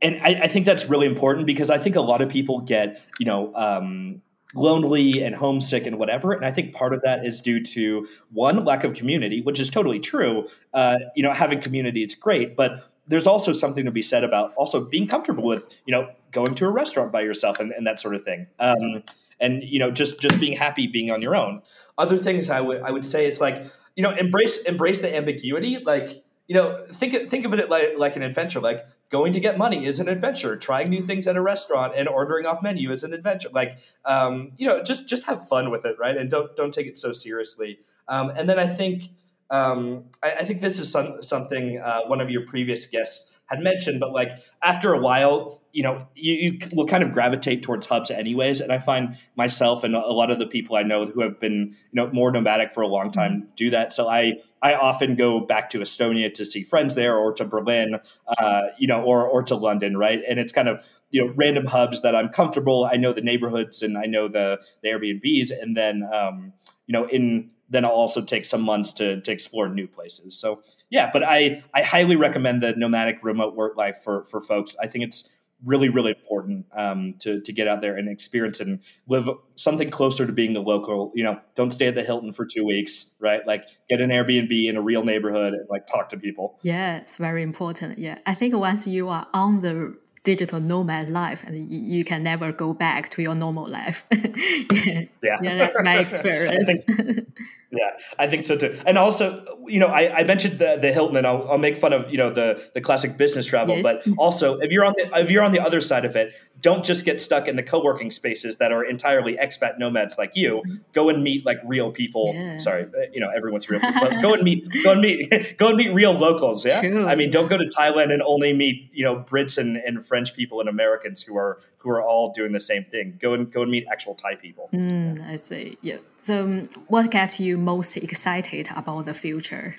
and 0.00 0.20
I, 0.22 0.42
I, 0.42 0.48
think 0.48 0.64
that's 0.64 0.86
really 0.86 1.06
important 1.06 1.46
because 1.46 1.70
I 1.70 1.78
think 1.78 1.96
a 1.96 2.00
lot 2.00 2.20
of 2.20 2.28
people 2.28 2.60
get, 2.60 3.02
you 3.18 3.26
know, 3.26 3.52
um, 3.56 4.22
lonely 4.54 5.22
and 5.22 5.34
homesick 5.34 5.86
and 5.86 5.98
whatever. 5.98 6.32
And 6.32 6.44
I 6.44 6.52
think 6.52 6.74
part 6.74 6.94
of 6.94 7.02
that 7.02 7.26
is 7.26 7.40
due 7.40 7.62
to 7.64 8.06
one 8.32 8.64
lack 8.64 8.84
of 8.84 8.94
community, 8.94 9.42
which 9.42 9.60
is 9.60 9.70
totally 9.70 9.98
true. 9.98 10.46
Uh, 10.72 10.96
you 11.16 11.22
know, 11.22 11.32
having 11.32 11.60
community 11.60 12.04
is 12.04 12.14
great, 12.14 12.56
but 12.56 12.84
there's 13.06 13.26
also 13.26 13.52
something 13.52 13.84
to 13.84 13.90
be 13.90 14.02
said 14.02 14.22
about 14.22 14.54
also 14.54 14.84
being 14.84 15.06
comfortable 15.08 15.44
with, 15.44 15.64
you 15.86 15.92
know, 15.92 16.08
going 16.30 16.54
to 16.54 16.66
a 16.66 16.70
restaurant 16.70 17.10
by 17.10 17.22
yourself 17.22 17.58
and, 17.58 17.72
and 17.72 17.86
that 17.86 18.00
sort 18.00 18.14
of 18.14 18.24
thing. 18.24 18.46
Um, 18.60 19.02
and 19.40 19.62
you 19.62 19.78
know, 19.78 19.90
just 19.90 20.20
just 20.20 20.40
being 20.40 20.56
happy 20.56 20.86
being 20.86 21.10
on 21.10 21.22
your 21.22 21.36
own. 21.36 21.62
Other 21.96 22.18
things 22.18 22.50
I 22.50 22.60
would 22.60 22.82
I 22.82 22.90
would 22.90 23.04
say 23.04 23.26
is 23.26 23.40
like, 23.40 23.64
you 23.96 24.02
know, 24.02 24.10
embrace 24.10 24.58
embrace 24.64 25.00
the 25.00 25.14
ambiguity. 25.14 25.78
Like 25.78 26.22
you 26.48 26.54
know, 26.54 26.74
think 26.90 27.14
think 27.28 27.44
of 27.44 27.52
it 27.54 27.68
like, 27.68 27.98
like 27.98 28.16
an 28.16 28.22
adventure. 28.22 28.58
Like 28.58 28.86
going 29.10 29.34
to 29.34 29.40
get 29.40 29.58
money 29.58 29.84
is 29.84 30.00
an 30.00 30.08
adventure. 30.08 30.56
Trying 30.56 30.88
new 30.88 31.02
things 31.02 31.26
at 31.26 31.36
a 31.36 31.42
restaurant 31.42 31.92
and 31.94 32.08
ordering 32.08 32.46
off 32.46 32.62
menu 32.62 32.90
is 32.90 33.04
an 33.04 33.12
adventure. 33.12 33.50
Like, 33.52 33.78
um, 34.06 34.52
you 34.56 34.66
know, 34.66 34.82
just 34.82 35.08
just 35.08 35.24
have 35.24 35.46
fun 35.46 35.70
with 35.70 35.84
it, 35.84 35.96
right? 36.00 36.16
And 36.16 36.30
don't 36.30 36.56
don't 36.56 36.72
take 36.72 36.86
it 36.86 36.96
so 36.96 37.12
seriously. 37.12 37.80
Um, 38.08 38.30
and 38.30 38.48
then 38.48 38.58
I 38.58 38.66
think 38.66 39.10
um, 39.50 40.04
I, 40.22 40.32
I, 40.32 40.44
think 40.44 40.60
this 40.60 40.78
is 40.78 40.90
some, 40.90 41.22
something 41.22 41.78
uh, 41.78 42.02
one 42.02 42.20
of 42.20 42.28
your 42.28 42.44
previous 42.44 42.84
guests 42.84 43.37
had 43.48 43.60
mentioned, 43.60 43.98
but 43.98 44.12
like 44.12 44.32
after 44.62 44.92
a 44.92 44.98
while, 44.98 45.62
you 45.72 45.82
know, 45.82 46.06
you, 46.14 46.34
you, 46.34 46.58
will 46.74 46.86
kind 46.86 47.02
of 47.02 47.12
gravitate 47.12 47.62
towards 47.62 47.86
hubs 47.86 48.10
anyways. 48.10 48.60
And 48.60 48.70
I 48.70 48.78
find 48.78 49.16
myself 49.36 49.84
and 49.84 49.94
a 49.94 50.00
lot 50.00 50.30
of 50.30 50.38
the 50.38 50.46
people 50.46 50.76
I 50.76 50.82
know 50.82 51.06
who 51.06 51.22
have 51.22 51.40
been, 51.40 51.74
you 51.90 51.94
know, 51.94 52.10
more 52.12 52.30
nomadic 52.30 52.72
for 52.72 52.82
a 52.82 52.86
long 52.86 53.10
time 53.10 53.48
do 53.56 53.70
that. 53.70 53.92
So 53.92 54.08
I, 54.08 54.34
I 54.60 54.74
often 54.74 55.16
go 55.16 55.40
back 55.40 55.70
to 55.70 55.78
Estonia 55.78 56.32
to 56.34 56.44
see 56.44 56.62
friends 56.62 56.94
there 56.94 57.16
or 57.16 57.32
to 57.34 57.44
Berlin, 57.46 57.98
uh, 58.38 58.62
you 58.78 58.86
know, 58.86 59.02
or, 59.02 59.26
or 59.26 59.42
to 59.44 59.54
London. 59.54 59.96
Right. 59.96 60.20
And 60.28 60.38
it's 60.38 60.52
kind 60.52 60.68
of, 60.68 60.84
you 61.10 61.24
know, 61.24 61.32
random 61.34 61.64
hubs 61.64 62.02
that 62.02 62.14
I'm 62.14 62.28
comfortable. 62.28 62.88
I 62.90 62.96
know 62.96 63.14
the 63.14 63.22
neighborhoods 63.22 63.82
and 63.82 63.96
I 63.96 64.04
know 64.04 64.28
the, 64.28 64.60
the 64.82 64.90
Airbnbs. 64.90 65.50
And 65.58 65.74
then, 65.74 66.02
um, 66.12 66.52
you 66.86 66.92
know, 66.92 67.06
in, 67.06 67.50
then 67.70 67.84
I'll 67.84 67.90
also 67.90 68.22
take 68.22 68.44
some 68.44 68.62
months 68.62 68.92
to, 68.94 69.20
to 69.20 69.32
explore 69.32 69.68
new 69.68 69.86
places. 69.86 70.38
So 70.38 70.62
yeah, 70.90 71.10
but 71.12 71.22
I, 71.22 71.62
I 71.74 71.82
highly 71.82 72.16
recommend 72.16 72.62
the 72.62 72.72
nomadic 72.76 73.18
remote 73.22 73.54
work 73.54 73.76
life 73.76 73.96
for, 74.02 74.24
for 74.24 74.40
folks. 74.40 74.76
I 74.82 74.86
think 74.86 75.04
it's 75.04 75.28
really, 75.64 75.88
really 75.88 76.12
important 76.12 76.66
um, 76.72 77.14
to, 77.18 77.40
to 77.40 77.52
get 77.52 77.66
out 77.66 77.80
there 77.80 77.96
and 77.96 78.08
experience 78.08 78.60
and 78.60 78.80
live 79.08 79.28
something 79.56 79.90
closer 79.90 80.24
to 80.24 80.32
being 80.32 80.56
a 80.56 80.60
local, 80.60 81.10
you 81.14 81.24
know, 81.24 81.40
don't 81.56 81.72
stay 81.72 81.88
at 81.88 81.94
the 81.94 82.04
Hilton 82.04 82.32
for 82.32 82.46
two 82.46 82.64
weeks, 82.64 83.10
right? 83.18 83.44
Like 83.46 83.68
get 83.88 84.00
an 84.00 84.10
Airbnb 84.10 84.68
in 84.68 84.76
a 84.76 84.80
real 84.80 85.04
neighborhood 85.04 85.54
and 85.54 85.66
like 85.68 85.86
talk 85.86 86.10
to 86.10 86.16
people. 86.16 86.58
Yeah, 86.62 86.98
it's 86.98 87.16
very 87.16 87.42
important. 87.42 87.98
Yeah. 87.98 88.18
I 88.24 88.34
think 88.34 88.54
once 88.54 88.86
you 88.86 89.08
are 89.08 89.26
on 89.34 89.60
the 89.60 89.96
digital 90.28 90.60
nomad 90.60 91.08
life 91.08 91.42
and 91.46 91.54
you, 91.72 91.80
you, 91.96 92.04
can 92.04 92.22
never 92.22 92.52
go 92.52 92.74
back 92.74 93.08
to 93.08 93.22
your 93.22 93.34
normal 93.34 93.66
life. 93.66 94.04
yeah. 94.12 94.20
yeah. 95.22 95.38
yeah, 95.42 95.56
that's 95.56 95.76
my 95.82 95.96
experience. 96.06 96.84
Yeah, 97.70 97.90
I 98.18 98.26
think 98.26 98.44
so 98.44 98.56
too. 98.56 98.74
And 98.86 98.96
also, 98.96 99.44
you 99.66 99.78
know, 99.78 99.88
I, 99.88 100.20
I 100.20 100.22
mentioned 100.24 100.58
the, 100.58 100.78
the 100.80 100.90
Hilton, 100.90 101.16
and 101.18 101.26
I'll, 101.26 101.46
I'll 101.50 101.58
make 101.58 101.76
fun 101.76 101.92
of 101.92 102.10
you 102.10 102.16
know 102.16 102.30
the 102.30 102.66
the 102.72 102.80
classic 102.80 103.18
business 103.18 103.44
travel. 103.44 103.76
Yes. 103.76 103.82
But 103.82 104.14
also, 104.16 104.56
if 104.60 104.72
you're 104.72 104.86
on 104.86 104.94
the 104.96 105.10
if 105.18 105.30
you're 105.30 105.44
on 105.44 105.52
the 105.52 105.60
other 105.60 105.82
side 105.82 106.06
of 106.06 106.16
it, 106.16 106.32
don't 106.60 106.84
just 106.84 107.04
get 107.04 107.20
stuck 107.20 107.46
in 107.46 107.56
the 107.56 107.62
co-working 107.62 108.10
spaces 108.10 108.56
that 108.56 108.72
are 108.72 108.84
entirely 108.84 109.36
expat 109.36 109.78
nomads 109.78 110.18
like 110.18 110.32
you. 110.34 110.62
Mm-hmm. 110.66 110.76
Go 110.92 111.08
and 111.08 111.22
meet 111.22 111.46
like 111.46 111.58
real 111.64 111.92
people. 111.92 112.32
Yeah. 112.34 112.58
Sorry, 112.58 112.84
uh, 112.84 113.06
you 113.12 113.20
know, 113.20 113.30
everyone's 113.30 113.68
real. 113.68 113.80
People, 113.88 114.00
but 114.00 114.22
go 114.22 114.34
and 114.34 114.42
meet 114.42 114.66
go 114.82 114.92
and 114.92 115.00
meet 115.00 115.56
go 115.58 115.68
and 115.68 115.76
meet 115.76 115.92
real 115.94 116.12
locals. 116.12 116.64
Yeah, 116.64 116.80
True. 116.80 117.06
I 117.06 117.14
mean, 117.14 117.30
don't 117.30 117.48
go 117.48 117.56
to 117.56 117.64
Thailand 117.64 118.12
and 118.12 118.22
only 118.22 118.52
meet 118.52 118.90
you 118.92 119.04
know 119.04 119.16
Brits 119.16 119.58
and, 119.58 119.76
and 119.76 120.04
French 120.04 120.34
people 120.34 120.60
and 120.60 120.68
Americans 120.68 121.22
who 121.22 121.36
are 121.36 121.58
who 121.78 121.90
are 121.90 122.02
all 122.02 122.32
doing 122.32 122.52
the 122.52 122.60
same 122.60 122.84
thing. 122.84 123.18
Go 123.20 123.34
and 123.34 123.50
go 123.52 123.62
and 123.62 123.70
meet 123.70 123.86
actual 123.90 124.14
Thai 124.14 124.34
people. 124.34 124.68
Mm, 124.72 125.28
I 125.28 125.36
see. 125.36 125.78
Yeah. 125.82 125.98
So, 126.18 126.44
um, 126.44 126.62
what 126.88 127.10
gets 127.10 127.38
you 127.38 127.56
most 127.56 127.96
excited 127.96 128.68
about 128.74 129.06
the 129.06 129.14
future? 129.14 129.74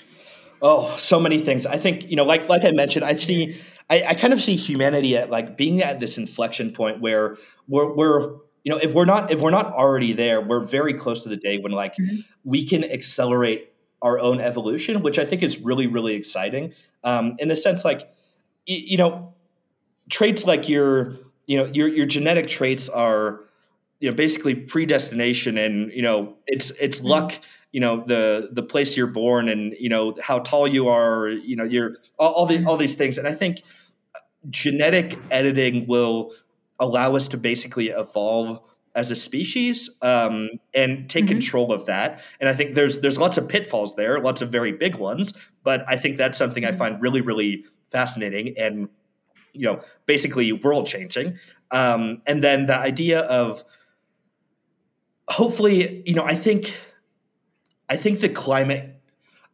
Oh, 0.62 0.96
so 0.98 1.20
many 1.20 1.40
things. 1.40 1.66
I 1.66 1.78
think 1.78 2.10
you 2.10 2.16
know, 2.16 2.26
like 2.26 2.48
like 2.50 2.64
I 2.64 2.72
mentioned, 2.72 3.06
I 3.06 3.16
see, 3.16 3.58
I, 3.90 4.04
I 4.10 4.14
kind 4.14 4.34
of 4.34 4.42
see 4.42 4.56
humanity 4.56 5.18
at 5.18 5.30
like 5.30 5.58
being 5.58 5.82
at 5.82 6.00
this 6.00 6.18
inflection 6.18 6.72
point 6.72 7.02
where 7.02 7.38
we're 7.68 7.94
we're 7.94 8.22
you 8.64 8.72
know 8.72 8.78
if 8.78 8.94
we're 8.94 9.06
not 9.06 9.32
if 9.32 9.40
we're 9.40 9.52
not 9.52 9.74
already 9.74 10.14
there, 10.14 10.42
we're 10.42 10.66
very 10.66 10.94
close 10.94 11.24
to 11.24 11.30
the 11.30 11.38
day 11.38 11.58
when 11.58 11.72
like 11.72 11.96
mm-hmm. 11.96 12.18
we 12.44 12.66
can 12.66 12.84
accelerate 12.84 13.74
our 14.02 14.20
own 14.20 14.40
evolution, 14.40 15.02
which 15.02 15.20
I 15.20 15.26
think 15.26 15.44
is 15.44 15.60
really 15.60 15.88
really 15.88 16.14
exciting. 16.14 16.74
Um, 17.04 17.36
in 17.40 17.48
the 17.48 17.56
sense 17.56 17.84
like, 17.84 18.02
y- 18.68 18.84
you 18.86 18.98
know, 18.98 19.34
traits 20.10 20.46
like 20.46 20.70
your 20.70 21.18
you 21.48 21.58
know 21.58 21.66
your 21.74 21.88
your 21.88 22.06
genetic 22.06 22.48
traits 22.48 22.90
are 22.90 23.42
you 24.00 24.10
know 24.10 24.16
basically 24.16 24.56
predestination 24.56 25.58
and 25.58 25.92
you 25.92 26.02
know 26.02 26.36
it's 26.48 26.72
it's 26.80 26.98
mm-hmm. 26.98 27.08
luck 27.08 27.40
you 27.72 27.80
know 27.80 28.04
the 28.06 28.50
the 28.52 28.64
place 28.64 28.96
you're 28.96 29.08
born 29.08 29.50
and 29.50 29.76
you 29.80 29.90
know 29.90 30.16
how 30.22 30.40
tall 30.40 30.68
you 30.68 30.88
are 30.88 31.28
you 31.28 31.56
know 31.56 31.64
you're 31.64 31.94
all, 32.18 32.32
all 32.34 32.46
these 32.46 32.66
all 32.66 32.78
these 32.78 32.96
things 32.96 33.18
and 33.18 33.28
i 33.28 33.34
think 33.34 33.62
genetic 34.50 35.18
editing 35.32 35.88
will 35.88 36.34
allow 36.80 37.16
us 37.16 37.28
to 37.30 37.38
basically 37.38 37.90
evolve 37.90 38.62
as 38.96 39.12
a 39.12 39.16
species 39.16 39.90
um, 40.02 40.50
and 40.74 41.10
take 41.10 41.26
mm-hmm. 41.26 41.34
control 41.34 41.72
of 41.72 41.86
that. 41.86 42.22
And 42.40 42.50
I 42.50 42.54
think 42.54 42.76
there's 42.76 43.00
there's 43.00 43.18
lots 43.18 43.38
of 43.38 43.48
pitfalls 43.48 43.96
there, 43.96 44.20
lots 44.20 44.42
of 44.42 44.52
very 44.52 44.72
big 44.72 44.96
ones. 44.96 45.34
But 45.64 45.84
I 45.88 45.98
think 45.98 46.18
that's 46.18 46.38
something 46.38 46.64
mm-hmm. 46.64 46.74
I 46.74 46.78
find 46.78 47.02
really 47.02 47.22
really 47.22 47.66
fascinating 47.92 48.56
and 48.58 48.90
you 49.54 49.66
know 49.66 49.82
basically 50.06 50.52
world 50.52 50.88
changing. 50.88 51.38
Um, 51.72 52.22
and 52.26 52.44
then 52.44 52.66
the 52.66 52.76
idea 52.76 53.22
of 53.22 53.64
hopefully 55.28 56.04
you 56.06 56.16
know 56.16 56.24
I 56.24 56.36
think 56.36 56.76
I 57.88 57.98
think 57.98 58.20
the 58.20 58.30
climate 58.30 58.96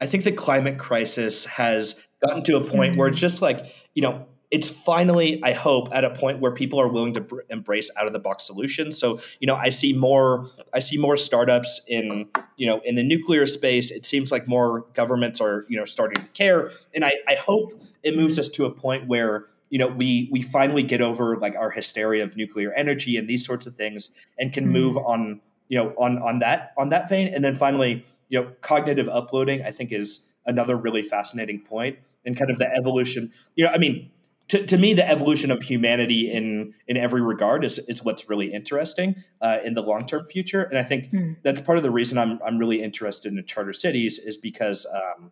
I 0.02 0.08
think 0.08 0.24
the 0.24 0.32
climate 0.32 0.78
crisis 0.78 1.46
has 1.46 1.96
gotten 2.26 2.44
to 2.44 2.58
a 2.58 2.62
point 2.62 2.92
mm-hmm. 2.92 3.00
where 3.00 3.08
it's 3.10 3.20
just 3.20 3.42
like 3.42 3.66
you 3.94 4.02
know 4.02 4.28
it's 4.56 4.70
finally, 4.70 5.44
I 5.44 5.52
hope, 5.52 5.90
at 5.92 6.06
a 6.06 6.12
point 6.12 6.40
where 6.40 6.52
people 6.52 6.80
are 6.80 6.88
willing 6.88 7.14
to 7.16 7.20
br- 7.20 7.42
embrace 7.50 7.92
out 7.98 8.08
of 8.08 8.14
the 8.14 8.20
box 8.20 8.46
solutions. 8.46 8.98
So, 8.98 9.20
you 9.42 9.48
know, 9.48 9.56
I 9.56 9.70
see 9.70 9.92
more, 9.92 10.50
I 10.74 10.80
see 10.80 10.98
more 10.98 11.18
startups 11.18 11.82
in, 11.90 12.30
you 12.56 12.66
know, 12.66 12.80
in 12.86 12.96
the 12.96 13.04
nuclear 13.04 13.46
space. 13.48 13.92
It 13.92 14.06
seems 14.06 14.32
like 14.32 14.48
more 14.48 14.86
governments 14.94 15.42
are, 15.42 15.66
you 15.68 15.78
know, 15.78 15.84
starting 15.84 16.24
to 16.24 16.30
care, 16.30 16.72
and 16.94 17.04
I, 17.04 17.16
I 17.28 17.36
hope 17.36 17.74
it 18.02 18.16
moves 18.16 18.40
us 18.40 18.48
to 18.52 18.64
a 18.64 18.72
point 18.72 19.10
where 19.10 19.48
you 19.70 19.80
know 19.80 19.88
we 19.88 20.30
we 20.32 20.42
finally 20.42 20.84
get 20.84 21.02
over 21.02 21.36
like 21.36 21.56
our 21.56 21.70
hysteria 21.70 22.24
of 22.24 22.38
nuclear 22.38 22.72
energy 22.74 23.18
and 23.18 23.28
these 23.28 23.46
sorts 23.46 23.66
of 23.66 23.76
things 23.76 24.12
and 24.40 24.54
can 24.54 24.66
mm-hmm. 24.66 24.74
move 24.74 24.98
on 24.98 25.42
you 25.68 25.78
know 25.78 25.90
on 25.98 26.18
on 26.20 26.40
that 26.40 26.72
on 26.78 26.90
that 26.90 27.10
vein 27.10 27.28
and 27.34 27.44
then 27.44 27.56
finally 27.56 28.06
you 28.30 28.40
know 28.40 28.52
cognitive 28.62 29.10
uploading 29.10 29.64
i 29.64 29.72
think 29.72 29.92
is 29.92 30.28
another 30.46 30.78
really 30.78 31.02
fascinating 31.02 31.60
point 31.60 31.98
and 32.26 32.38
kind 32.38 32.52
of 32.52 32.60
the 32.60 32.72
evolution 32.78 33.32
you 33.56 33.66
know 33.66 33.72
i 33.72 33.78
mean 33.80 34.12
to, 34.50 34.66
to 34.66 34.78
me, 34.78 34.94
the 34.94 35.08
evolution 35.08 35.50
of 35.50 35.62
humanity 35.64 36.32
in 36.32 36.74
in 36.88 36.98
every 36.98 37.22
regard 37.22 37.64
is 37.64 37.80
is 37.88 38.04
what's 38.04 38.30
really 38.30 38.54
interesting 38.54 39.16
uh, 39.42 39.58
in 39.64 39.74
the 39.74 39.82
long 39.82 40.06
term 40.06 40.26
future, 40.28 40.64
and 40.64 40.78
I 40.78 40.84
think 40.84 41.12
mm. 41.12 41.36
that's 41.44 41.62
part 41.62 41.78
of 41.78 41.84
the 41.84 41.92
reason 41.92 42.18
I'm 42.18 42.40
I'm 42.46 42.58
really 42.58 42.84
interested 42.84 43.34
in 43.34 43.44
charter 43.46 43.74
cities 43.74 44.20
is 44.20 44.38
because 44.38 44.86
um, 44.94 45.32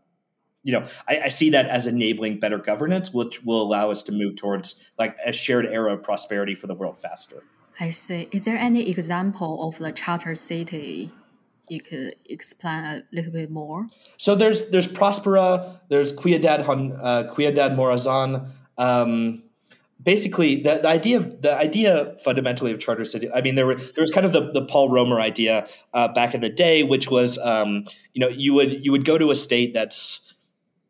you 0.63 0.73
know 0.73 0.87
I, 1.07 1.21
I, 1.25 1.27
see 1.27 1.51
that 1.51 1.67
as 1.67 1.85
enabling 1.85 2.39
better 2.39 2.57
governance, 2.57 3.13
which 3.13 3.43
will 3.43 3.61
allow 3.61 3.91
us 3.91 4.01
to 4.03 4.11
move 4.11 4.35
towards 4.35 4.91
like 4.97 5.15
a 5.23 5.31
shared 5.31 5.67
era 5.67 5.93
of 5.93 6.01
prosperity 6.01 6.55
for 6.55 6.65
the 6.65 6.75
world 6.75 6.97
faster. 6.97 7.43
I 7.79 7.91
see. 7.91 8.29
Is 8.31 8.45
there 8.45 8.57
any 8.57 8.89
example 8.89 9.67
of 9.67 9.77
the 9.77 9.91
charter 9.91 10.33
city 10.33 11.11
you 11.69 11.81
could 11.81 12.15
explain 12.25 12.83
a 12.83 13.03
little 13.11 13.31
bit 13.31 13.51
more? 13.51 13.87
So 14.17 14.33
there's 14.33 14.69
there's 14.69 14.87
Prospera, 14.87 15.79
there's 15.89 16.13
Ciudad 16.13 16.61
uh, 16.61 17.35
Ciudad 17.35 17.73
Morazan. 17.73 18.49
Um, 18.77 19.43
basically 20.01 20.61
the, 20.61 20.79
the 20.79 20.87
idea 20.87 21.17
of 21.17 21.41
the 21.41 21.55
idea 21.55 22.15
fundamentally 22.23 22.71
of 22.71 22.79
charter 22.79 23.05
city 23.05 23.29
i 23.33 23.41
mean 23.41 23.55
there 23.55 23.65
were 23.65 23.75
there 23.75 24.01
was 24.01 24.11
kind 24.11 24.25
of 24.25 24.33
the, 24.33 24.51
the 24.51 24.65
paul 24.65 24.89
romer 24.89 25.21
idea 25.21 25.65
uh, 25.93 26.07
back 26.09 26.33
in 26.33 26.41
the 26.41 26.49
day 26.49 26.83
which 26.83 27.09
was 27.09 27.37
um, 27.37 27.85
you 28.13 28.19
know 28.19 28.27
you 28.27 28.53
would 28.53 28.83
you 28.85 28.91
would 28.91 29.05
go 29.05 29.17
to 29.17 29.31
a 29.31 29.35
state 29.35 29.73
that's 29.73 30.33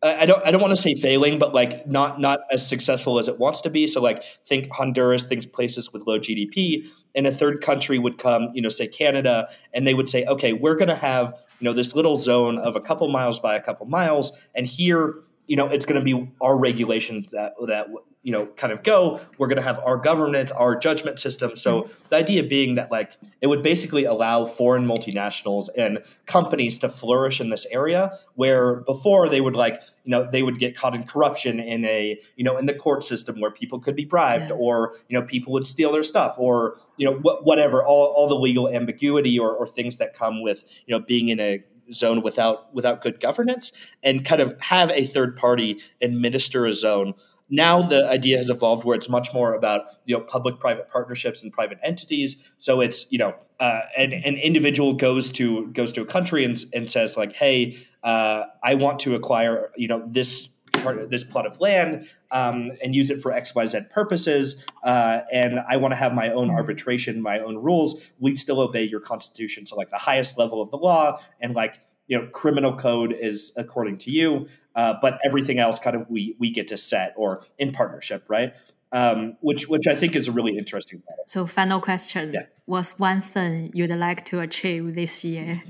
I 0.04 0.26
don't 0.26 0.46
I 0.46 0.52
don't 0.52 0.60
want 0.60 0.72
to 0.72 0.82
say 0.82 0.96
failing, 0.96 1.40
but 1.40 1.54
like 1.54 1.88
not 1.88 2.20
not 2.20 2.40
as 2.52 2.68
successful 2.68 3.20
as 3.20 3.30
it 3.30 3.40
wants 3.40 3.62
to 3.62 3.70
be. 3.70 3.88
So 3.88 4.02
like 4.02 4.22
think 4.46 4.70
Honduras, 4.70 5.24
think 5.24 5.54
places 5.54 5.94
with 5.94 6.06
low 6.06 6.20
GDP, 6.20 6.86
and 7.16 7.26
a 7.26 7.32
third 7.32 7.62
country 7.62 7.98
would 8.00 8.18
come, 8.18 8.50
you 8.54 8.62
know, 8.62 8.68
say 8.68 8.86
Canada, 8.86 9.48
and 9.74 9.88
they 9.88 9.94
would 9.94 10.10
say, 10.10 10.26
okay, 10.26 10.52
we're 10.52 10.76
going 10.76 10.90
to 10.90 10.96
have 10.96 11.34
you 11.60 11.66
know 11.66 11.72
this 11.72 11.96
little 11.96 12.18
zone 12.18 12.58
of 12.58 12.76
a 12.76 12.82
couple 12.82 13.08
miles 13.08 13.40
by 13.40 13.56
a 13.56 13.62
couple 13.62 13.86
miles, 13.86 14.34
and 14.54 14.68
here 14.68 15.16
you 15.48 15.56
know 15.56 15.68
it's 15.68 15.86
going 15.86 16.00
to 16.00 16.04
be 16.04 16.32
our 16.42 16.58
regulations 16.58 17.32
that 17.32 17.54
that 17.68 17.88
you 18.24 18.32
know 18.32 18.48
kind 18.56 18.72
of 18.72 18.84
go 18.84 19.20
we're 19.38 19.48
going 19.48 19.58
to 19.58 19.64
have 19.64 19.80
our 19.80 19.98
governance 19.98 20.52
our 20.52 20.76
judgment 20.76 21.20
system 21.20 21.56
so 21.56 21.82
mm-hmm. 21.82 21.94
the 22.10 22.16
idea 22.16 22.42
being 22.42 22.76
that 22.76 22.90
like 22.90 23.12
it 23.42 23.48
would 23.48 23.62
basically 23.62 24.06
allow 24.06 24.46
foreign 24.46 24.86
multinationals 24.88 25.68
and 25.78 26.02
companies 26.26 26.78
to 26.78 26.88
flourish 26.88 27.42
in 27.42 27.50
this 27.50 27.68
area 27.70 28.18
where 28.36 28.78
before 28.82 29.28
they 29.28 29.42
would 29.42 29.56
like 29.56 29.82
you 30.06 30.12
know 30.12 30.30
they 30.32 30.42
would 30.42 30.58
get 30.58 30.76
caught 30.76 30.96
in 30.96 31.04
corruption 31.04 31.60
in 31.60 31.84
a 31.86 32.20
you 32.36 32.44
know 32.44 32.58
in 32.58 32.66
the 32.66 32.74
court 32.74 33.04
system 33.04 33.40
where 33.42 33.52
people 33.52 33.80
could 33.80 33.96
be 33.96 34.06
bribed 34.06 34.50
yeah. 34.50 34.56
or 34.56 34.96
you 35.10 35.20
know 35.20 35.26
people 35.26 35.52
would 35.52 35.68
steal 35.68 35.92
their 35.92 36.04
stuff 36.04 36.36
or 36.38 36.78
you 36.98 37.06
know 37.06 37.18
wh- 37.18 37.46
whatever 37.46 37.84
all, 37.86 38.08
all 38.16 38.30
the 38.30 38.36
legal 38.36 38.70
ambiguity 38.70 39.38
or, 39.38 39.54
or 39.54 39.68
things 39.68 39.98
that 39.98 40.14
come 40.14 40.42
with 40.42 40.64
you 40.86 40.98
know 40.98 41.04
being 41.06 41.28
in 41.28 41.40
a 41.40 41.62
zone 41.92 42.22
without 42.22 42.74
without 42.74 43.02
good 43.02 43.20
governance 43.20 43.72
and 44.02 44.24
kind 44.26 44.42
of 44.42 44.60
have 44.62 44.92
a 44.92 45.06
third 45.06 45.36
party 45.36 45.80
administer 46.02 46.66
a 46.66 46.74
zone. 46.74 47.14
Now 47.50 47.82
the 47.82 48.10
idea 48.10 48.38
has 48.38 48.50
evolved 48.50 48.86
where 48.86 48.96
it's 48.96 49.10
much 49.10 49.34
more 49.34 49.54
about 49.54 49.82
you 50.06 50.18
know 50.18 50.24
public 50.24 50.60
private 50.60 50.90
partnerships 50.90 51.44
and 51.44 51.52
private 51.52 51.80
entities. 51.84 52.38
So 52.58 52.82
it's 52.82 53.06
you 53.12 53.18
know 53.18 53.36
uh, 53.60 53.82
an, 53.98 54.14
an 54.14 54.36
individual 54.36 54.94
goes 54.94 55.32
to 55.34 55.68
goes 55.68 55.94
to 55.94 56.02
a 56.02 56.06
country 56.06 56.44
and, 56.44 56.64
and 56.74 56.90
says 56.90 57.16
like 57.16 57.36
hey 57.36 57.78
uh, 58.04 58.44
i 58.62 58.76
want 58.76 59.00
to 59.00 59.16
acquire 59.16 59.70
you 59.78 59.88
know 59.88 60.04
this 60.06 60.50
part 60.82 61.10
this 61.10 61.24
plot 61.24 61.46
of 61.46 61.60
land 61.60 62.08
um, 62.32 62.72
and 62.84 62.96
use 62.96 63.10
it 63.10 63.22
for 63.22 63.32
X, 63.32 63.54
Y, 63.56 63.66
Z 63.68 63.80
purposes, 63.90 64.64
uh, 64.84 65.20
and 65.32 65.60
I 65.70 65.78
want 65.78 65.92
to 65.92 65.96
have 65.96 66.14
my 66.14 66.30
own 66.30 66.50
arbitration, 66.50 67.22
my 67.22 67.40
own 67.40 67.58
rules. 67.58 68.02
we'd 68.20 68.40
still 68.40 68.60
obey 68.60 68.84
your 68.84 69.00
constitution, 69.00 69.66
so 69.66 69.76
like 69.76 69.90
the 69.90 69.98
highest 69.98 70.38
level 70.38 70.62
of 70.62 70.70
the 70.72 70.78
law, 70.78 71.20
and 71.40 71.54
like 71.56 71.80
you 72.08 72.18
know, 72.18 72.28
criminal 72.28 72.76
code 72.76 73.16
is 73.18 73.54
according 73.56 73.98
to 73.98 74.12
you, 74.12 74.48
uh, 74.76 74.94
but 75.02 75.20
everything 75.26 75.60
else 75.60 75.80
kind 75.80 75.96
of 75.96 76.10
we 76.10 76.36
we 76.40 76.52
get 76.52 76.68
to 76.68 76.78
set 76.78 77.14
or 77.16 77.44
in 77.58 77.72
partnership, 77.72 78.26
right? 78.28 78.54
Um, 78.92 79.38
which 79.42 79.68
which 79.68 79.88
I 79.88 79.96
think 79.96 80.16
is 80.16 80.28
a 80.28 80.32
really 80.32 80.58
interesting. 80.58 81.02
Model. 81.10 81.24
So, 81.26 81.46
final 81.46 81.80
question: 81.80 82.34
yeah. 82.34 82.46
What's 82.66 83.00
one 83.00 83.22
thing 83.22 83.72
you'd 83.74 83.92
like 83.92 84.26
to 84.26 84.42
achieve 84.42 84.96
this 84.96 85.24
year? 85.24 85.64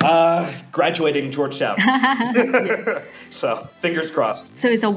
Uh, 0.00 0.52
graduating 0.72 1.30
Georgetown. 1.30 1.76
so 3.30 3.68
fingers 3.80 4.10
crossed. 4.10 4.56
So 4.58 4.68
it's 4.68 4.84
a 4.84 4.92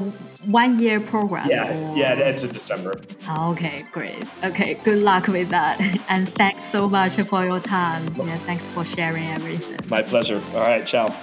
one 0.46 0.78
year 0.78 1.00
program. 1.00 1.48
Yeah, 1.48 1.70
or? 1.70 1.96
yeah, 1.96 2.14
it 2.14 2.20
ends 2.20 2.44
in 2.44 2.50
December. 2.50 3.00
Okay, 3.38 3.84
great. 3.92 4.24
Okay, 4.44 4.74
good 4.84 5.02
luck 5.02 5.28
with 5.28 5.48
that. 5.50 5.80
And 6.08 6.28
thanks 6.28 6.64
so 6.64 6.88
much 6.88 7.16
for 7.20 7.44
your 7.44 7.60
time. 7.60 8.02
Yeah, 8.16 8.36
thanks 8.38 8.68
for 8.70 8.84
sharing 8.84 9.28
everything. 9.28 9.78
My 9.88 10.02
pleasure. 10.02 10.42
All 10.54 10.60
right, 10.60 10.84
ciao. 10.84 11.14